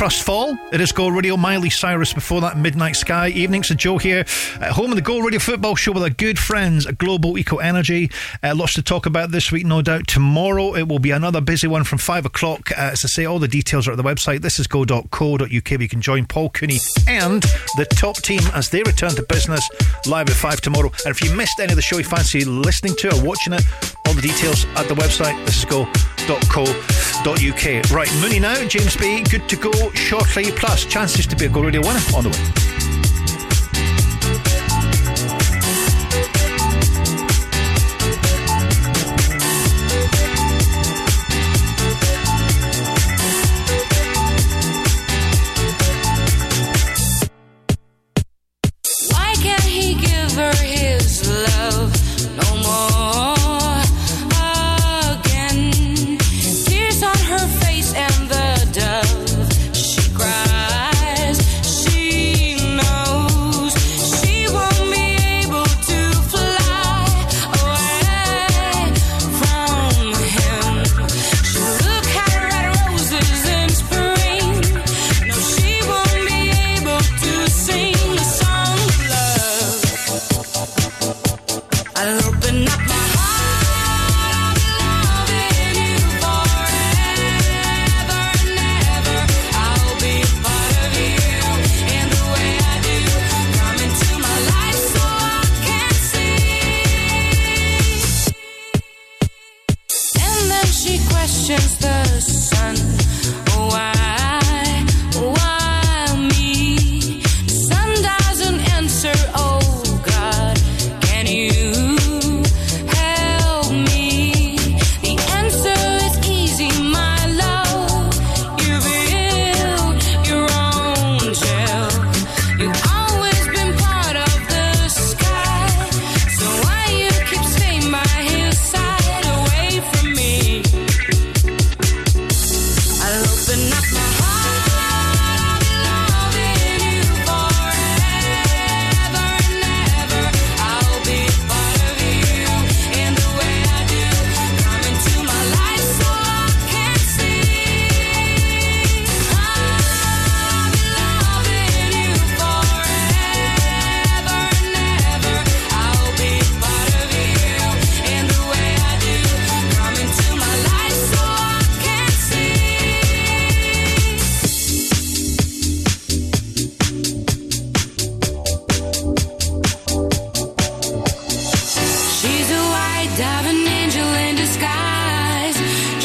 Last 0.08 0.24
fall, 0.24 0.58
it 0.72 0.80
is 0.80 0.94
Go 0.94 1.10
Radio. 1.10 1.36
Miley 1.36 1.70
Cyrus 1.70 2.14
before 2.14 2.40
that 2.40 2.58
Midnight 2.58 2.96
Sky 2.96 3.28
evening. 3.28 3.64
So 3.64 3.76
Joe 3.76 3.98
here 3.98 4.20
at 4.62 4.72
home 4.72 4.92
in 4.92 4.96
the 4.96 5.02
Go 5.02 5.20
Radio 5.20 5.38
football 5.38 5.76
show 5.76 5.92
with 5.92 6.02
our 6.02 6.10
good 6.10 6.40
friends 6.40 6.86
at 6.86 6.98
Global 6.98 7.38
Eco 7.38 7.58
Energy. 7.58 8.10
Uh, 8.42 8.56
lots 8.56 8.74
to 8.76 8.82
talk 8.82 9.06
about 9.06 9.32
this 9.32 9.52
week, 9.52 9.66
no 9.66 9.82
doubt. 9.82 10.08
Tomorrow 10.08 10.76
it 10.76 10.88
will 10.88 11.00
be 11.00 11.12
another 11.12 11.42
busy 11.42 11.68
one 11.68 11.84
from 11.84 11.98
five 11.98 12.26
o'clock. 12.26 12.72
Uh, 12.72 12.92
as 12.94 13.04
I 13.04 13.10
say, 13.10 13.26
all 13.26 13.38
the 13.38 13.50
details 13.50 13.86
are 13.86 13.92
at 13.92 13.98
the 13.98 14.04
website. 14.04 14.40
This 14.40 14.60
is 14.60 14.68
go.co.uk. 14.68 15.50
You 15.52 15.62
can 15.62 16.00
join 16.00 16.26
Paul 16.26 16.52
Cooney 16.52 16.78
and 17.06 17.44
the 17.76 17.86
top 17.90 18.16
team 18.16 18.40
as 18.54 18.70
they 18.70 18.84
return 18.84 19.12
to 19.12 19.24
business 19.24 19.70
live 20.06 20.30
at 20.30 20.38
five 20.38 20.62
tomorrow. 20.62 20.90
And 21.06 21.14
if 21.14 21.22
you 21.22 21.36
missed 21.36 21.60
any 21.60 21.74
of 21.74 21.76
the 21.76 21.82
show 21.82 21.98
you 21.98 22.06
fancy 22.06 22.46
listening 22.46 22.96
to 23.00 23.14
or 23.14 23.26
watching 23.26 23.52
it, 23.52 23.64
all 24.06 24.14
the 24.14 24.22
details 24.22 24.64
at 24.78 24.88
the 24.88 24.96
website. 24.96 25.46
This 25.46 25.58
is 25.58 25.66
go.co.uk 25.66 26.97
uk. 27.34 27.92
Right, 27.92 28.12
money 28.22 28.40
now, 28.40 28.56
James 28.68 28.96
Bay 28.96 29.24
Good 29.24 29.50
to 29.50 29.56
go 29.56 29.72
shortly. 29.92 30.52
Plus, 30.52 30.86
chances 30.86 31.28
to 31.28 31.36
be 31.36 31.46
a 31.46 31.50
Go 31.50 31.62
Radio 31.62 31.82
winner 31.82 32.00
on 32.16 32.24
the 32.24 32.30
way. 32.30 32.57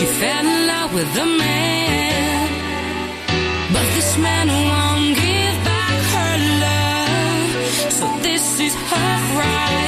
she 0.02 0.08
fell 0.20 0.46
in 0.46 0.66
love 0.66 0.92
with 0.94 1.16
a 1.16 1.26
man. 1.26 2.48
But 3.72 3.86
this 3.94 4.18
man 4.18 4.48
won't 4.48 5.14
give 5.26 5.56
back 5.70 5.98
her 6.14 6.34
love, 6.66 7.92
so 7.98 8.06
this 8.26 8.44
is 8.66 8.74
her 8.90 9.14
cry. 9.32 9.86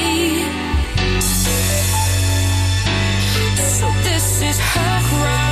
So 3.77 3.87
this 4.07 4.41
is 4.41 4.57
her 4.59 4.95
right. 5.23 5.44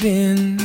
been. 0.00 0.58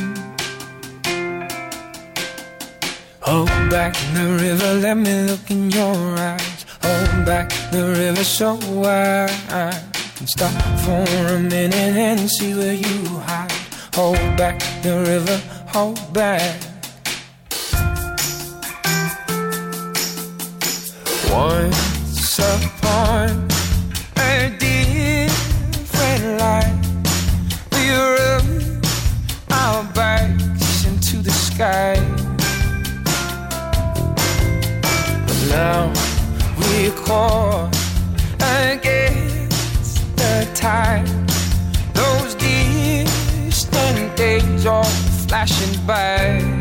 Hold 3.19 3.49
back 3.69 3.93
the 4.13 4.37
river, 4.41 4.73
let 4.75 4.97
me 4.97 5.23
look 5.23 5.49
in 5.49 5.69
your 5.71 5.95
eyes. 6.17 6.65
Hold 6.81 7.25
back 7.25 7.49
the 7.71 7.93
river 7.97 8.23
so 8.23 8.59
I 8.83 9.71
can 10.15 10.27
stop 10.27 10.51
for 10.83 11.33
a 11.35 11.39
minute 11.39 11.73
and 11.73 12.29
see 12.29 12.53
where 12.53 12.73
you 12.73 13.19
hide. 13.19 13.51
Hold 13.95 14.37
back 14.37 14.59
the 14.81 14.99
river, 14.99 15.37
hold 15.67 15.99
back. 16.13 16.59
Once 21.31 22.39
upon 22.39 23.47
sky. 31.61 31.93
But 35.27 35.39
now 35.49 35.93
we 36.59 36.89
call 37.05 37.69
against 38.71 40.17
the 40.17 40.49
tide. 40.55 41.05
Those 41.93 42.33
distant 42.33 44.17
days 44.17 44.65
are 44.65 44.83
flashing 45.27 45.85
by. 45.85 46.60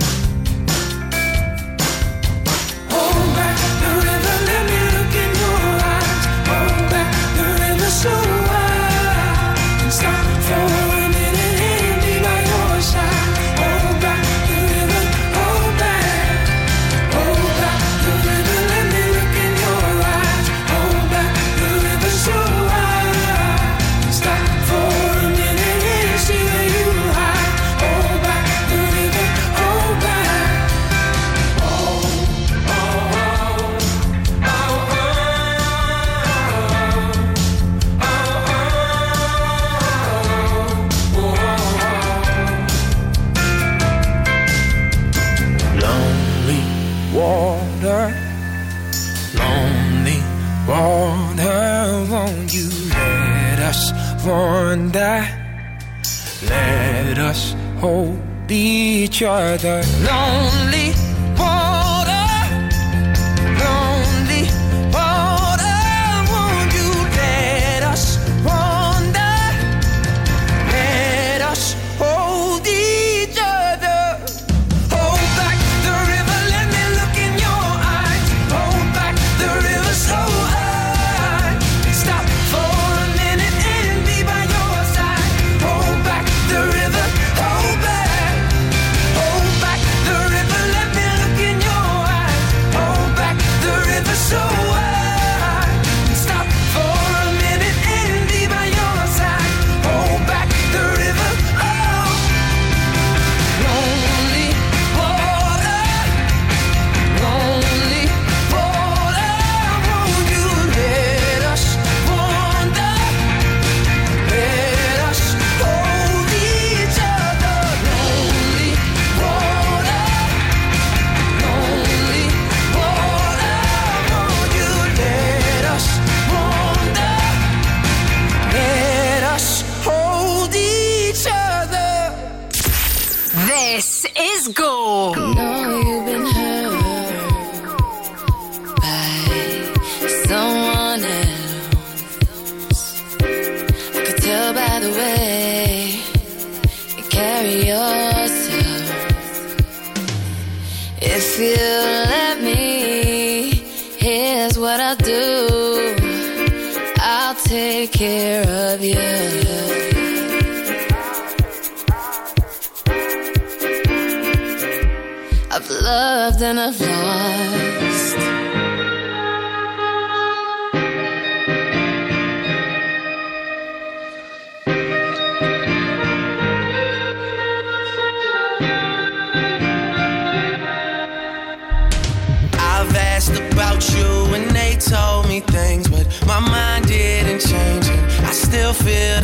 hold 57.80 58.50
each 58.50 59.22
other. 59.22 59.82
Lonely 60.04 60.99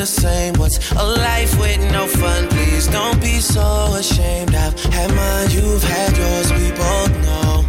same. 0.07 0.55
What's 0.55 0.79
a 0.93 1.05
life 1.05 1.59
with 1.59 1.81
no 1.93 2.07
fun? 2.07 2.49
Please 2.49 2.87
don't 2.87 3.21
be 3.21 3.41
so 3.41 3.95
ashamed. 3.95 4.55
I've 4.55 4.79
had 4.85 5.15
mine, 5.15 5.51
you've 5.51 5.83
had 5.83 6.17
yours. 6.17 6.53
We 6.53 6.71
both 6.73 7.13
know. 7.27 7.65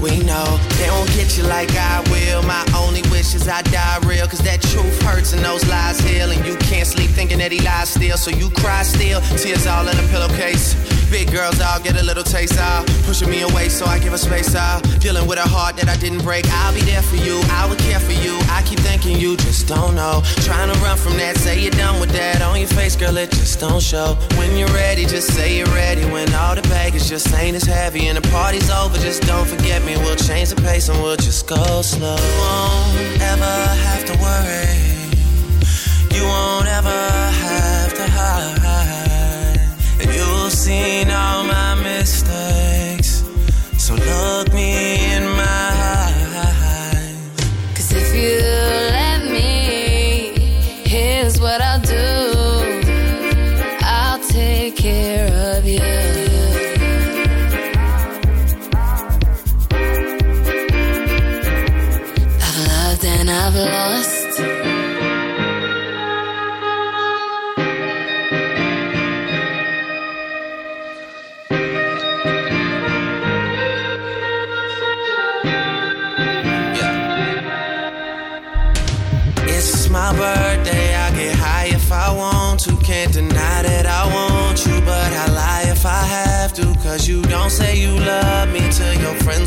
We 0.00 0.20
know 0.22 0.58
they 0.78 0.90
won't 0.90 1.10
get 1.14 1.36
you 1.36 1.44
like 1.44 1.70
I 1.74 2.00
will. 2.10 2.42
My 2.42 2.64
only 2.76 3.02
wish 3.10 3.34
is 3.34 3.48
I 3.48 3.62
die 3.62 3.98
real. 4.04 4.26
Cause 4.26 4.40
that 4.40 4.60
truth 4.60 5.00
and 5.32 5.44
those 5.44 5.66
lies 5.68 5.98
heal. 6.00 6.30
And 6.30 6.44
you 6.44 6.56
can't 6.56 6.86
sleep 6.86 7.10
thinking 7.10 7.38
that 7.38 7.52
he 7.52 7.60
lies 7.60 7.90
still. 7.90 8.16
So 8.16 8.30
you 8.30 8.50
cry 8.50 8.82
still. 8.82 9.20
Tears 9.38 9.66
all 9.66 9.86
in 9.88 9.96
a 9.98 10.06
pillowcase. 10.08 10.74
Big 11.10 11.30
girls 11.30 11.60
all 11.60 11.80
get 11.80 12.00
a 12.00 12.02
little 12.02 12.24
taste 12.24 12.58
out. 12.58 12.86
Pushing 13.06 13.30
me 13.30 13.42
away 13.42 13.68
so 13.68 13.86
I 13.86 13.98
give 13.98 14.12
her 14.12 14.18
space 14.18 14.54
out. 14.54 14.82
Dealing 15.00 15.26
with 15.26 15.38
a 15.38 15.48
heart 15.48 15.76
that 15.76 15.88
I 15.88 15.96
didn't 15.96 16.22
break. 16.22 16.44
I'll 16.50 16.74
be 16.74 16.80
there 16.80 17.02
for 17.02 17.16
you. 17.16 17.40
I 17.50 17.66
would 17.68 17.78
care 17.78 18.00
for 18.00 18.12
you. 18.12 18.36
I 18.50 18.62
keep 18.66 18.80
thinking 18.80 19.18
you 19.18 19.36
just 19.36 19.68
don't 19.68 19.94
know. 19.94 20.22
Trying 20.42 20.72
to 20.72 20.78
run 20.80 20.96
from 20.96 21.16
that. 21.18 21.36
Say 21.36 21.60
you're 21.62 21.70
done 21.70 22.00
with 22.00 22.10
that. 22.10 22.42
On 22.42 22.58
your 22.58 22.68
face, 22.68 22.96
girl, 22.96 23.16
it 23.16 23.30
just 23.30 23.60
don't 23.60 23.82
show. 23.82 24.16
When 24.36 24.56
you're 24.56 24.74
ready, 24.74 25.04
just 25.04 25.32
say 25.34 25.56
you're 25.56 25.66
ready. 25.68 26.04
When 26.04 26.32
all 26.34 26.54
the 26.54 26.62
baggage 26.62 27.08
just 27.08 27.32
ain't 27.34 27.56
as 27.56 27.64
heavy 27.64 28.06
and 28.08 28.18
the 28.18 28.28
party's 28.30 28.70
over, 28.70 28.98
just 28.98 29.22
don't 29.22 29.46
forget 29.46 29.84
me. 29.84 29.96
We'll 29.96 30.16
change 30.16 30.50
the 30.50 30.56
pace 30.56 30.88
and 30.88 31.00
we'll 31.02 31.16
just 31.16 31.46
go 31.46 31.82
slow. 31.82 32.16
You 32.16 32.34
won't 32.40 33.22
ever 33.22 33.54
have 33.86 34.04
to 34.06 34.14
worry. 34.18 34.93
You 36.14 36.24
won't 36.24 36.68
ever 36.68 37.02
have 37.42 37.94
to 37.94 38.06
hide. 38.06 39.60
And 40.00 40.14
you've 40.14 40.52
seen 40.52 41.10
all 41.10 41.44
my 41.44 41.74
mistakes. 41.82 42.43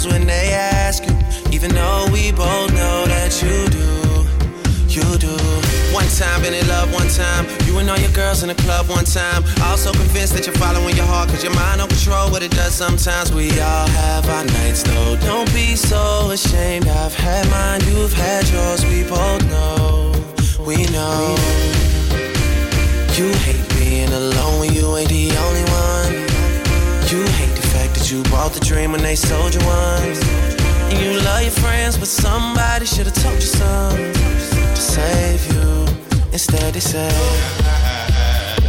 When 0.05 0.27
they 0.27 0.53
ask 0.53 1.03
you. 1.07 1.15
Even 1.51 1.73
though 1.73 2.05
we 2.11 2.31
both 2.31 2.71
know 2.73 3.05
that 3.07 3.31
you 3.41 3.55
do, 3.71 3.87
you 4.93 5.17
do. 5.17 5.35
One 5.93 6.05
time, 6.19 6.41
been 6.41 6.53
in 6.53 6.67
love 6.67 6.93
one 6.93 7.07
time. 7.07 7.47
You 7.65 7.79
and 7.79 7.89
all 7.89 7.97
your 7.97 8.11
girls 8.11 8.43
in 8.43 8.49
the 8.49 8.55
club 8.55 8.89
one 8.89 9.05
time. 9.05 9.43
Also 9.63 9.91
convinced 9.93 10.33
that 10.35 10.45
you're 10.45 10.55
following 10.55 10.95
your 10.95 11.05
heart, 11.05 11.29
cause 11.29 11.43
your 11.43 11.55
mind 11.55 11.79
don't 11.79 11.89
control 11.89 12.29
what 12.29 12.43
it 12.43 12.51
does 12.51 12.73
sometimes. 12.73 13.33
We 13.33 13.49
all 13.59 13.87
have 13.87 14.29
our 14.29 14.45
nights 14.45 14.83
though. 14.83 15.15
Don't 15.21 15.51
be 15.53 15.75
so 15.75 16.29
ashamed. 16.29 16.87
I've 16.87 17.15
had 17.15 17.49
mine, 17.49 17.81
you've 17.89 18.13
had 18.13 18.47
yours. 18.49 18.85
We 18.85 19.03
both 19.03 19.43
know, 19.49 20.13
we 20.61 20.85
know. 20.93 21.35
You 23.17 23.33
hate 23.47 23.65
being 23.79 24.13
alone 24.13 24.59
when 24.59 24.73
you 24.73 24.95
ain't 24.97 25.09
the 25.09 25.31
only 25.37 25.66
you 28.11 28.23
bought 28.23 28.53
the 28.53 28.59
dream 28.59 28.91
when 28.93 29.01
they 29.01 29.15
sold 29.15 29.53
you 29.53 29.59
one. 29.61 30.01
And 30.89 30.99
you 30.99 31.19
love 31.25 31.41
your 31.41 31.51
friends, 31.51 31.97
but 31.97 32.07
somebody 32.07 32.85
should've 32.85 33.13
told 33.13 33.35
you 33.35 33.41
something 33.41 34.13
to 34.13 34.81
save 34.81 35.45
you. 35.51 35.85
Instead, 36.31 36.73
they 36.73 36.79
say, 36.79 37.09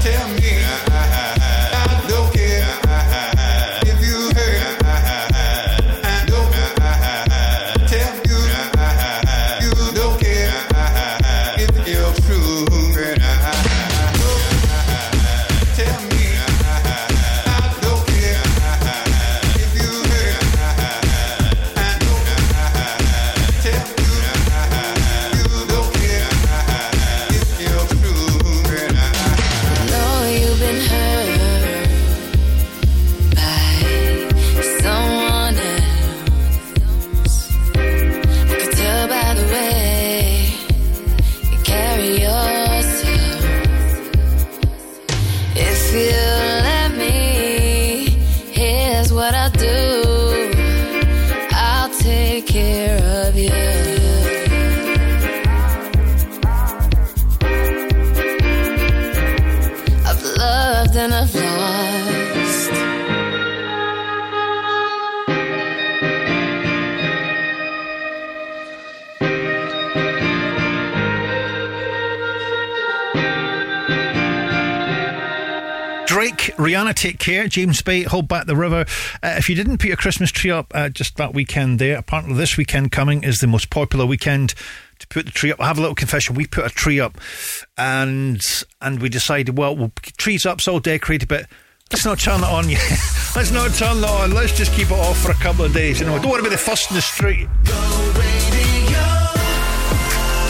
Tell 0.01 0.29
me, 0.29 0.88
Rihanna, 76.79 76.95
take 76.95 77.19
care. 77.19 77.49
James 77.49 77.83
Bay, 77.83 78.05
hold 78.05 78.29
back 78.29 78.47
the 78.47 78.55
river. 78.55 78.85
Uh, 79.23 79.35
if 79.37 79.49
you 79.49 79.57
didn't 79.57 79.79
put 79.79 79.89
your 79.89 79.97
Christmas 79.97 80.31
tree 80.31 80.51
up 80.51 80.71
uh, 80.75 80.89
just 80.89 81.17
that 81.17 81.35
weekend 81.35 81.79
there, 81.79 81.99
apparently 81.99 82.37
this 82.37 82.57
weekend 82.57 82.93
coming 82.93 83.25
is 83.25 83.39
the 83.39 83.49
most 83.49 83.71
popular 83.71 84.07
weekend 84.07 84.55
to 85.01 85.09
put 85.09 85.27
the 85.27 85.33
tree 85.33 85.51
up. 85.51 85.61
I 85.61 85.67
have 85.67 85.79
a 85.79 85.81
little 85.81 85.97
confession. 85.97 86.37
We 86.37 86.47
put 86.47 86.65
a 86.65 86.71
tree 86.71 87.01
up, 87.01 87.19
and 87.77 88.41
and 88.81 89.03
we 89.03 89.09
decided, 89.09 89.59
well, 89.59 89.77
we'll 89.77 89.93
trees 90.19 90.47
up's 90.47 90.69
all 90.69 90.81
decorated, 90.81 91.29
but. 91.29 91.47
Let's 91.91 92.05
not 92.05 92.19
turn 92.21 92.41
it 92.41 92.47
on 92.47 92.69
yet. 92.69 92.83
Let's 93.35 93.51
not 93.51 93.73
turn 93.73 93.97
it 93.97 94.05
on. 94.05 94.33
Let's 94.33 94.55
just 94.55 94.73
keep 94.75 94.91
it 94.91 94.93
off 94.93 95.23
for 95.23 95.31
a 95.31 95.35
couple 95.37 95.65
of 95.65 95.73
days. 95.73 95.99
You 95.99 96.05
know, 96.05 96.19
don't 96.19 96.29
want 96.29 96.45
to 96.45 96.51
be 96.51 96.55
the 96.55 96.61
first 96.61 96.91
in 96.91 96.97
the 96.97 97.01
street. 97.01 97.49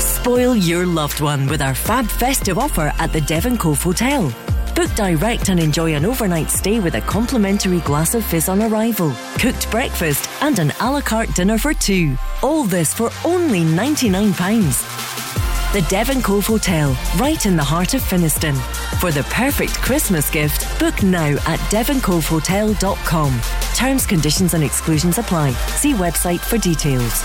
Spoil 0.00 0.56
your 0.56 0.84
loved 0.84 1.20
one 1.20 1.46
with 1.46 1.62
our 1.62 1.76
fab 1.76 2.08
festive 2.08 2.58
offer 2.58 2.92
at 2.98 3.12
the 3.12 3.20
Devon 3.20 3.56
Cove 3.56 3.80
Hotel. 3.80 4.34
Book 4.78 4.94
direct 4.94 5.48
and 5.48 5.58
enjoy 5.58 5.96
an 5.96 6.04
overnight 6.04 6.50
stay 6.50 6.78
with 6.78 6.94
a 6.94 7.00
complimentary 7.00 7.80
glass 7.80 8.14
of 8.14 8.24
fizz 8.24 8.48
on 8.48 8.62
arrival, 8.62 9.12
cooked 9.40 9.68
breakfast, 9.72 10.30
and 10.40 10.60
an 10.60 10.72
a 10.78 10.88
la 10.88 11.00
carte 11.00 11.34
dinner 11.34 11.58
for 11.58 11.74
two. 11.74 12.16
All 12.44 12.62
this 12.62 12.94
for 12.94 13.10
only 13.24 13.62
£99. 13.62 15.72
The 15.72 15.82
Devon 15.90 16.22
Cove 16.22 16.46
Hotel, 16.46 16.96
right 17.16 17.44
in 17.44 17.56
the 17.56 17.64
heart 17.64 17.94
of 17.94 18.02
Finnieston. 18.02 18.54
For 19.00 19.10
the 19.10 19.24
perfect 19.24 19.74
Christmas 19.82 20.30
gift, 20.30 20.78
book 20.78 21.02
now 21.02 21.32
at 21.48 21.58
devoncovehotel.com. 21.72 23.40
Terms, 23.74 24.06
conditions, 24.06 24.54
and 24.54 24.62
exclusions 24.62 25.18
apply. 25.18 25.54
See 25.74 25.94
website 25.94 26.38
for 26.38 26.56
details. 26.56 27.24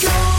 Hope 0.00 0.37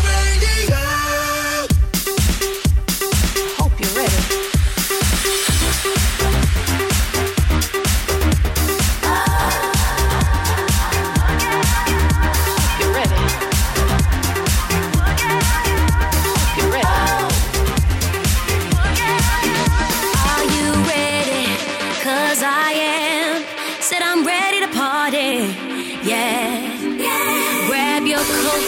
your 28.19 28.27
coat, 28.43 28.63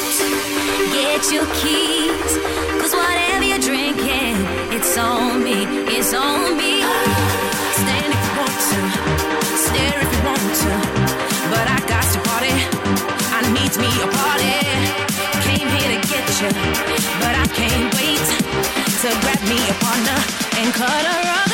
get 0.95 1.31
your 1.31 1.47
keys. 1.59 2.31
Cause 2.79 2.93
whatever 2.95 3.43
you're 3.43 3.59
drinking, 3.59 4.35
it's 4.71 4.97
on 4.97 5.43
me. 5.43 5.67
It's 5.91 6.13
on 6.13 6.55
me. 6.55 6.79
Stand 7.81 8.13
if 8.15 8.21
you 8.27 8.33
want 8.39 8.59
to, 8.71 8.79
stare 9.65 9.99
if 9.99 10.09
you 10.15 10.21
want 10.23 10.51
to. 10.63 10.73
But 11.51 11.65
I 11.67 11.79
got 11.91 12.05
to 12.13 12.19
party. 12.29 12.55
I 13.35 13.41
need 13.51 13.73
me 13.83 13.91
a 13.99 14.07
party. 14.19 14.55
Came 15.43 15.67
here 15.67 15.89
to 15.95 15.99
get 16.07 16.27
you, 16.41 16.51
but 17.19 17.33
I 17.35 17.47
can't 17.51 17.93
wait 17.95 18.23
to 19.03 19.09
grab 19.19 19.41
me 19.51 19.59
a 19.67 19.73
partner 19.83 20.19
and 20.59 20.73
cut 20.73 21.03
rug 21.03 21.25
up 21.25 21.50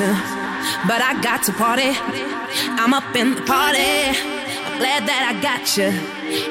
to, 0.00 0.12
but 0.88 1.02
I 1.02 1.20
got 1.22 1.42
to 1.44 1.52
party. 1.52 1.92
I'm 2.80 2.94
up 2.94 3.14
in 3.14 3.34
the 3.34 3.42
party. 3.42 3.78
I'm 3.78 4.78
glad 4.78 5.06
that 5.06 5.22
I 5.30 5.40
got 5.42 5.76
you, 5.76 5.90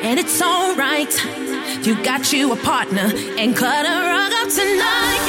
and 0.04 0.20
it's 0.20 0.40
alright. 0.42 1.14
You 1.86 1.96
got 2.04 2.32
you 2.32 2.54
a 2.54 2.58
partner 2.58 3.10
and 3.40 3.56
cut 3.56 3.86
a 3.86 3.96
rug 4.12 4.34
up 4.34 4.50
tonight. 4.54 5.29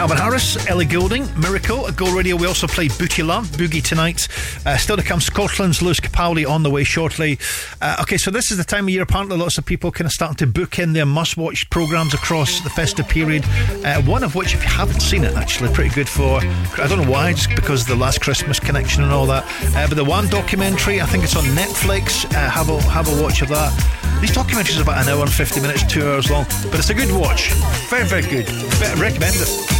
Calvin 0.00 0.16
Harris, 0.16 0.66
Ellie 0.66 0.86
Goulding, 0.86 1.28
Miracle 1.38 1.86
at 1.86 1.94
Go 1.94 2.10
Radio. 2.16 2.34
We 2.34 2.46
also 2.46 2.66
play 2.66 2.88
Booty 2.88 3.22
Love, 3.22 3.48
Boogie 3.48 3.82
Tonight. 3.82 4.28
Uh, 4.64 4.78
still 4.78 4.96
to 4.96 5.02
come, 5.02 5.20
Scotland's 5.20 5.82
Lewis 5.82 6.00
Capaldi 6.00 6.48
on 6.48 6.62
the 6.62 6.70
way 6.70 6.84
shortly. 6.84 7.38
Uh, 7.82 7.98
okay, 8.00 8.16
so 8.16 8.30
this 8.30 8.50
is 8.50 8.56
the 8.56 8.64
time 8.64 8.86
of 8.86 8.88
year. 8.88 9.02
Apparently, 9.02 9.36
lots 9.36 9.58
of 9.58 9.66
people 9.66 9.92
kind 9.92 10.06
of 10.06 10.12
starting 10.12 10.36
to 10.36 10.46
book 10.46 10.78
in 10.78 10.94
their 10.94 11.04
must 11.04 11.36
watch 11.36 11.68
programmes 11.68 12.14
across 12.14 12.62
the 12.62 12.70
festive 12.70 13.06
period. 13.08 13.44
Uh, 13.84 14.00
one 14.04 14.24
of 14.24 14.34
which, 14.34 14.54
if 14.54 14.62
you 14.62 14.70
haven't 14.70 15.00
seen 15.00 15.22
it, 15.22 15.34
actually, 15.34 15.70
pretty 15.74 15.94
good 15.94 16.08
for, 16.08 16.40
I 16.40 16.86
don't 16.88 17.02
know 17.02 17.10
why, 17.10 17.34
just 17.34 17.54
because 17.54 17.82
of 17.82 17.88
the 17.88 17.96
last 17.96 18.22
Christmas 18.22 18.58
connection 18.58 19.02
and 19.02 19.12
all 19.12 19.26
that. 19.26 19.44
Uh, 19.76 19.86
but 19.86 19.96
the 19.96 20.04
Wham! 20.04 20.28
documentary, 20.28 21.02
I 21.02 21.04
think 21.04 21.24
it's 21.24 21.36
on 21.36 21.44
Netflix. 21.44 22.24
Uh, 22.24 22.48
have, 22.48 22.70
a, 22.70 22.80
have 22.84 23.06
a 23.06 23.22
watch 23.22 23.42
of 23.42 23.48
that. 23.48 23.70
These 24.22 24.32
documentaries 24.32 24.78
are 24.78 24.82
about 24.82 25.02
an 25.02 25.12
hour 25.12 25.20
and 25.20 25.30
50 25.30 25.60
minutes, 25.60 25.84
two 25.84 26.08
hours 26.08 26.30
long, 26.30 26.46
but 26.70 26.76
it's 26.76 26.88
a 26.88 26.94
good 26.94 27.12
watch. 27.12 27.52
Very, 27.90 28.06
very 28.06 28.22
good. 28.22 28.50
Recommend 28.98 29.36
it. 29.36 29.79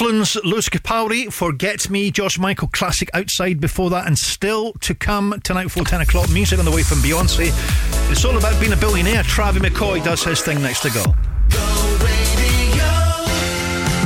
Scotland's 0.00 0.34
Lewis 0.44 0.70
Capaldi, 0.70 1.30
Forget 1.30 1.90
Me, 1.90 2.10
George 2.10 2.38
Michael 2.38 2.68
classic 2.68 3.10
Outside 3.12 3.60
before 3.60 3.90
that, 3.90 4.06
and 4.06 4.18
still 4.18 4.72
to 4.80 4.94
come 4.94 5.38
tonight 5.44 5.64
before 5.64 5.84
10 5.84 6.00
o'clock. 6.00 6.30
Music 6.30 6.58
on 6.58 6.64
the 6.64 6.70
way 6.70 6.82
from 6.82 7.00
Beyonce. 7.00 7.50
It's 8.10 8.24
all 8.24 8.38
about 8.38 8.58
being 8.58 8.72
a 8.72 8.78
billionaire. 8.78 9.22
Travis 9.24 9.60
McCoy 9.60 10.02
does 10.02 10.24
his 10.24 10.40
thing 10.40 10.62
next 10.62 10.80
to 10.84 10.90
go. 10.90 11.29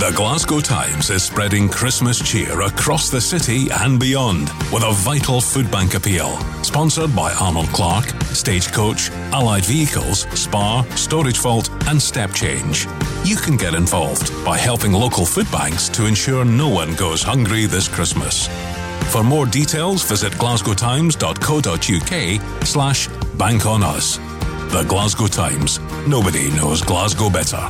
The 0.05 0.13
Glasgow 0.13 0.61
Times 0.61 1.09
is 1.09 1.23
spreading 1.23 1.67
Christmas 1.67 2.21
cheer 2.21 2.61
across 2.61 3.09
the 3.09 3.23
city 3.23 3.71
and 3.71 3.99
beyond 3.99 4.51
with 4.71 4.83
a 4.83 4.93
vital 4.93 5.41
food 5.41 5.71
bank 5.71 5.95
appeal. 5.95 6.37
Sponsored 6.63 7.17
by 7.17 7.33
Arnold 7.33 7.69
Clark, 7.69 8.05
Stagecoach, 8.25 9.11
Allied 9.33 9.65
Vehicles, 9.65 10.27
Spar, 10.39 10.85
Storage 10.95 11.39
Vault, 11.39 11.71
and 11.89 12.03
Step 12.03 12.35
Change. 12.35 12.87
You 13.25 13.37
can 13.37 13.57
get 13.57 13.73
involved 13.73 14.31
by 14.45 14.59
helping 14.59 14.93
local 14.93 15.25
food 15.25 15.51
banks 15.51 15.89
to 15.89 16.05
ensure 16.05 16.45
no 16.45 16.69
one 16.69 16.95
goes 16.97 17.23
hungry 17.23 17.65
this 17.65 17.89
Christmas. 17.89 18.49
For 19.11 19.25
more 19.25 19.47
details, 19.47 20.03
visit 20.03 20.35
glasgowtimes.co.uk 20.35 22.67
slash 22.67 23.09
bank 23.39 23.65
on 23.65 23.83
us. 23.83 24.19
The 24.71 24.85
Glasgow 24.87 25.29
Times. 25.29 25.81
Nobody 26.07 26.51
knows 26.51 26.83
Glasgow 26.83 27.31
better. 27.31 27.67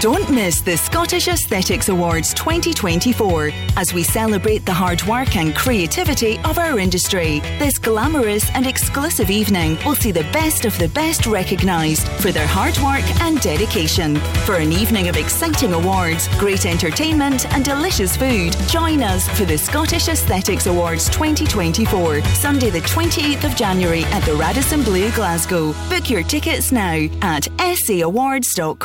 Don't 0.00 0.28
miss 0.30 0.60
the 0.60 0.76
Scottish 0.76 1.26
Aesthetics 1.26 1.88
Awards 1.88 2.34
2024 2.34 3.50
as 3.78 3.94
we 3.94 4.02
celebrate 4.02 4.66
the 4.66 4.74
hard 4.74 5.02
work 5.04 5.36
and 5.36 5.56
creativity 5.56 6.38
of 6.40 6.58
our 6.58 6.78
industry. 6.78 7.40
This 7.58 7.78
glamorous 7.78 8.50
and 8.50 8.66
exclusive 8.66 9.30
evening 9.30 9.78
will 9.86 9.94
see 9.94 10.12
the 10.12 10.28
best 10.34 10.66
of 10.66 10.78
the 10.78 10.90
best 10.90 11.24
recognised 11.24 12.06
for 12.20 12.30
their 12.30 12.46
hard 12.46 12.76
work 12.78 13.04
and 13.22 13.40
dedication. 13.40 14.16
For 14.44 14.56
an 14.56 14.70
evening 14.70 15.08
of 15.08 15.16
exciting 15.16 15.72
awards, 15.72 16.28
great 16.36 16.66
entertainment, 16.66 17.50
and 17.54 17.64
delicious 17.64 18.18
food, 18.18 18.54
join 18.68 19.02
us 19.02 19.26
for 19.30 19.46
the 19.46 19.56
Scottish 19.56 20.08
Aesthetics 20.08 20.66
Awards 20.66 21.08
2024, 21.08 22.22
Sunday, 22.22 22.68
the 22.68 22.80
28th 22.80 23.44
of 23.44 23.56
January 23.56 24.04
at 24.04 24.24
the 24.24 24.34
Radisson 24.34 24.82
Blu, 24.82 25.10
Glasgow. 25.12 25.72
Book 25.88 26.10
your 26.10 26.22
tickets 26.22 26.70
now 26.70 27.08
at 27.22 27.48
sawards.co.uk. 27.86 28.76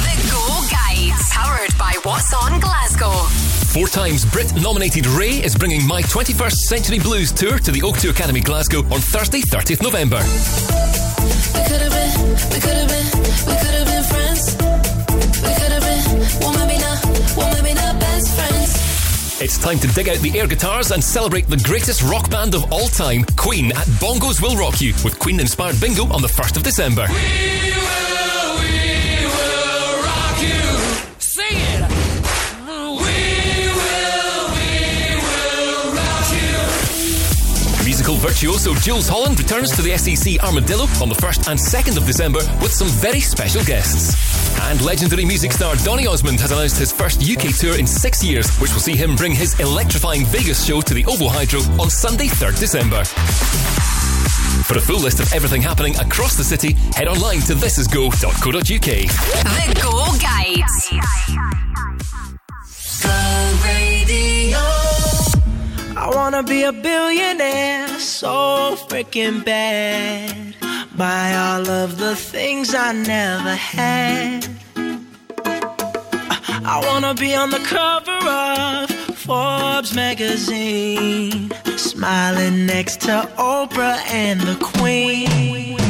The 0.00 0.16
Go 0.32 0.44
Guides, 0.70 1.28
powered 1.30 1.76
by 1.78 1.92
What's 2.02 2.32
On 2.32 2.58
Glasgow. 2.60 3.12
Four 3.72 3.86
times 3.86 4.24
Brit 4.24 4.52
nominated 4.60 5.06
Raye 5.06 5.42
is 5.44 5.54
bringing 5.54 5.86
My 5.86 6.02
21st 6.02 6.52
Century 6.68 6.98
Blues 6.98 7.30
Tour 7.32 7.58
to 7.58 7.70
the 7.70 7.80
O2 7.80 8.10
Academy 8.10 8.40
Glasgow 8.40 8.80
on 8.92 9.00
Thursday, 9.00 9.42
30th 9.42 9.82
November. 9.82 10.16
We 10.18 11.62
could 11.68 11.80
have 11.82 11.92
been, 11.92 12.10
we 12.50 12.60
could 12.60 12.76
have 12.80 12.88
been, 12.88 13.06
we 13.46 13.54
could 13.60 13.74
have 13.76 13.86
been 13.86 14.02
friends. 14.04 14.56
We 15.44 15.52
could 15.54 15.72
have 15.72 15.84
been, 15.84 16.02
well 16.40 16.52
maybe 16.66 16.80
not, 16.80 17.04
well 17.36 17.62
maybe 17.62 17.74
not 17.74 18.00
best 18.00 18.34
friends. 18.34 19.40
It's 19.40 19.56
time 19.58 19.78
to 19.78 19.86
dig 19.88 20.08
out 20.08 20.18
the 20.18 20.38
air 20.38 20.46
guitars 20.46 20.90
and 20.90 21.02
celebrate 21.02 21.46
the 21.46 21.58
greatest 21.58 22.02
rock 22.02 22.28
band 22.30 22.54
of 22.54 22.72
all 22.72 22.88
time, 22.88 23.24
Queen, 23.36 23.70
at 23.72 23.86
Bongo's 24.00 24.40
Will 24.42 24.56
Rock 24.56 24.80
You, 24.80 24.94
with 25.04 25.18
Queen 25.18 25.38
inspired 25.38 25.80
bingo 25.80 26.04
on 26.12 26.22
the 26.22 26.28
1st 26.28 26.56
of 26.56 26.62
December. 26.62 27.06
Virtuoso 38.20 38.74
Jools 38.74 39.08
Holland 39.08 39.38
returns 39.38 39.74
to 39.74 39.80
the 39.80 39.96
SEC 39.96 40.38
Armadillo 40.44 40.84
on 41.00 41.08
the 41.08 41.14
1st 41.14 41.48
and 41.48 41.58
2nd 41.58 41.96
of 41.96 42.04
December 42.04 42.40
with 42.60 42.70
some 42.70 42.88
very 42.88 43.20
special 43.20 43.64
guests. 43.64 44.14
And 44.60 44.78
legendary 44.82 45.24
music 45.24 45.52
star 45.52 45.74
Donny 45.76 46.06
Osmond 46.06 46.38
has 46.40 46.52
announced 46.52 46.76
his 46.76 46.92
first 46.92 47.22
UK 47.22 47.56
tour 47.56 47.78
in 47.78 47.86
six 47.86 48.22
years, 48.22 48.54
which 48.58 48.74
will 48.74 48.80
see 48.80 48.94
him 48.94 49.16
bring 49.16 49.32
his 49.32 49.58
electrifying 49.58 50.26
Vegas 50.26 50.66
show 50.66 50.82
to 50.82 50.92
the 50.92 51.06
Ovo 51.06 51.28
Hydro 51.28 51.60
on 51.80 51.88
Sunday, 51.88 52.26
3rd 52.26 52.60
December. 52.60 53.04
For 54.64 54.76
a 54.76 54.80
full 54.82 55.00
list 55.00 55.20
of 55.20 55.32
everything 55.32 55.62
happening 55.62 55.96
across 55.96 56.36
the 56.36 56.44
city, 56.44 56.74
head 56.94 57.08
online 57.08 57.40
to 57.48 57.54
thisisgo.co.uk. 57.54 58.60
The 58.60 59.80
Go 59.80 60.04
Guides. 60.20 60.90
I 66.02 66.08
wanna 66.08 66.42
be 66.42 66.62
a 66.62 66.72
billionaire 66.72 67.86
so 67.98 68.74
freaking 68.88 69.44
bad. 69.44 70.54
Buy 70.96 71.34
all 71.36 71.68
of 71.68 71.98
the 71.98 72.16
things 72.16 72.74
I 72.74 72.92
never 72.92 73.54
had. 73.54 74.48
I 76.64 76.82
wanna 76.86 77.12
be 77.12 77.34
on 77.34 77.50
the 77.50 77.58
cover 77.58 78.18
of 78.26 78.90
Forbes 79.14 79.94
magazine, 79.94 81.50
smiling 81.76 82.64
next 82.64 83.02
to 83.02 83.28
Oprah 83.36 83.98
and 84.08 84.40
the 84.40 84.56
Queen. 84.56 85.89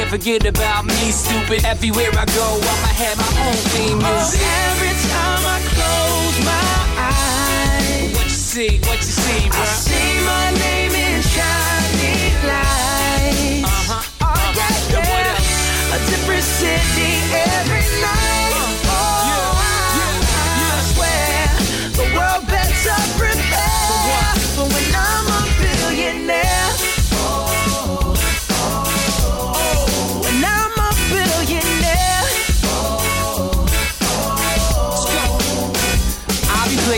forget 0.09 0.45
about 0.45 0.85
me, 0.85 1.11
stupid. 1.11 1.65
Everywhere 1.65 2.09
I 2.13 2.25
go, 2.25 2.47
I'ma 2.57 2.91
have 3.01 3.17
my 3.17 3.31
own 3.47 3.59
theme 3.73 3.97
music. 3.97 4.41
Oh, 4.41 4.69
every 4.71 4.95
time 5.09 5.43
I 5.45 5.59
close 5.73 6.37
my 6.45 6.77
eyes, 6.97 8.13
What 8.15 8.25
you 8.25 8.29
see? 8.29 8.79
What 8.87 8.97
you 8.97 9.13
see, 9.23 9.49
bro? 9.49 9.59
I 9.59 9.65
see 9.65 10.11
my 10.25 10.47
name 10.63 10.91
in 10.91 11.21
shining 11.21 12.33
lights. 12.49 13.63
Uh-huh. 13.67 14.27
Oh, 14.27 14.53
yeah, 14.55 14.73
yeah. 14.89 15.95
A 15.95 15.99
different 16.09 16.43
city 16.43 17.11
every 17.33 18.01
night. 18.01 18.20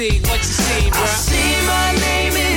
see? 0.00 0.18
What 0.30 0.38
you 0.38 0.44
see, 0.44 0.90
bro? 0.90 1.02
I 1.02 1.06
see 1.06 1.66
my 1.66 1.92
name 2.00 2.49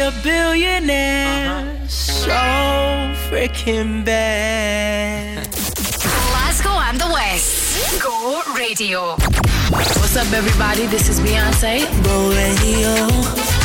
a 0.00 0.12
billionaire 0.22 1.86
so 1.86 2.30
freaking 3.28 4.02
bad. 4.04 5.46
Glasgow 5.52 6.76
and 6.88 6.98
the 6.98 7.08
West. 7.12 8.02
Go 8.02 8.42
Radio. 8.56 9.16
What's 9.70 10.16
up, 10.16 10.32
everybody? 10.32 10.86
This 10.86 11.08
is 11.10 11.20
Beyonce. 11.20 11.84
Go 12.02 12.16
Radio. 12.40 12.92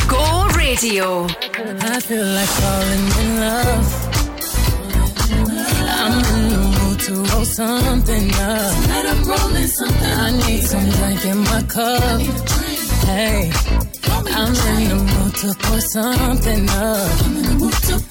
Go 0.08 0.46
Radio. 0.56 1.26
I 1.80 2.00
feel 2.00 2.26
like 2.26 2.52
falling 2.60 3.06
in 3.22 3.40
love. 3.40 3.86
I'm 5.88 6.12
in 6.34 6.42
the 6.52 6.62
mood 6.76 7.00
to 7.00 7.14
roll 7.32 7.44
something 7.46 8.30
up. 8.34 8.72
Tonight 8.82 9.06
I'm 9.06 9.22
rolling 9.24 9.68
something. 9.68 10.12
I 10.26 10.30
need 10.46 10.62
some 10.62 10.88
drink 10.96 11.24
in 11.24 11.38
my 11.38 11.62
cup. 11.62 12.20
Hey, 13.06 13.50
I'm 14.38 14.52
in 14.52 14.88
the 14.90 14.96
mood 14.96 15.34
to 15.40 15.48
pour 15.62 15.80
something 15.80 16.68
up. 16.68 17.20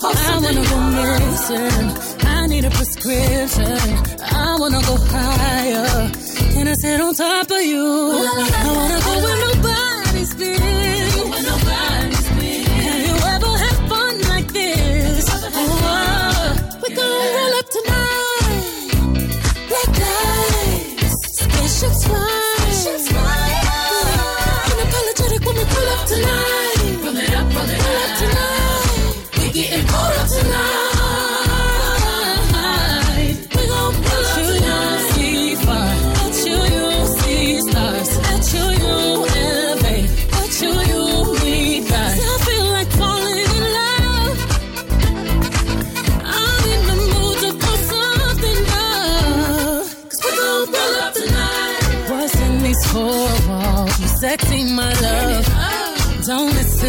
I 0.03 0.39
wanna 0.43 0.63
go 0.71 0.77
missing. 0.97 1.87
I 2.25 2.47
need 2.47 2.65
a 2.65 2.71
prescription. 2.71 3.77
I 4.21 4.57
wanna 4.59 4.81
go 4.89 4.95
higher. 4.97 6.11
Can 6.53 6.67
I 6.67 6.73
sit 6.81 6.99
on 6.99 7.13
top 7.13 7.51
of 7.51 7.61
you? 7.61 7.85
I 7.85 8.71
wanna 8.79 8.99
go 9.05 9.13
where 9.23 9.39
nobody's 9.45 10.33
been. 10.33 10.55
Have 12.85 13.01
you 13.07 13.15
ever 13.35 13.53
had 13.63 13.77
fun 13.89 14.13
like 14.33 14.47
this? 14.51 15.25
Oh, 15.29 15.69
we 16.81 16.87
gon' 16.95 17.05
roll 17.35 17.53
up 17.59 17.67
tonight. 17.75 18.89
Black 19.69 19.91
lights, 20.03 21.17
spaceships 21.37 22.03
fly. 22.07 22.44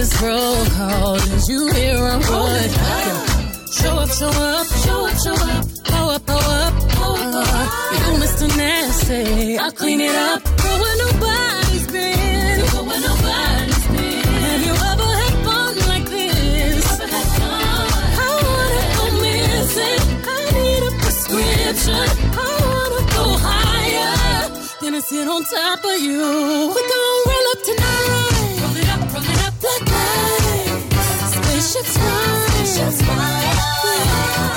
This 0.07 0.23
roll 0.23 0.65
call. 0.67 1.19
Did 1.19 1.49
you 1.49 1.73
hear 1.73 1.97
a 1.97 2.19
word? 2.19 2.71
Show 3.73 3.95
up, 3.99 4.11
show 4.11 4.29
up, 4.29 4.67
show 4.85 5.07
up, 5.07 5.17
show 5.25 5.35
up. 5.35 5.65
Power 5.85 6.15
up, 6.15 6.27
power 6.27 6.57
up, 6.67 6.75
power 6.91 7.19
up. 7.35 7.69
You 7.93 8.13
Mr. 8.23 8.47
Nasty. 8.57 9.59
I'll 9.59 9.73
clean 9.73 10.01
it 10.01 10.15
up. 10.15 10.43
Go 10.45 10.71
where 10.83 10.97
nobody's 11.05 11.87
been. 11.89 12.59
Go 12.73 12.85
where 12.89 13.01
nobody's 13.01 13.87
been. 13.95 14.25
Have 14.47 14.63
you 14.69 14.75
ever 14.91 15.11
had 15.21 15.37
fun 15.47 15.75
like 15.93 16.07
this? 16.17 16.87
I 18.21 18.31
wanna 18.47 18.85
go 18.99 19.05
missing. 19.25 20.03
I 20.35 20.39
need 20.57 20.83
a 20.89 20.93
prescription. 21.03 22.07
I 22.33 22.49
wanna 22.71 23.03
go 23.17 23.25
higher. 23.49 24.15
Then 24.81 24.95
I 24.95 25.01
sit 25.01 25.27
on 25.29 25.43
top 25.45 25.85
of 25.85 25.99
you. 26.01 26.23
We 26.75 26.81
gon' 26.91 27.19
roll 27.29 27.47
up 27.53 27.61
tonight. 27.69 28.36
Spaceship 32.77 32.93
smile. 32.93 33.57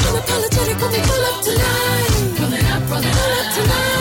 Unapologetic 0.10 0.82
when 0.82 0.92
we 0.92 1.00
pull 1.08 1.26
up 1.26 1.42
tonight. 1.42 2.54
It 2.54 2.66
up, 2.66 2.90
roll 2.90 3.00
it 3.00 3.14
pull 3.16 3.32
up 3.32 3.54
tonight. 3.56 3.99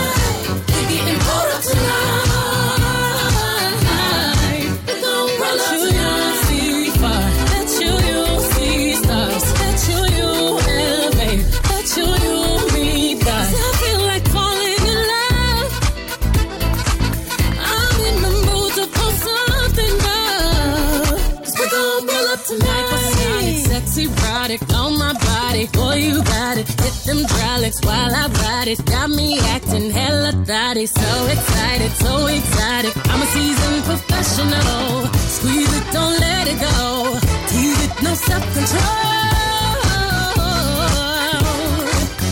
Hydraulics 27.68 27.80
while 27.84 28.14
I 28.14 28.26
ride 28.42 28.68
it. 28.68 28.84
Got 28.86 29.10
me 29.10 29.38
acting 29.40 29.90
hella 29.90 30.32
thotty. 30.44 30.86
So 30.86 31.26
excited, 31.26 31.92
so 31.92 32.26
excited. 32.26 32.92
I'm 32.96 33.22
a 33.22 33.26
seasoned 33.26 33.84
professional. 33.84 35.06
Squeeze 35.16 35.72
it, 35.76 35.92
don't 35.92 36.18
let 36.20 36.48
it 36.48 36.60
go. 36.60 37.18
Tease 37.48 37.84
it, 37.84 38.02
no 38.02 38.14
self 38.14 38.42
control. 38.54 38.82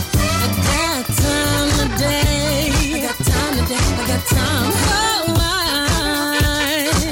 I 0.09 0.55
got 0.65 1.05
time 1.23 1.69
today. 1.81 2.71
I 2.93 2.99
got 3.01 3.17
time 3.17 3.53
today. 3.59 3.75
I 3.77 4.07
got 4.07 4.23
time. 4.27 4.71
Oh, 4.89 5.35
I, 5.39 5.53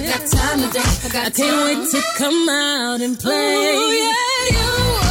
got 0.07 0.23
time 0.31 0.59
today. 0.61 0.89
I, 1.03 1.09
got 1.11 1.25
I 1.25 1.29
can't 1.29 1.57
wait 1.65 1.89
to 1.91 2.01
come 2.17 2.49
out 2.49 3.01
and 3.01 3.19
play. 3.19 3.75
Ooh, 3.75 3.91
yeah, 3.91 4.51
you. 4.51 5.04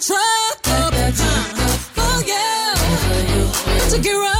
Truck. 0.00 0.20
Up, 0.64 0.94
for 1.94 2.24
you, 3.28 3.90
to 3.90 4.02
get 4.02 4.14
rough. 4.14 4.39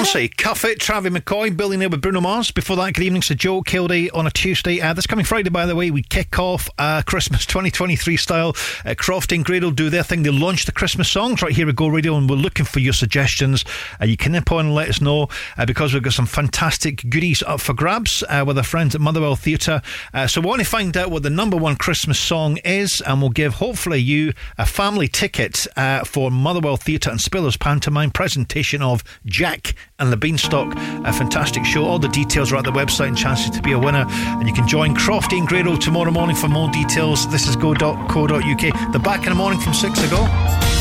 Up, 0.00 0.36
cuff 0.38 0.64
it 0.64 0.80
Travis 0.80 1.12
McCoy, 1.12 1.54
billionaire 1.54 1.90
with 1.90 2.00
Bruno 2.00 2.22
Mars. 2.22 2.50
Before 2.50 2.74
that, 2.76 2.94
good 2.94 3.04
evening 3.04 3.20
to 3.22 3.34
Joe 3.34 3.60
Kilday 3.62 4.08
on 4.14 4.26
a 4.26 4.30
Tuesday. 4.30 4.80
Uh, 4.80 4.94
this 4.94 5.06
coming 5.06 5.26
Friday, 5.26 5.50
by 5.50 5.66
the 5.66 5.76
way, 5.76 5.90
we 5.90 6.02
kick 6.02 6.38
off 6.38 6.70
uh, 6.78 7.02
Christmas 7.04 7.44
2023 7.46 8.16
style. 8.16 8.56
Uh, 8.86 8.94
Croft 8.96 9.30
and 9.30 9.44
Grado 9.44 9.70
do 9.70 9.90
their 9.90 10.02
thing. 10.02 10.22
They 10.22 10.30
launch 10.30 10.64
the 10.64 10.72
Christmas 10.72 11.10
songs 11.10 11.42
right 11.42 11.52
here 11.52 11.68
at 11.68 11.76
Go 11.76 11.88
Radio, 11.88 12.16
and 12.16 12.30
we're 12.30 12.36
looking 12.36 12.64
for 12.64 12.80
your 12.80 12.94
suggestions. 12.94 13.62
Uh, 14.00 14.06
you 14.06 14.16
can 14.16 14.32
nip 14.32 14.50
on 14.50 14.66
and 14.66 14.74
let 14.74 14.88
us 14.88 15.02
know 15.02 15.28
uh, 15.58 15.66
because 15.66 15.92
we've 15.92 16.02
got 16.02 16.14
some 16.14 16.26
fantastic 16.26 17.08
goodies 17.10 17.42
up 17.42 17.60
for 17.60 17.74
grabs 17.74 18.24
uh, 18.30 18.42
with 18.46 18.56
our 18.56 18.64
friends 18.64 18.94
at 18.94 19.02
Motherwell 19.02 19.36
Theatre. 19.36 19.82
So 20.28 20.40
we 20.40 20.46
want 20.46 20.62
to 20.62 20.66
find 20.66 20.96
out 20.96 21.10
what 21.10 21.24
the 21.24 21.30
number 21.30 21.58
one 21.58 21.76
Christmas 21.76 22.18
song 22.18 22.56
is, 22.64 23.02
and 23.06 23.20
we'll 23.20 23.30
give 23.30 23.54
hopefully 23.54 23.98
you 23.98 24.32
a 24.56 24.64
family 24.64 25.08
ticket 25.08 25.66
for 26.06 26.30
Motherwell 26.30 26.78
Theatre 26.78 27.10
and 27.10 27.20
Spillers 27.20 27.58
Pantomime 27.58 28.10
presentation 28.10 28.80
of 28.80 29.04
Jack 29.26 29.74
and 30.00 30.12
the 30.12 30.16
Beanstalk. 30.16 30.74
A 31.04 31.12
fantastic 31.12 31.64
show. 31.64 31.84
All 31.84 31.98
the 31.98 32.08
details 32.08 32.52
are 32.52 32.56
at 32.56 32.64
the 32.64 32.72
website 32.72 33.08
and 33.08 33.16
chances 33.16 33.50
to 33.50 33.62
be 33.62 33.72
a 33.72 33.78
winner. 33.78 34.06
And 34.08 34.48
you 34.48 34.54
can 34.54 34.66
join 34.66 34.94
Crofty 34.94 35.38
and 35.38 35.46
Grado 35.46 35.76
tomorrow 35.76 36.10
morning 36.10 36.36
for 36.36 36.48
more 36.48 36.70
details. 36.70 37.30
This 37.30 37.46
is 37.46 37.56
go.co.uk. 37.56 38.92
They're 38.92 39.00
back 39.00 39.22
in 39.24 39.28
the 39.28 39.34
morning 39.34 39.60
from 39.60 39.74
six 39.74 40.02
ago. 40.02 40.79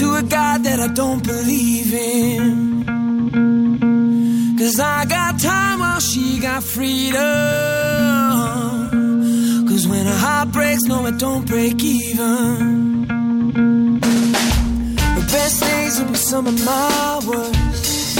To 0.00 0.14
a 0.14 0.22
God 0.22 0.64
that 0.64 0.80
I 0.80 0.88
don't 0.88 1.22
believe 1.22 1.92
in. 1.92 2.86
Cause 4.58 4.80
I 4.80 5.04
got 5.04 5.38
time 5.38 5.80
while 5.80 6.00
she 6.00 6.40
got 6.40 6.62
freedom. 6.62 7.20
Cause 9.68 9.86
when 9.86 10.06
a 10.06 10.16
heart 10.24 10.52
breaks, 10.52 10.84
no, 10.84 11.04
it 11.04 11.18
don't 11.18 11.46
break 11.46 11.84
even. 11.84 13.06
The 15.16 15.24
best 15.34 15.62
days 15.62 16.00
will 16.00 16.08
be 16.08 16.14
some 16.14 16.46
of 16.46 16.64
my 16.64 17.20
worst. 17.28 18.16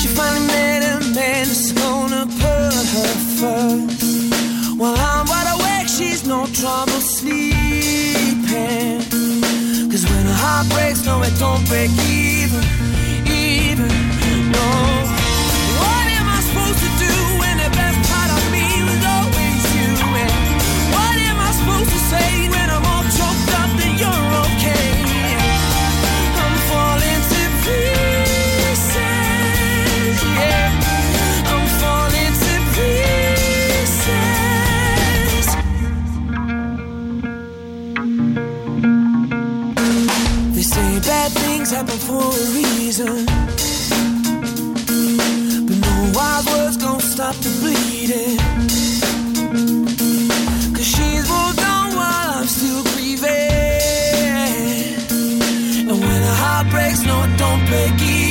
She 0.00 0.08
finally 0.08 0.46
met 0.46 0.80
a 0.92 1.00
man 1.18 1.44
that's 1.50 1.72
gonna 1.72 2.24
put 2.42 2.72
her 2.94 3.14
first. 3.40 4.78
While 4.80 4.96
I'm 4.96 5.26
wide 5.32 5.50
awake, 5.56 5.88
she's 5.88 6.24
no 6.26 6.46
trouble 6.46 7.00
sleeping. 7.16 7.55
Cause 9.96 10.12
when 10.12 10.26
a 10.26 10.34
heart 10.34 10.68
breaks, 10.68 11.06
no, 11.06 11.22
it 11.22 11.34
don't 11.38 11.66
break 11.68 11.90
even, 12.04 12.62
even, 13.26 13.88
no. 14.52 15.15
Things 41.66 41.76
happen 41.76 41.98
for 41.98 42.22
a 42.22 42.44
reason. 42.54 43.26
But 45.66 45.78
no 45.86 46.12
wild 46.14 46.46
words 46.46 46.76
gonna 46.76 47.00
stop 47.00 47.34
the 47.36 47.50
bleeding. 47.60 48.38
Cause 50.74 50.86
she's 50.86 51.28
moved 51.28 51.60
on 51.60 51.94
while 51.94 52.30
I'm 52.38 52.46
still 52.46 52.82
grieving. 52.94 53.30
And 55.88 56.00
when 56.00 56.22
a 56.22 56.34
heart 56.42 56.70
breaks, 56.70 57.02
no, 57.04 57.26
don't 57.36 57.66
break 57.66 58.00
even. 58.02 58.25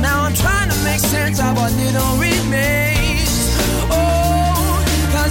now 0.00 0.22
I'm 0.24 0.34
trying 0.34 0.70
to 0.70 0.76
make 0.84 1.00
sense 1.00 1.38
of 1.40 1.56
what 1.56 1.72
little 1.72 2.16
remains. 2.16 3.30
Oh, 3.90 4.84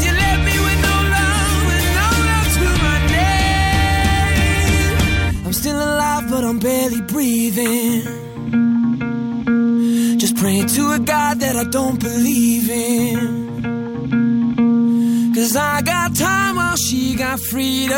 you 0.05 0.11
left 0.11 0.43
me 0.47 0.55
with 0.67 0.79
no 0.87 0.95
love, 1.15 1.65
with 1.69 1.87
no 1.99 2.09
love 2.29 2.47
to 2.57 2.65
my 2.85 2.97
name. 3.17 4.93
I'm 5.45 5.53
still 5.53 5.75
alive, 5.75 6.29
but 6.29 6.43
I'm 6.43 6.59
barely 6.59 7.01
breathing. 7.01 8.01
Just 10.17 10.35
praying 10.37 10.67
to 10.67 10.91
a 10.93 10.99
God 10.99 11.39
that 11.39 11.55
I 11.55 11.63
don't 11.65 11.99
believe 11.99 12.69
in. 12.69 13.41
Cause 15.35 15.55
I 15.55 15.81
got 15.81 16.15
time 16.15 16.55
while 16.55 16.75
she 16.75 17.15
got 17.15 17.39
freedom. 17.39 17.95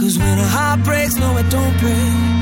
Cause 0.00 0.18
when 0.18 0.38
a 0.38 0.48
heart 0.56 0.82
breaks, 0.84 1.16
no, 1.16 1.36
it 1.36 1.50
don't 1.50 1.78
break 1.78 2.35